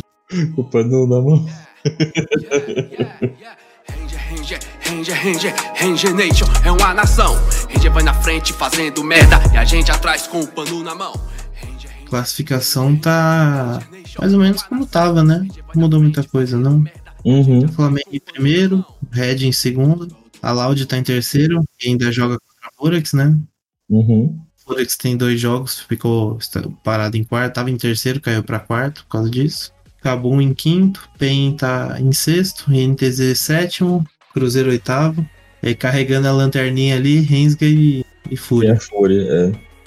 Com 0.55 0.61
o 0.61 0.63
pano 0.63 1.07
na 1.07 1.19
mão. 1.19 1.45
Ranger, 4.29 4.59
Ranger, 4.85 5.23
Ranger, 5.23 5.55
Ranger 5.75 6.13
Nation 6.13 6.45
é 6.63 6.71
uma 6.71 6.93
nação. 6.93 7.33
Ranger 7.73 7.91
vai 7.91 8.03
na 8.03 8.13
frente 8.13 8.53
fazendo 8.53 9.03
merda 9.03 9.41
e 9.51 9.57
a 9.57 9.65
gente 9.65 9.91
atrás 9.91 10.27
com 10.27 10.41
o 10.41 10.47
pano 10.47 10.83
na 10.83 10.93
mão. 10.93 11.13
Ranger, 11.55 11.89
Ranger, 11.89 12.09
Classificação 12.09 12.95
tá 12.95 13.81
mais 14.19 14.33
ou 14.33 14.39
menos 14.39 14.61
como 14.61 14.85
tava, 14.85 15.23
né? 15.23 15.47
Não 15.73 15.81
mudou 15.81 15.99
muita 15.99 16.23
coisa, 16.23 16.59
não. 16.59 16.85
Uhum. 17.25 17.67
Flamengo 17.69 18.09
em 18.11 18.19
primeiro, 18.19 18.85
Red 19.11 19.45
em 19.45 19.51
segundo, 19.51 20.20
a 20.41 20.51
Loud 20.51 20.85
tá 20.85 20.97
em 20.97 21.03
terceiro 21.03 21.63
e 21.83 21.89
ainda 21.89 22.11
joga 22.11 22.37
contra 22.39 22.69
a 22.69 22.71
Forex, 22.77 23.13
né? 23.13 23.37
Uhum. 23.89 24.39
Forex 24.65 24.95
tem 24.95 25.17
dois 25.17 25.39
jogos, 25.39 25.79
ficou 25.81 26.37
parado 26.83 27.17
em 27.17 27.23
quarto, 27.23 27.55
tava 27.55 27.69
em 27.71 27.77
terceiro, 27.77 28.21
caiu 28.21 28.43
pra 28.43 28.59
quarto 28.59 29.03
por 29.03 29.09
causa 29.11 29.29
disso. 29.29 29.71
Cabum 30.01 30.41
em 30.41 30.53
quinto, 30.53 31.07
PEN 31.17 31.55
tá 31.55 31.97
em 31.99 32.11
sexto, 32.11 32.73
INTZ 32.73 33.37
sétimo, 33.37 34.05
Cruzeiro 34.33 34.69
oitavo. 34.69 35.25
E 35.61 35.67
aí 35.69 35.75
carregando 35.75 36.27
a 36.27 36.31
lanterninha 36.31 36.95
ali, 36.95 37.19
Rensga 37.19 37.65
e, 37.65 38.03
e 38.29 38.35
Fúria. 38.35 38.73
a 38.73 38.79
Fúria, 38.79 39.21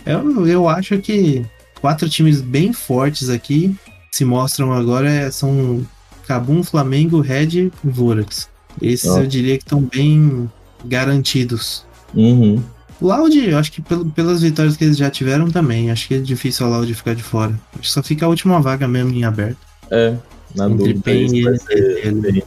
é. 0.06 0.12
Eu, 0.14 0.46
eu 0.46 0.68
acho 0.68 0.98
que 0.98 1.44
quatro 1.80 2.08
times 2.08 2.40
bem 2.40 2.72
fortes 2.72 3.28
aqui 3.28 3.74
se 4.12 4.24
mostram 4.24 4.72
agora 4.72 5.10
é- 5.10 5.30
são 5.30 5.84
Cabum, 6.28 6.62
Flamengo, 6.62 7.20
Red 7.20 7.48
e 7.58 7.72
Vorax. 7.82 8.48
Esses 8.80 9.06
eu 9.20 9.26
diria 9.26 9.56
que 9.56 9.64
estão 9.64 9.80
bem 9.82 10.50
garantidos. 10.84 11.84
Uhum. 12.14 12.62
O 13.00 13.08
Loud, 13.08 13.36
eu 13.50 13.58
acho 13.58 13.72
que 13.72 13.82
pelo- 13.82 14.06
pelas 14.10 14.42
vitórias 14.42 14.76
que 14.76 14.84
eles 14.84 14.96
já 14.96 15.10
tiveram 15.10 15.50
também, 15.50 15.90
acho 15.90 16.06
que 16.08 16.14
é 16.14 16.18
difícil 16.18 16.66
o 16.66 16.70
Loud 16.70 16.94
ficar 16.94 17.14
de 17.14 17.22
fora. 17.22 17.52
Acho 17.72 17.82
que 17.82 17.90
só 17.90 18.02
fica 18.02 18.24
a 18.26 18.28
última 18.28 18.60
vaga 18.60 18.86
mesmo 18.86 19.12
em 19.12 19.24
aberto. 19.24 19.58
É. 19.90 20.14
Na 20.54 20.66
Entre 20.66 20.94
dúvida, 20.94 21.00
PEN 21.02 21.26
e. 21.34 22.44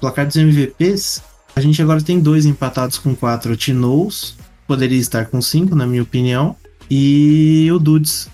Placar 0.00 0.26
dos 0.26 0.36
MVPs, 0.36 1.22
a 1.54 1.60
gente 1.60 1.80
agora 1.82 2.00
tem 2.00 2.18
dois 2.20 2.46
empatados 2.46 2.98
com 2.98 3.14
quatro. 3.14 3.52
O 3.52 3.56
Tinous 3.56 4.34
poderia 4.66 4.98
estar 4.98 5.26
com 5.26 5.42
cinco, 5.42 5.74
na 5.76 5.86
minha 5.86 6.02
opinião. 6.02 6.56
E 6.90 7.68
o 7.72 7.78
Dudes. 7.78 8.28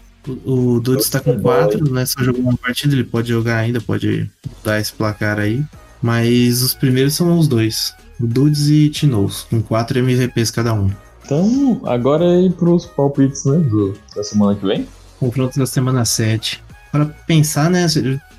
O, 0.44 0.74
o 0.76 0.80
Dudes 0.80 1.04
está 1.06 1.20
com 1.20 1.38
quatro, 1.40 1.92
né? 1.92 2.06
Só 2.06 2.22
jogou 2.22 2.42
uma 2.42 2.56
partida, 2.56 2.94
ele 2.94 3.04
pode 3.04 3.28
jogar 3.28 3.56
ainda, 3.58 3.80
pode 3.80 4.30
mudar 4.58 4.80
esse 4.80 4.92
placar 4.92 5.38
aí. 5.38 5.62
Mas 6.02 6.62
os 6.62 6.74
primeiros 6.74 7.14
são 7.14 7.38
os 7.38 7.48
dois. 7.48 7.94
Dudes 8.18 8.68
e 8.68 8.88
Tinous, 8.88 9.46
com 9.50 9.60
quatro 9.62 9.98
MVPs 9.98 10.50
cada 10.50 10.72
um. 10.74 10.90
Então, 11.24 11.80
agora 11.84 12.24
é 12.24 12.42
ir 12.42 12.52
pros 12.52 12.86
palpites, 12.86 13.44
né? 13.44 13.58
Do, 13.58 13.94
da 14.14 14.22
semana 14.22 14.54
que 14.54 14.64
vem. 14.64 14.86
Confronto 15.18 15.58
da 15.58 15.66
semana 15.66 16.04
7. 16.04 16.62
Para 16.92 17.06
pensar, 17.26 17.68
né? 17.70 17.86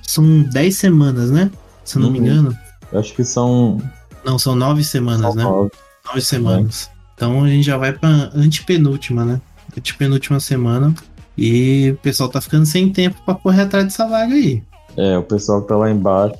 São 0.01 0.41
10 0.43 0.75
semanas, 0.75 1.29
né? 1.29 1.51
Se 1.83 1.97
eu 1.97 2.01
não 2.01 2.09
me 2.11 2.19
Uhum. 2.19 2.25
engano. 2.25 2.57
Eu 2.91 2.99
acho 2.99 3.13
que 3.13 3.23
são. 3.23 3.77
Não, 4.25 4.39
são 4.39 4.55
9 4.55 4.83
semanas, 4.83 5.35
né? 5.35 5.43
nove. 5.43 5.71
Nove 6.05 6.21
semanas. 6.21 6.89
Então 7.15 7.43
a 7.43 7.47
gente 7.49 7.65
já 7.65 7.77
vai 7.77 7.91
pra 7.93 8.31
antepenúltima, 8.33 9.25
né? 9.25 9.41
Antepenúltima 9.77 10.39
semana. 10.39 10.93
E 11.37 11.91
o 11.91 11.97
pessoal 11.97 12.29
tá 12.29 12.39
ficando 12.41 12.65
sem 12.65 12.89
tempo 12.91 13.21
pra 13.25 13.35
correr 13.35 13.63
atrás 13.63 13.85
dessa 13.85 14.07
vaga 14.07 14.33
aí. 14.33 14.63
É, 14.95 15.17
o 15.17 15.23
pessoal 15.23 15.61
que 15.61 15.67
tá 15.67 15.75
lá 15.75 15.91
embaixo. 15.91 16.35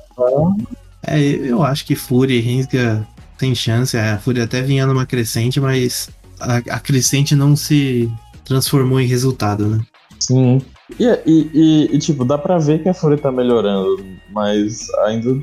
É, 1.06 1.18
eu 1.20 1.62
acho 1.62 1.84
que 1.84 1.94
Fúria 1.94 2.36
e 2.36 2.40
Rinsga 2.40 3.06
tem 3.38 3.54
chance. 3.54 3.96
A 3.96 4.18
Fúria 4.18 4.44
até 4.44 4.62
vinha 4.62 4.86
numa 4.86 5.06
crescente, 5.06 5.60
mas 5.60 6.10
a, 6.40 6.56
a 6.56 6.80
crescente 6.80 7.34
não 7.34 7.54
se 7.56 8.10
transformou 8.44 9.00
em 9.00 9.06
resultado, 9.06 9.66
né? 9.66 9.80
Sim. 10.18 10.60
E, 10.98 11.04
e, 11.04 11.50
e- 11.54 11.88
e, 11.94 11.98
tipo, 11.98 12.24
dá 12.24 12.36
pra 12.38 12.58
ver 12.58 12.82
que 12.82 12.88
a 12.88 12.94
Fúria 12.94 13.18
tá 13.18 13.30
melhorando, 13.30 14.02
mas 14.32 14.88
ainda 15.04 15.40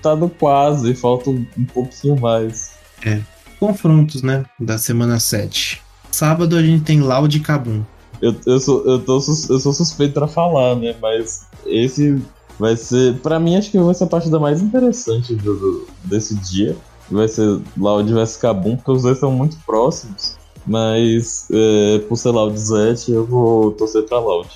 tá 0.00 0.14
no 0.16 0.30
quase, 0.30 0.94
falta 0.94 1.28
um, 1.30 1.44
um 1.58 1.64
pouquinho 1.64 2.18
mais. 2.18 2.72
Confrontos, 3.58 4.22
né? 4.22 4.44
Da 4.58 4.78
semana 4.78 5.20
7. 5.20 5.82
Sábado 6.10 6.56
a 6.56 6.62
gente 6.62 6.82
tem 6.84 7.00
Loud 7.00 7.36
e 7.36 7.40
Kabum. 7.40 7.82
Eu, 8.22 8.34
eu, 8.46 8.60
sou, 8.60 8.84
eu, 8.86 8.98
tô, 8.98 9.16
eu 9.16 9.20
sou 9.60 9.72
suspeito 9.72 10.14
pra 10.14 10.26
falar, 10.28 10.76
né? 10.76 10.94
Mas 11.00 11.46
esse 11.66 12.20
vai 12.60 12.76
ser. 12.76 13.14
Pra 13.20 13.40
mim, 13.40 13.56
acho 13.56 13.70
que 13.70 13.78
vai 13.80 13.94
ser 13.94 14.04
a 14.04 14.06
partida 14.06 14.38
mais 14.38 14.60
interessante 14.62 15.34
do, 15.34 15.54
do- 15.56 15.86
desse 16.04 16.34
dia. 16.36 16.76
Vai 17.10 17.26
ser 17.26 17.60
Loud 17.76 18.12
vs 18.12 18.36
Kabum, 18.36 18.76
porque 18.76 18.92
os 18.92 19.02
dois 19.02 19.18
são 19.18 19.32
muito 19.32 19.56
próximos. 19.66 20.36
Mas, 20.66 21.48
é, 21.50 21.98
por 22.08 22.16
ser 22.16 22.28
Loud 22.30 22.56
Zet, 22.56 23.10
eu 23.10 23.26
vou 23.26 23.72
torcer 23.72 24.04
pra 24.04 24.20
Loud. 24.20 24.48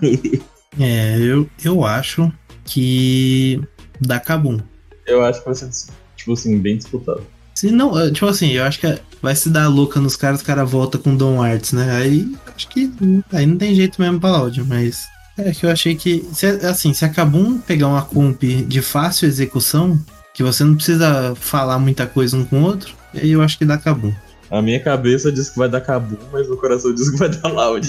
É, 0.78 1.18
eu, 1.18 1.48
eu 1.64 1.84
acho 1.84 2.32
que 2.64 3.60
dá 4.00 4.20
Kabum. 4.20 4.58
Eu 5.04 5.22
acho 5.24 5.40
que 5.40 5.46
vai 5.46 5.54
ser, 5.56 5.68
tipo 6.16 6.32
assim, 6.32 6.58
bem 6.58 6.76
disputado. 6.76 7.22
Se 7.56 7.72
não, 7.72 7.98
eh, 7.98 8.10
tipo 8.12 8.26
assim, 8.26 8.52
eu 8.52 8.62
acho 8.62 8.78
que 8.80 8.98
vai 9.20 9.34
se 9.34 9.50
dar 9.50 9.66
louca 9.68 10.00
nos 10.00 10.14
caras, 10.14 10.40
os 10.40 10.46
caras 10.46 10.70
voltam 10.70 11.00
com 11.00 11.16
Dom 11.16 11.42
Arts, 11.42 11.72
né? 11.72 11.90
Aí 11.96 12.32
acho 12.56 12.68
que 12.68 12.88
aí 13.32 13.44
não 13.46 13.58
tem 13.58 13.74
jeito 13.74 14.00
mesmo 14.00 14.20
pra 14.20 14.30
Loud, 14.30 14.62
mas 14.62 15.06
é 15.46 15.52
que 15.52 15.64
eu 15.66 15.70
achei 15.70 15.94
que, 15.94 16.24
se, 16.32 16.46
assim, 16.46 16.92
se 16.92 17.04
a 17.04 17.08
Kabum 17.08 17.58
pegar 17.58 17.88
uma 17.88 18.02
comp 18.02 18.42
de 18.42 18.82
fácil 18.82 19.26
execução, 19.28 19.98
que 20.34 20.42
você 20.42 20.64
não 20.64 20.74
precisa 20.74 21.34
falar 21.36 21.78
muita 21.78 22.06
coisa 22.06 22.36
um 22.36 22.44
com 22.44 22.62
o 22.62 22.64
outro, 22.64 22.94
aí 23.14 23.30
eu 23.30 23.42
acho 23.42 23.58
que 23.58 23.64
dá 23.64 23.76
Kabum. 23.78 24.12
A 24.50 24.60
minha 24.60 24.80
cabeça 24.80 25.30
diz 25.30 25.48
que 25.50 25.58
vai 25.58 25.68
dar 25.68 25.80
Kabum, 25.80 26.16
mas 26.32 26.48
o 26.50 26.56
coração 26.56 26.94
diz 26.94 27.08
que 27.10 27.16
vai 27.18 27.28
dar 27.28 27.48
Loud. 27.48 27.86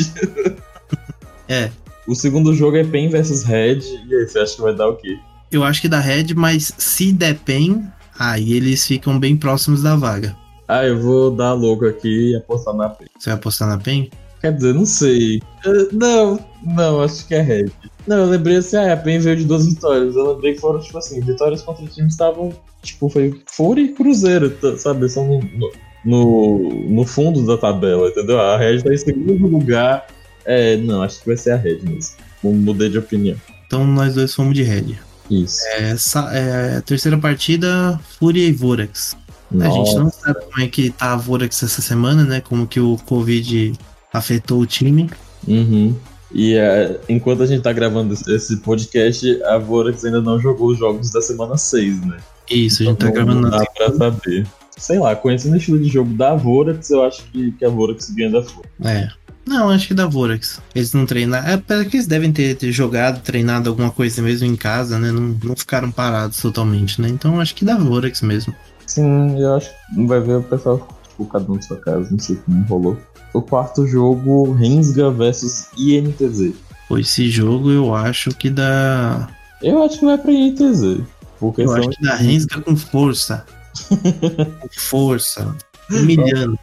É, 1.47 1.69
O 2.07 2.15
segundo 2.15 2.53
jogo 2.53 2.77
é 2.77 2.83
PEN 2.83 3.09
versus 3.09 3.43
Red, 3.43 3.79
e 4.07 4.15
aí, 4.15 4.27
você 4.27 4.39
acha 4.39 4.55
que 4.55 4.61
vai 4.61 4.75
dar 4.75 4.87
o 4.89 4.95
quê? 4.95 5.17
eu 5.51 5.63
acho 5.65 5.81
que 5.81 5.89
dá 5.89 5.99
Red, 5.99 6.33
mas 6.33 6.71
se 6.77 7.11
der 7.11 7.35
PEN, 7.39 7.83
aí 8.17 8.53
eles 8.53 8.85
ficam 8.87 9.19
bem 9.19 9.35
próximos 9.35 9.81
da 9.83 9.95
vaga. 9.97 10.35
Ah, 10.67 10.85
eu 10.85 10.97
vou 11.01 11.29
dar 11.35 11.51
louco 11.53 11.85
aqui 11.85 12.31
e 12.31 12.35
apostar 12.37 12.73
na 12.73 12.87
PEN. 12.87 13.07
Você 13.19 13.29
vai 13.29 13.37
apostar 13.37 13.67
na 13.67 13.77
PEN? 13.77 14.09
Quer 14.39 14.53
dizer, 14.55 14.73
não 14.73 14.85
sei. 14.85 15.41
Eh, 15.65 15.87
Não, 15.91 16.39
não, 16.63 17.01
acho 17.01 17.25
que 17.27 17.35
é 17.35 17.41
Red. 17.41 17.71
Não, 18.07 18.17
eu 18.17 18.25
lembrei 18.25 18.57
assim, 18.57 18.77
ah, 18.77 18.93
a 18.93 18.97
PEN 18.97 19.19
veio 19.19 19.37
de 19.37 19.45
duas 19.45 19.65
vitórias. 19.65 20.15
Eu 20.15 20.33
lembrei 20.33 20.53
que 20.53 20.61
foram, 20.61 20.79
tipo 20.79 20.97
assim, 20.97 21.19
vitórias 21.21 21.61
contra 21.61 21.85
times 21.85 21.95
que 21.95 22.07
estavam, 22.07 22.53
tipo, 22.81 23.09
foi 23.09 23.41
Fúria 23.47 23.83
e 23.83 23.89
Cruzeiro, 23.89 24.49
tá- 24.49 24.77
sabe? 24.77 25.07
São 25.09 25.39
no, 25.55 25.71
no, 26.05 26.69
no 26.89 27.05
fundo 27.05 27.45
da 27.45 27.57
tabela, 27.57 28.07
entendeu? 28.09 28.39
A 28.39 28.57
Red 28.57 28.81
tá 28.81 28.93
em 28.93 28.97
segundo 28.97 29.47
lugar. 29.47 30.07
É, 30.45 30.77
não, 30.77 31.03
acho 31.03 31.19
que 31.19 31.27
vai 31.27 31.37
ser 31.37 31.51
a 31.51 31.57
Red 31.57 31.79
mesmo. 31.83 32.15
Mudei 32.43 32.89
de 32.89 32.97
opinião. 32.97 33.37
Então 33.67 33.85
nós 33.85 34.15
dois 34.15 34.33
fomos 34.33 34.55
de 34.55 34.63
Red. 34.63 34.97
Isso. 35.29 35.61
É, 35.67 35.95
é, 36.33 36.81
terceira 36.81 37.17
partida, 37.17 37.99
Fúria 38.19 38.45
e 38.45 38.51
Vorax. 38.51 39.15
A 39.59 39.69
gente 39.69 39.95
não 39.95 40.09
sabe 40.09 40.39
como 40.45 40.63
é 40.63 40.67
que 40.67 40.89
tá 40.91 41.13
a 41.13 41.15
Vorax 41.17 41.61
essa 41.61 41.81
semana, 41.81 42.23
né? 42.23 42.41
Como 42.41 42.65
que 42.65 42.79
o 42.79 42.97
Covid 43.05 43.73
afetou 44.13 44.59
o 44.61 44.65
time. 44.65 45.09
Uhum. 45.47 45.95
E 46.33 46.55
é, 46.55 46.99
enquanto 47.09 47.43
a 47.43 47.45
gente 47.45 47.61
tá 47.61 47.73
gravando 47.73 48.13
esse- 48.13 48.57
podcast, 48.57 49.43
a 49.43 49.57
Vorax 49.57 50.05
ainda 50.05 50.21
não 50.21 50.39
jogou 50.39 50.69
os 50.69 50.77
jogos 50.79 51.11
da 51.11 51.21
semana 51.21 51.57
6, 51.57 52.05
né? 52.05 52.17
Isso, 52.49 52.83
a 52.83 52.85
gente 52.85 52.97
tá 52.97 53.07
Então 53.09 53.13
gravando 53.25 53.41
não 53.41 53.49
na 53.49 53.57
dá 53.57 53.65
pra 53.65 53.93
saber. 53.93 54.47
sei 54.77 54.99
lá, 54.99 55.15
conhecendo 55.15 55.53
o 55.53 55.57
estilo 55.57 55.79
de 55.79 55.89
jogo 55.89 56.13
da 56.13 56.33
Vorax, 56.35 56.89
eu 56.89 57.03
acho 57.03 57.23
que, 57.31 57.51
que 57.51 57.65
a 57.65 57.69
Vorax 57.69 58.09
ganha 58.11 58.29
da 58.31 58.43
Fúria. 58.43 58.69
É. 58.83 59.09
Não, 59.45 59.69
acho 59.69 59.87
que 59.87 59.93
da 59.93 60.05
Vorax. 60.05 60.61
Eles 60.75 60.93
não 60.93 61.05
treinaram. 61.05 61.47
É, 61.49 61.53
apesar 61.53 61.83
que 61.85 61.97
eles 61.97 62.07
devem 62.07 62.31
ter, 62.31 62.55
ter 62.55 62.71
jogado, 62.71 63.21
treinado 63.23 63.69
alguma 63.69 63.89
coisa 63.89 64.21
mesmo 64.21 64.45
em 64.47 64.55
casa, 64.55 64.99
né? 64.99 65.11
Não, 65.11 65.35
não 65.43 65.55
ficaram 65.55 65.91
parados 65.91 66.39
totalmente, 66.39 67.01
né? 67.01 67.09
Então 67.09 67.39
acho 67.41 67.55
que 67.55 67.65
da 67.65 67.75
Vorax 67.75 68.21
mesmo. 68.21 68.53
Sim, 68.85 69.39
eu 69.39 69.55
acho 69.55 69.69
que 69.69 70.05
vai 70.05 70.19
ver 70.21 70.35
o 70.37 70.43
pessoal, 70.43 70.87
tipo, 71.09 71.25
cada 71.25 71.51
um 71.51 71.57
de 71.57 71.65
sua 71.65 71.77
casa, 71.77 72.07
não 72.11 72.19
sei 72.19 72.35
como 72.37 72.63
rolou. 72.65 72.97
O 73.33 73.41
quarto 73.41 73.87
jogo, 73.87 74.51
Rensga 74.53 75.09
versus 75.09 75.67
INTZ. 75.77 76.53
Esse 76.99 77.29
jogo 77.29 77.71
eu 77.71 77.95
acho 77.95 78.31
que 78.31 78.49
dá. 78.49 79.29
Eu 79.61 79.81
acho 79.83 79.99
que 79.99 80.05
vai 80.05 80.17
pra 80.17 80.31
INTZ. 80.31 81.01
Porque 81.39 81.61
Eu 81.61 81.73
acho 81.73 81.89
que 81.89 82.03
dá 82.03 82.15
Rensga 82.15 82.61
com 82.61 82.75
força. 82.75 83.45
com 83.89 84.69
força. 84.77 85.55
Humilhando. 85.89 86.59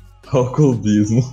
Clubismo. 0.54 1.22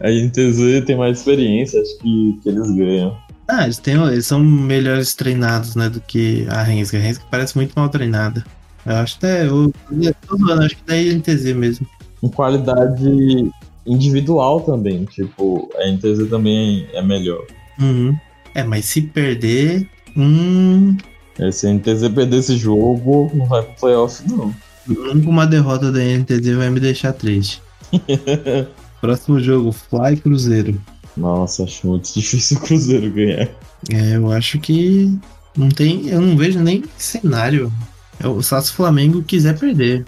a 0.00 0.10
INTZ 0.10 0.84
tem 0.86 0.96
mais 0.96 1.18
experiência, 1.18 1.80
acho 1.82 1.98
que, 1.98 2.40
que 2.42 2.48
eles 2.48 2.70
ganham. 2.70 3.14
Ah, 3.46 3.64
eles, 3.64 3.78
têm, 3.78 3.94
eles 3.94 4.26
são 4.26 4.40
melhores 4.40 5.14
treinados, 5.14 5.74
né, 5.74 5.88
do 5.88 6.00
que 6.00 6.46
a 6.48 6.62
Rensga. 6.62 6.98
A 6.98 7.00
Rensga 7.00 7.24
parece 7.30 7.56
muito 7.56 7.72
mal 7.74 7.88
treinada. 7.88 8.44
Eu 8.84 8.96
acho 8.96 9.16
até. 9.18 9.46
Eu, 9.46 9.72
eu 9.90 10.14
tô 10.26 10.36
zoando, 10.36 10.62
acho 10.62 10.76
que 10.76 10.84
da 10.84 11.00
INTZ 11.00 11.52
mesmo. 11.54 11.86
Em 12.22 12.28
qualidade 12.28 13.50
individual 13.86 14.60
também, 14.60 15.04
tipo, 15.04 15.70
a 15.76 15.88
INTZ 15.88 16.28
também 16.28 16.86
é 16.92 17.02
melhor. 17.02 17.44
Uhum. 17.80 18.16
É, 18.54 18.62
mas 18.64 18.84
se 18.86 19.02
perder. 19.02 19.88
Hum. 20.16 20.96
É, 21.38 21.50
Se 21.50 21.66
a 21.66 21.70
INTZ 21.70 22.08
perder 22.14 22.38
esse 22.38 22.56
jogo, 22.56 23.30
não 23.34 23.46
vai 23.46 23.62
pro 23.62 23.74
playoff, 23.80 24.22
não. 24.28 24.54
Nunca 24.86 25.28
uma 25.28 25.46
derrota 25.46 25.92
da 25.92 26.00
NTZ 26.00 26.56
vai 26.56 26.70
me 26.70 26.80
deixar 26.80 27.12
triste. 27.12 27.62
Próximo 29.00 29.38
jogo, 29.38 29.70
Fly 29.70 30.16
Cruzeiro. 30.16 30.80
Nossa, 31.16 31.64
acho 31.64 31.86
muito 31.86 32.12
difícil 32.12 32.56
o 32.56 32.60
Cruzeiro 32.60 33.10
ganhar. 33.12 33.48
É, 33.90 34.16
eu 34.16 34.32
acho 34.32 34.58
que 34.58 35.16
não 35.56 35.68
tem. 35.68 36.08
Eu 36.08 36.20
não 36.20 36.36
vejo 36.36 36.58
nem 36.60 36.84
cenário. 36.96 37.72
Eu, 38.18 38.42
só 38.42 38.60
se 38.60 38.70
o 38.72 38.74
Flamengo 38.74 39.22
quiser 39.22 39.58
perder. 39.58 40.04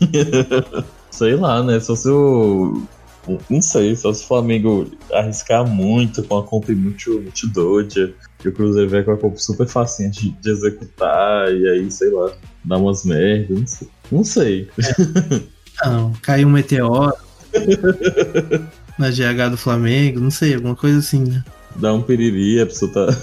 sei 1.14 1.36
lá, 1.36 1.62
né? 1.62 1.78
Só 1.80 1.94
se 1.94 2.08
o. 2.08 2.82
Não 3.48 3.62
sei, 3.62 3.96
só 3.96 4.12
se 4.12 4.22
o 4.22 4.26
Flamengo 4.26 4.86
arriscar 5.10 5.66
muito 5.66 6.22
com 6.24 6.36
a 6.36 6.42
compra 6.42 6.74
muito, 6.74 7.10
muito 7.22 7.46
doida, 7.46 8.12
que 8.38 8.48
o 8.48 8.52
Cruzeiro 8.52 8.90
vai 8.90 9.02
com 9.02 9.12
a 9.12 9.16
compra 9.16 9.38
super 9.38 9.66
facinha 9.66 10.10
de, 10.10 10.30
de 10.30 10.50
executar, 10.50 11.50
e 11.50 11.66
aí, 11.66 11.90
sei 11.90 12.10
lá, 12.10 12.30
dá 12.62 12.76
umas 12.76 13.02
merdas, 13.04 13.58
não 13.58 13.66
sei. 13.66 13.88
Não 14.12 14.24
sei. 14.24 14.68
Não, 15.84 16.12
caiu 16.22 16.46
um 16.46 16.52
meteoro 16.52 17.12
na 18.96 19.10
GH 19.10 19.50
do 19.50 19.56
Flamengo, 19.56 20.20
não 20.20 20.30
sei, 20.30 20.54
alguma 20.54 20.76
coisa 20.76 21.00
assim, 21.00 21.24
né? 21.24 21.44
Dá 21.74 21.92
um 21.92 22.00
piriri, 22.00 22.60
a 22.60 22.66
pessoa 22.66 22.92
tá. 22.92 23.18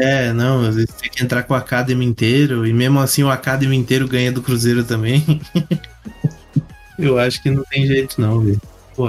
É, 0.00 0.32
não, 0.32 0.66
às 0.66 0.74
vezes 0.74 0.92
tem 1.00 1.08
que 1.08 1.22
entrar 1.22 1.44
com 1.44 1.54
o 1.54 1.56
Academy 1.56 2.04
inteiro, 2.04 2.66
e 2.66 2.72
mesmo 2.72 2.98
assim 2.98 3.22
o 3.22 3.30
Academy 3.30 3.76
inteiro 3.76 4.08
ganha 4.08 4.32
do 4.32 4.42
Cruzeiro 4.42 4.82
também. 4.82 5.40
eu 6.98 7.18
acho 7.18 7.42
que 7.42 7.50
não 7.50 7.62
tem 7.64 7.86
jeito 7.86 8.20
não, 8.20 8.40
velho. 8.40 8.60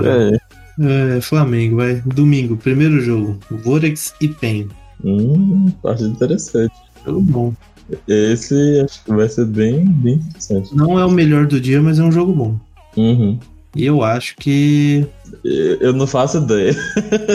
É. 0.04 1.16
É, 1.18 1.22
Flamengo, 1.22 1.78
vai. 1.78 2.02
Domingo, 2.06 2.58
primeiro 2.58 3.00
jogo. 3.00 3.40
Vorex 3.50 4.14
e 4.20 4.28
PEN. 4.28 4.68
Hum, 5.04 5.72
parte 5.82 6.04
interessante. 6.04 6.74
Jogo 7.06 7.22
bom. 7.22 7.54
Esse 8.08 8.82
acho 8.84 9.04
que 9.04 9.14
vai 9.14 9.30
ser 9.30 9.46
bem, 9.46 9.86
bem 9.86 10.16
interessante. 10.16 10.76
Não 10.76 11.00
é 11.00 11.06
o 11.06 11.12
melhor 11.12 11.46
do 11.46 11.62
dia, 11.62 11.82
mas 11.82 12.00
é 12.00 12.04
um 12.04 12.12
jogo 12.12 12.34
bom. 12.34 12.60
Uhum. 12.98 13.40
E 13.76 13.86
eu 13.86 14.04
acho 14.04 14.36
que. 14.38 15.06
Eu 15.44 15.94
não 15.94 16.08
faço 16.08 16.40
ideia. 16.40 16.76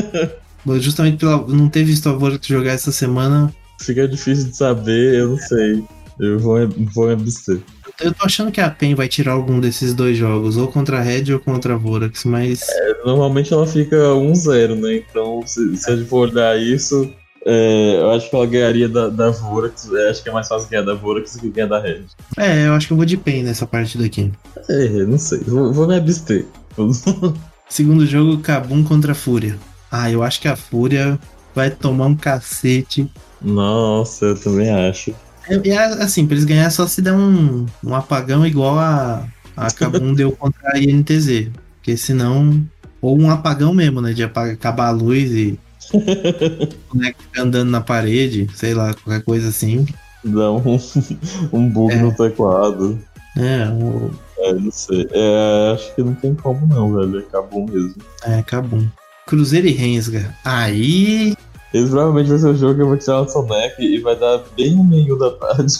Justamente 0.80 1.18
pela 1.18 1.46
não 1.46 1.68
ter 1.68 1.84
visto 1.84 2.08
a 2.08 2.12
Vorex 2.12 2.46
jogar 2.46 2.72
essa 2.72 2.92
semana, 2.92 3.50
Fica 3.80 4.06
difícil 4.06 4.50
de 4.50 4.56
saber, 4.56 5.20
eu 5.20 5.30
não 5.30 5.38
sei. 5.38 5.82
Eu 6.20 6.38
vou, 6.38 6.56
vou 6.94 7.06
me 7.06 7.14
abster. 7.14 7.60
eu 7.98 8.12
tô 8.12 8.26
achando 8.26 8.52
que 8.52 8.60
a 8.60 8.70
PEN 8.70 8.94
vai 8.94 9.08
tirar 9.08 9.32
algum 9.32 9.58
desses 9.58 9.94
dois 9.94 10.18
jogos, 10.18 10.58
ou 10.58 10.68
contra 10.68 10.98
a 10.98 11.00
Red 11.00 11.32
ou 11.32 11.40
contra 11.40 11.74
a 11.74 11.76
Vorax, 11.78 12.24
mas. 12.24 12.60
Normalmente 13.06 13.52
ela 13.54 13.66
fica 13.66 13.96
1-0, 13.96 14.74
né? 14.74 14.96
Então, 14.96 15.42
se, 15.46 15.76
se 15.78 15.90
a 15.90 15.96
gente 15.96 16.08
for 16.08 16.28
olhar 16.28 16.60
isso, 16.60 17.10
é, 17.46 17.96
eu 18.00 18.10
acho 18.10 18.28
que 18.28 18.36
ela 18.36 18.46
ganharia 18.46 18.88
da, 18.88 19.08
da 19.08 19.30
Vorax. 19.30 19.90
É, 19.90 20.10
acho 20.10 20.22
que 20.22 20.28
é 20.28 20.32
mais 20.32 20.46
fácil 20.46 20.68
ganhar 20.68 20.82
da 20.82 20.94
Vorax 20.94 21.36
do 21.36 21.40
que 21.40 21.48
ganhar 21.48 21.68
da 21.68 21.80
Red. 21.80 22.04
É, 22.36 22.66
eu 22.66 22.74
acho 22.74 22.86
que 22.86 22.92
eu 22.92 22.98
vou 22.98 23.06
de 23.06 23.16
PEN 23.16 23.44
nessa 23.44 23.66
partida 23.66 24.04
aqui. 24.04 24.30
É, 24.68 24.88
não 25.04 25.18
sei. 25.18 25.38
Vou, 25.38 25.72
vou 25.72 25.86
me 25.86 25.96
abster. 25.96 26.44
Segundo 27.66 28.04
jogo, 28.04 28.42
Kabum 28.42 28.84
contra 28.84 29.12
a 29.12 29.14
Fúria. 29.14 29.58
Ah, 29.90 30.10
eu 30.10 30.22
acho 30.22 30.40
que 30.40 30.48
a 30.48 30.56
Fúria 30.56 31.18
vai 31.54 31.70
tomar 31.70 32.06
um 32.06 32.16
cacete. 32.16 33.10
Nossa, 33.40 34.26
eu 34.26 34.40
também 34.40 34.70
acho. 34.70 35.14
É, 35.50 35.68
é 35.68 35.78
assim, 36.02 36.26
pra 36.26 36.34
eles 36.34 36.44
ganhar 36.44 36.70
só 36.70 36.86
se 36.86 37.02
der 37.02 37.12
um, 37.12 37.66
um 37.84 37.94
apagão 37.94 38.46
igual 38.46 38.78
a, 38.78 39.26
a 39.56 39.70
Kabum 39.74 40.14
deu 40.14 40.32
contra 40.32 40.60
a 40.74 40.78
INTZ. 40.78 41.48
Porque 41.76 41.96
senão. 41.96 42.64
Ou 43.02 43.18
um 43.18 43.30
apagão 43.30 43.72
mesmo, 43.72 44.00
né? 44.02 44.12
De 44.12 44.22
apagar, 44.22 44.54
acabar 44.54 44.88
a 44.88 44.90
luz 44.90 45.30
e 45.32 45.58
o 45.94 46.94
boneco 46.94 47.18
andando 47.38 47.70
na 47.70 47.80
parede, 47.80 48.46
sei 48.54 48.74
lá, 48.74 48.92
qualquer 48.94 49.22
coisa 49.24 49.48
assim. 49.48 49.86
Dá 50.22 50.52
um, 50.52 50.78
um 51.52 51.68
bug 51.68 51.94
É. 51.94 51.96
no 52.02 52.14
teclado. 52.14 52.98
É, 53.38 53.66
o, 53.70 54.10
É, 54.38 54.52
não 54.52 54.70
sei. 54.70 55.08
É, 55.12 55.72
acho 55.74 55.94
que 55.94 56.02
não 56.02 56.14
tem 56.14 56.34
como 56.34 56.66
não, 56.66 56.94
velho. 56.94 57.20
Acabou 57.20 57.66
mesmo. 57.66 57.94
é 58.24 58.42
Kabum. 58.42 58.86
Cruzeiro 59.26 59.66
e 59.66 59.72
Rensga. 59.72 60.34
Aí. 60.44 61.34
Esse 61.72 61.88
provavelmente 61.90 62.28
vai 62.30 62.38
ser 62.38 62.46
o 62.48 62.56
jogo 62.56 62.74
que 62.74 62.82
eu 62.82 62.88
vou 62.88 62.96
tirar 62.96 63.20
na 63.22 63.28
soneca 63.28 63.82
e 63.82 63.98
vai 64.00 64.16
dar 64.16 64.38
bem 64.56 64.74
no 64.76 64.84
meio 64.84 65.16
da 65.18 65.30
tarde. 65.30 65.74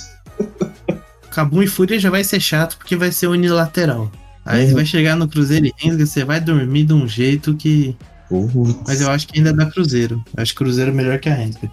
Kabum 1.31 1.63
e 1.63 1.67
Fúria 1.67 1.99
já 1.99 2.11
vai 2.11 2.25
ser 2.25 2.41
chato 2.41 2.77
porque 2.79 2.97
vai 2.97 3.13
ser 3.13 3.27
unilateral. 3.29 4.11
Aí 4.45 4.63
Uhum. 4.63 4.69
você 4.69 4.75
vai 4.75 4.87
chegar 4.87 5.17
no 5.17 5.29
Cruzeiro 5.29 5.67
e 5.67 5.73
Rensga, 5.77 6.07
você 6.07 6.25
vai 6.25 6.41
dormir 6.41 6.85
de 6.85 6.93
um 6.93 7.07
jeito 7.07 7.55
que. 7.55 7.97
Putz. 8.29 8.77
Mas 8.87 9.01
eu 9.01 9.11
acho 9.11 9.27
que 9.29 9.39
ainda 9.39 9.53
dá 9.53 9.67
Cruzeiro. 9.67 10.23
Eu 10.37 10.43
acho 10.43 10.55
Cruzeiro 10.55 10.93
melhor 10.95 11.19
que 11.19 11.29
a 11.29 11.35
Rensga. 11.35 11.71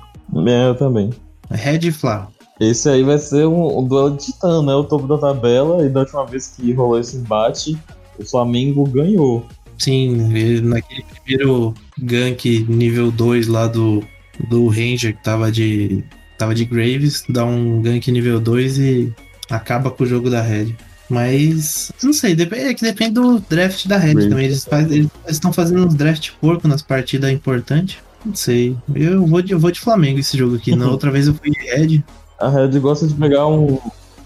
É, 0.47 0.67
eu 0.67 0.75
também. 0.75 1.11
Red 1.49 1.79
e 1.87 1.91
Fla. 1.91 2.27
Esse 2.59 2.89
aí 2.89 3.03
vai 3.03 3.17
ser 3.19 3.45
um, 3.47 3.79
um 3.79 3.87
duelo 3.87 4.11
de 4.17 4.25
titã, 4.25 4.61
né? 4.63 4.73
O 4.73 4.83
topo 4.83 5.07
da 5.07 5.17
tabela. 5.17 5.85
E 5.85 5.89
da 5.89 6.01
última 6.01 6.25
vez 6.25 6.47
que 6.55 6.73
rolou 6.73 6.99
esse 6.99 7.15
embate, 7.17 7.77
o 8.19 8.25
Flamengo 8.25 8.83
ganhou. 8.85 9.45
Sim, 9.77 10.35
ele- 10.35 10.61
naquele 10.61 11.03
primeiro 11.23 11.73
gank 11.99 12.65
nível 12.69 13.11
2 13.11 13.47
lá 13.47 13.67
do, 13.67 14.03
do 14.49 14.67
Ranger 14.67 15.15
que 15.15 15.23
tava 15.23 15.51
de. 15.51 16.03
tava 16.37 16.53
de 16.55 16.65
Graves, 16.65 17.23
dá 17.29 17.45
um 17.45 17.81
gank 17.81 18.11
nível 18.11 18.39
2 18.39 18.77
e 18.79 19.13
acaba 19.49 19.89
com 19.91 20.03
o 20.03 20.07
jogo 20.07 20.29
da 20.29 20.41
Red. 20.41 20.75
Mas, 21.09 21.91
não 22.03 22.11
sei, 22.11 22.33
é 22.33 22.73
que 22.73 22.83
depende 22.83 23.13
do 23.13 23.39
draft 23.39 23.87
da 23.87 23.97
Red 23.97 24.13
Draft. 24.15 24.29
também. 24.29 24.45
Eles 24.45 24.65
faz- 24.65 24.89
estão 25.29 25.53
fazendo 25.53 25.85
uns 25.87 25.93
draft 25.95 26.31
porco 26.41 26.67
nas 26.67 26.81
partidas 26.81 27.31
importantes. 27.31 27.97
Não 28.25 28.35
sei. 28.35 28.75
Eu 28.93 29.25
vou 29.25 29.41
de, 29.41 29.53
eu 29.53 29.59
vou 29.59 29.71
de 29.71 29.79
Flamengo 29.79 30.19
esse 30.19 30.37
jogo 30.37 30.55
aqui. 30.57 30.75
Na 30.75 30.87
outra 30.91 31.09
vez 31.09 31.27
eu 31.27 31.33
fui 31.33 31.49
de 31.51 31.59
Red. 31.59 32.03
A 32.39 32.49
Red 32.49 32.77
gosta 32.79 33.07
de 33.07 33.13
pegar 33.13 33.47
um, 33.47 33.79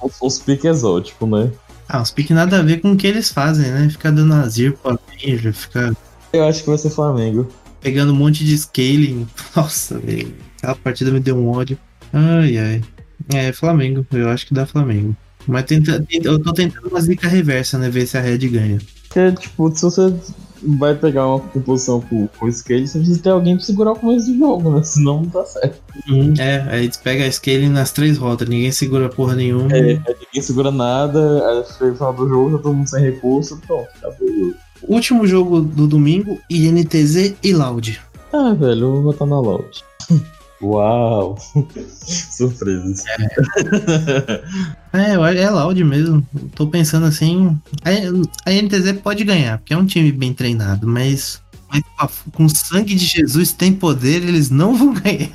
uns, 0.03 0.21
uns 0.21 0.39
piques 0.39 0.65
exóticos, 0.65 1.29
né? 1.29 1.51
Ah, 1.93 2.01
os 2.01 2.09
piques 2.09 2.33
nada 2.33 2.57
a 2.57 2.63
ver 2.63 2.79
com 2.79 2.93
o 2.93 2.95
que 2.95 3.05
eles 3.05 3.29
fazem, 3.29 3.69
né? 3.69 3.89
Ficar 3.89 4.11
dando 4.11 4.33
azir 4.33 4.71
pro 4.77 4.97
Ranger, 5.21 5.53
ficar 5.53 5.93
Eu 6.31 6.45
acho 6.47 6.63
que 6.63 6.69
vai 6.69 6.77
ser 6.77 6.89
Flamengo. 6.89 7.49
pegando 7.81 8.13
um 8.13 8.15
monte 8.15 8.45
de 8.45 8.57
scaling. 8.57 9.27
Nossa, 9.53 9.99
velho. 9.99 10.33
Aquela 10.57 10.75
partida 10.75 11.11
me 11.11 11.19
deu 11.19 11.35
um 11.35 11.49
ódio. 11.49 11.77
Ai, 12.13 12.57
ai. 12.57 12.81
É, 13.33 13.51
Flamengo. 13.51 14.05
Eu 14.13 14.29
acho 14.29 14.47
que 14.47 14.53
dá 14.53 14.65
Flamengo. 14.65 15.13
Mas 15.45 15.65
tenta, 15.65 16.01
eu 16.09 16.39
tô 16.39 16.53
tentando 16.53 16.87
uma 16.87 17.01
zica 17.01 17.27
reversa, 17.27 17.77
né? 17.77 17.89
Ver 17.89 18.05
se 18.05 18.17
a 18.17 18.21
Red 18.21 18.37
ganha. 18.37 18.77
Porque, 19.09 19.31
tipo, 19.33 19.75
se 19.75 19.81
você 19.81 20.13
vai 20.63 20.95
pegar 20.95 21.27
uma 21.27 21.39
composição 21.39 22.01
com, 22.01 22.27
com 22.27 22.47
skate, 22.47 22.87
você 22.87 22.97
precisa 22.99 23.21
ter 23.21 23.29
alguém 23.29 23.55
pra 23.55 23.65
segurar 23.65 23.91
o 23.91 23.95
começo 23.95 24.31
do 24.31 24.37
jogo, 24.37 24.71
né? 24.71 24.83
Senão 24.83 25.21
não 25.21 25.29
tá 25.29 25.45
certo. 25.45 25.81
É, 26.39 26.65
aí 26.69 26.83
eles 26.83 26.97
pegam 26.97 27.25
a 27.25 27.31
scaling 27.31 27.69
nas 27.69 27.91
três 27.91 28.17
rotas. 28.17 28.47
Ninguém 28.47 28.71
segura 28.71 29.09
porra 29.09 29.35
nenhuma. 29.35 29.71
É, 29.75 29.81
ninguém 29.81 30.41
segura 30.41 30.71
nada, 30.71 31.47
aí 31.47 31.93
final 31.93 32.13
do 32.13 32.27
jogo, 32.27 32.57
tá 32.57 32.63
todo 32.63 32.75
mundo 32.75 32.89
sem 32.89 33.01
recurso, 33.01 33.59
pronto, 33.65 33.89
acabou 33.97 34.27
o 34.27 34.39
jogo. 34.39 34.55
Último 34.83 35.27
jogo 35.27 35.61
do 35.61 35.87
domingo, 35.87 36.39
INTZ 36.49 37.35
e 37.43 37.53
Loud. 37.53 38.01
Ah, 38.33 38.53
velho, 38.53 38.85
eu 38.85 38.93
vou 38.93 39.03
botar 39.03 39.25
na 39.25 39.39
loud. 39.39 39.83
Uau! 40.61 41.37
Surpresas. 42.05 43.03
É, 44.93 45.17
acho- 45.17 45.37
é 45.37 45.49
Loud 45.49 45.83
mesmo. 45.83 46.25
Tô 46.55 46.67
pensando 46.67 47.05
assim. 47.05 47.57
A, 47.83 48.49
a 48.49 48.53
NTZ 48.53 48.93
pode 49.03 49.23
ganhar, 49.23 49.57
porque 49.59 49.73
é 49.73 49.77
um 49.77 49.85
time 49.85 50.11
bem 50.11 50.33
treinado, 50.33 50.87
mas, 50.87 51.41
mas 51.71 51.81
com 51.97 52.43
a- 52.43 52.45
o 52.45 52.49
sangue 52.49 52.95
de 52.95 53.05
Jesus 53.05 53.51
tem 53.53 53.73
poder, 53.73 54.23
eles 54.23 54.49
não 54.49 54.75
vão 54.75 54.93
ganhar. 55.01 55.29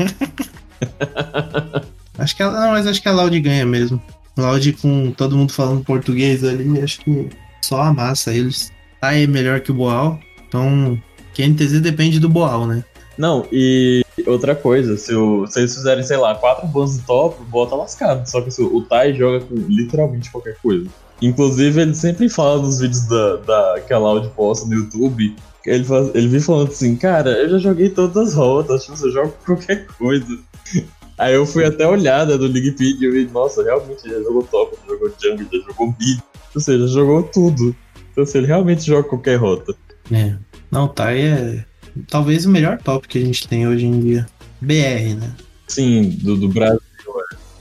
acho 2.18 2.37
que 2.37 2.43
ela, 2.43 2.61
não, 2.61 2.70
mas 2.72 2.87
acho 2.87 3.01
que 3.03 3.09
a 3.09 3.12
Loud 3.12 3.39
ganha 3.41 3.66
mesmo. 3.66 4.01
Loud 4.37 4.72
com 4.74 5.12
todo 5.12 5.37
mundo 5.37 5.53
falando 5.53 5.83
português 5.85 6.45
ali, 6.45 6.81
acho 6.81 7.01
que 7.01 7.31
só 7.62 7.81
amassa 7.83 8.33
eles. 8.33 8.70
Tá 9.01 9.14
é 9.14 9.27
melhor 9.27 9.61
que 9.61 9.70
o 9.70 9.74
Boal, 9.74 10.18
então 10.49 11.01
QNTZ 11.35 11.81
depende 11.81 12.18
do 12.20 12.29
Boal, 12.29 12.66
né? 12.66 12.85
Não, 13.18 13.47
e 13.51 14.05
outra 14.27 14.55
coisa, 14.55 14.97
se, 14.97 15.14
o, 15.14 15.47
se 15.47 15.61
eles 15.61 15.74
fizerem, 15.74 16.03
sei 16.03 16.16
lá, 16.16 16.35
quatro 16.35 16.66
bans 16.66 16.97
no 16.97 17.03
top, 17.05 17.37
o 17.51 17.66
tá 17.66 17.77
lascado. 17.77 18.29
Só 18.29 18.41
que 18.41 18.49
assim, 18.49 18.64
o 18.64 18.83
Tai 18.83 19.14
joga 19.14 19.45
com 19.45 19.55
literalmente 19.55 20.31
qualquer 20.31 20.57
coisa. 20.62 20.87
Inclusive, 21.22 21.81
ele 21.81 21.95
sempre 21.95 22.29
fala 22.29 22.61
nos 22.61 22.81
vídeos 22.81 23.07
da, 23.07 23.37
da, 23.37 23.81
que 23.81 23.93
a 23.93 23.99
Loud 23.99 24.29
posta 24.31 24.66
no 24.66 24.74
YouTube. 24.74 25.35
Ele, 25.64 25.85
faz, 25.85 26.14
ele 26.14 26.29
vem 26.29 26.41
falando 26.41 26.68
assim, 26.68 26.95
cara, 26.97 27.31
eu 27.31 27.49
já 27.51 27.59
joguei 27.59 27.89
todas 27.89 28.29
as 28.29 28.35
rotas, 28.35 28.85
tipo, 28.85 29.07
eu 29.07 29.12
jogo 29.12 29.35
qualquer 29.45 29.87
coisa. 29.99 30.39
Aí 31.18 31.35
eu 31.35 31.47
fui 31.47 31.64
até 31.64 31.89
olhada 31.89 32.37
do 32.37 32.47
League 32.47 32.72
Pig 32.72 33.03
e 33.03 33.11
vi, 33.11 33.31
nossa, 33.33 33.62
realmente 33.62 34.07
já 34.07 34.18
jogou 34.18 34.43
top, 34.43 34.77
já 34.77 34.93
jogou 34.93 35.12
jungle, 35.18 35.47
já 35.51 35.59
jogou 35.66 35.95
mid. 35.99 36.20
Ou 36.55 36.61
seja, 36.61 36.87
jogou 36.89 37.22
tudo. 37.22 37.74
Então, 38.12 38.22
assim, 38.22 38.39
ele 38.39 38.47
realmente 38.47 38.85
joga 38.85 39.09
qualquer 39.09 39.37
rota. 39.37 39.74
É. 40.12 40.37
Não, 40.70 40.89
Tai 40.89 41.18
é 41.20 41.64
talvez 42.09 42.47
o 42.47 42.51
melhor 42.51 42.79
top 42.79 43.09
que 43.09 43.19
a 43.19 43.25
gente 43.25 43.47
tem 43.47 43.67
hoje 43.67 43.87
em 43.87 44.01
dia. 44.01 44.27
BR, 44.61 45.15
né? 45.19 45.33
Sim, 45.69 46.11
do, 46.23 46.37
do 46.37 46.49
Brasil. 46.49 46.81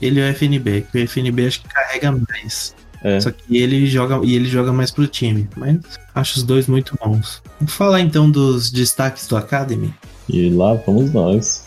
Ele 0.00 0.20
é 0.20 0.30
o 0.30 0.34
FNB, 0.34 0.86
que 0.90 0.98
o 0.98 1.08
FNB 1.08 1.46
acho 1.46 1.62
que 1.62 1.68
carrega 1.68 2.12
mais. 2.12 2.74
É. 3.02 3.20
Só 3.20 3.30
que 3.30 3.56
ele 3.56 3.86
joga 3.86 4.20
e 4.24 4.34
ele 4.34 4.46
joga 4.46 4.72
mais 4.72 4.90
pro 4.90 5.06
time. 5.06 5.48
Mas 5.56 5.78
acho 6.14 6.38
os 6.38 6.42
dois 6.42 6.66
muito 6.66 6.96
bons. 7.02 7.42
Vamos 7.58 7.74
falar 7.74 8.00
então 8.00 8.30
dos 8.30 8.70
destaques 8.70 9.26
do 9.26 9.36
Academy. 9.36 9.92
E 10.28 10.50
lá 10.50 10.74
vamos 10.74 11.12
nós. 11.12 11.66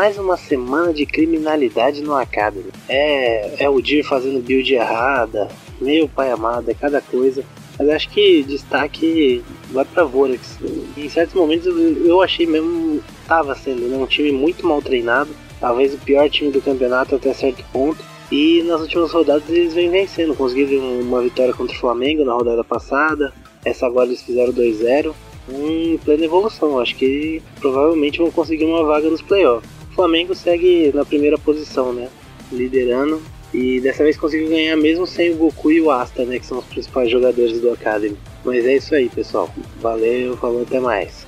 mais 0.00 0.16
uma 0.16 0.38
semana 0.38 0.94
de 0.94 1.04
criminalidade 1.04 2.00
no 2.00 2.14
Academy. 2.14 2.70
É, 2.88 3.64
é 3.64 3.68
o 3.68 3.82
Dir 3.82 4.02
fazendo 4.02 4.40
build 4.40 4.72
errada, 4.72 5.46
meu 5.80 6.08
pai 6.08 6.30
amado, 6.30 6.70
é 6.70 6.74
cada 6.74 7.00
coisa. 7.00 7.44
Mas 7.78 7.88
acho 7.88 8.10
que 8.10 8.42
destaque 8.42 9.42
vai 9.70 9.84
pra 9.84 10.04
Vorax. 10.04 10.58
Em 10.96 11.08
certos 11.08 11.34
momentos 11.34 11.66
eu 11.66 12.20
achei 12.20 12.46
mesmo 12.46 13.02
tava 13.26 13.54
sendo 13.54 13.88
né, 13.88 13.96
um 13.96 14.06
time 14.06 14.30
muito 14.30 14.66
mal 14.66 14.82
treinado, 14.82 15.30
talvez 15.58 15.94
o 15.94 15.98
pior 15.98 16.28
time 16.28 16.50
do 16.50 16.60
campeonato 16.60 17.14
até 17.14 17.32
certo 17.32 17.64
ponto. 17.72 18.04
E 18.30 18.62
nas 18.62 18.80
últimas 18.82 19.10
rodadas 19.12 19.48
eles 19.48 19.74
vêm 19.74 19.90
vencendo, 19.90 20.36
conseguiram 20.36 21.00
uma 21.00 21.20
vitória 21.20 21.54
contra 21.54 21.74
o 21.74 21.80
Flamengo 21.80 22.24
na 22.24 22.34
rodada 22.34 22.62
passada. 22.62 23.32
Essa 23.64 23.86
agora 23.86 24.06
eles 24.06 24.22
fizeram 24.22 24.52
2-0. 24.52 25.14
Um 25.48 25.98
plena 25.98 26.26
evolução, 26.26 26.78
acho 26.78 26.94
que 26.94 27.42
provavelmente 27.58 28.18
vão 28.18 28.30
conseguir 28.30 28.66
uma 28.66 28.84
vaga 28.84 29.08
nos 29.08 29.22
playoffs. 29.22 29.68
O 29.90 29.94
Flamengo 29.94 30.34
segue 30.34 30.92
na 30.94 31.04
primeira 31.04 31.36
posição, 31.38 31.92
né? 31.92 32.08
Liderando. 32.52 33.20
E 33.52 33.80
dessa 33.80 34.04
vez 34.04 34.16
conseguiu 34.16 34.48
ganhar 34.48 34.76
mesmo 34.76 35.06
sem 35.06 35.32
o 35.32 35.36
Goku 35.36 35.72
e 35.72 35.80
o 35.80 35.90
Asta, 35.90 36.24
né? 36.24 36.38
Que 36.38 36.46
são 36.46 36.58
os 36.58 36.64
principais 36.66 37.10
jogadores 37.10 37.60
do 37.60 37.70
Academy. 37.70 38.16
Mas 38.44 38.64
é 38.64 38.76
isso 38.76 38.94
aí, 38.94 39.08
pessoal. 39.08 39.52
Valeu, 39.80 40.36
falou, 40.36 40.62
até 40.62 40.78
mais. 40.78 41.26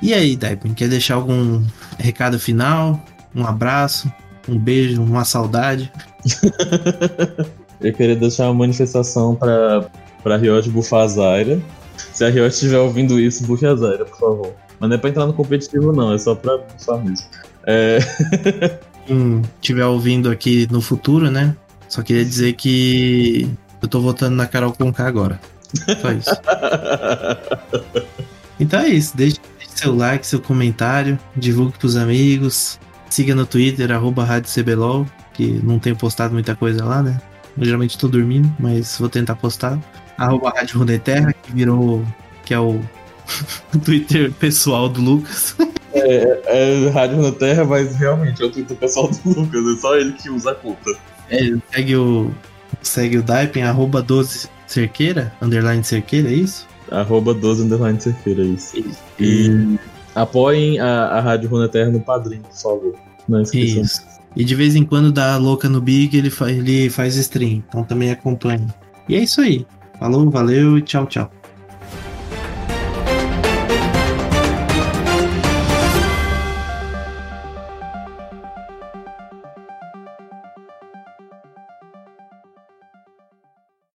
E 0.00 0.14
aí, 0.14 0.36
Daipin, 0.36 0.72
quer 0.72 0.88
deixar 0.88 1.16
algum 1.16 1.62
recado 1.98 2.38
final? 2.38 3.04
Um 3.34 3.44
abraço, 3.44 4.10
um 4.48 4.56
beijo, 4.56 5.02
uma 5.02 5.24
saudade? 5.24 5.92
Eu 7.80 7.92
queria 7.92 8.16
deixar 8.16 8.46
uma 8.46 8.54
manifestação 8.54 9.34
pra, 9.34 9.88
pra 10.22 10.36
Riot 10.36 10.68
bufar 10.70 11.02
a 11.02 11.08
Zaira. 11.08 11.60
Se 12.12 12.24
a 12.24 12.28
Riot 12.28 12.52
estiver 12.52 12.78
ouvindo 12.78 13.18
isso, 13.20 13.44
bufe 13.44 13.66
a 13.66 13.74
Zaira, 13.74 14.04
por 14.04 14.18
favor. 14.18 14.52
Mas 14.78 14.90
não 14.90 14.96
é 14.96 14.98
pra 14.98 15.10
entrar 15.10 15.26
no 15.26 15.32
competitivo, 15.32 15.92
não, 15.92 16.12
é 16.12 16.18
só 16.18 16.34
pra 16.34 16.58
bufar 16.58 17.04
mesmo. 17.04 17.26
É... 17.66 17.98
Quem 19.06 19.42
estiver 19.60 19.86
ouvindo 19.86 20.30
aqui 20.30 20.66
no 20.70 20.80
futuro, 20.80 21.30
né? 21.30 21.56
Só 21.88 22.02
queria 22.02 22.24
dizer 22.24 22.54
que 22.54 23.48
eu 23.80 23.88
tô 23.88 24.00
votando 24.00 24.34
na 24.34 24.46
Carol 24.46 24.72
Conká 24.72 25.06
agora. 25.06 25.40
Só 26.00 26.12
isso. 26.12 26.30
então 28.58 28.80
é 28.80 28.88
isso. 28.88 29.16
Deixe 29.16 29.38
seu 29.66 29.94
like, 29.94 30.26
seu 30.26 30.40
comentário, 30.40 31.18
divulgue 31.36 31.78
pros 31.78 31.96
amigos, 31.96 32.80
siga 33.10 33.34
no 33.34 33.46
Twitter, 33.46 33.92
arroba 33.92 34.24
RádioCBLOL, 34.24 35.06
que 35.34 35.60
não 35.62 35.78
tenho 35.78 35.96
postado 35.96 36.32
muita 36.32 36.56
coisa 36.56 36.84
lá, 36.84 37.02
né? 37.02 37.20
Eu 37.56 37.64
geralmente 37.64 37.96
tô 37.96 38.08
dormindo, 38.08 38.54
mas 38.58 38.98
vou 38.98 39.08
tentar 39.08 39.36
postar. 39.36 39.78
Arroba 40.18 40.50
Rádio 40.50 40.78
Runeterra, 40.78 41.32
que 41.32 41.52
virou. 41.52 42.04
que 42.44 42.54
é 42.54 42.58
o 42.60 42.80
Twitter 43.84 44.32
pessoal 44.32 44.88
do 44.88 45.00
Lucas. 45.00 45.56
É, 45.92 46.84
é 46.84 46.88
Rádio 46.90 47.16
Runeterra, 47.16 47.64
mas 47.64 47.96
realmente 47.96 48.42
é 48.42 48.46
o 48.46 48.50
Twitter 48.50 48.76
pessoal 48.76 49.10
do 49.10 49.40
Lucas, 49.40 49.64
é 49.66 49.80
só 49.80 49.96
ele 49.96 50.12
que 50.12 50.28
usa 50.28 50.50
a 50.50 50.54
conta. 50.54 50.90
É, 51.30 51.54
segue 51.72 51.96
o. 51.96 52.30
Segue 52.82 53.18
o 53.18 53.22
Daipen, 53.22 53.62
arroba 53.62 54.02
12 54.02 54.48
cerqueira, 54.66 55.32
underline 55.40 55.82
cerqueira, 55.82 56.28
é 56.28 56.34
isso? 56.34 56.66
Arroba 56.90 57.32
12 57.34 57.62
underline 57.62 58.00
cerqueira, 58.00 58.42
é 58.42 58.46
isso. 58.46 58.78
isso. 58.78 59.00
E 59.18 59.78
apoiem 60.14 60.78
a, 60.78 61.06
a 61.06 61.20
Rádio 61.20 61.48
Runeterra 61.48 61.90
no 61.90 62.00
padrinho, 62.00 62.42
por 62.42 62.56
favor. 62.56 62.94
Não 63.28 63.42
esqueçam. 63.42 63.82
Isso. 63.82 64.15
E 64.36 64.44
de 64.44 64.54
vez 64.54 64.76
em 64.76 64.84
quando 64.84 65.10
dá 65.10 65.36
louca 65.38 65.68
no 65.68 65.80
Big, 65.80 66.16
ele, 66.16 66.30
fa 66.30 66.50
ele 66.50 66.90
faz 66.90 67.16
stream. 67.16 67.64
Então 67.66 67.82
também 67.82 68.10
acompanhe. 68.10 68.66
E 69.08 69.16
é 69.16 69.20
isso 69.20 69.40
aí. 69.40 69.66
Falou, 69.98 70.30
valeu 70.30 70.76
e 70.76 70.82
tchau, 70.82 71.06
tchau. 71.06 71.30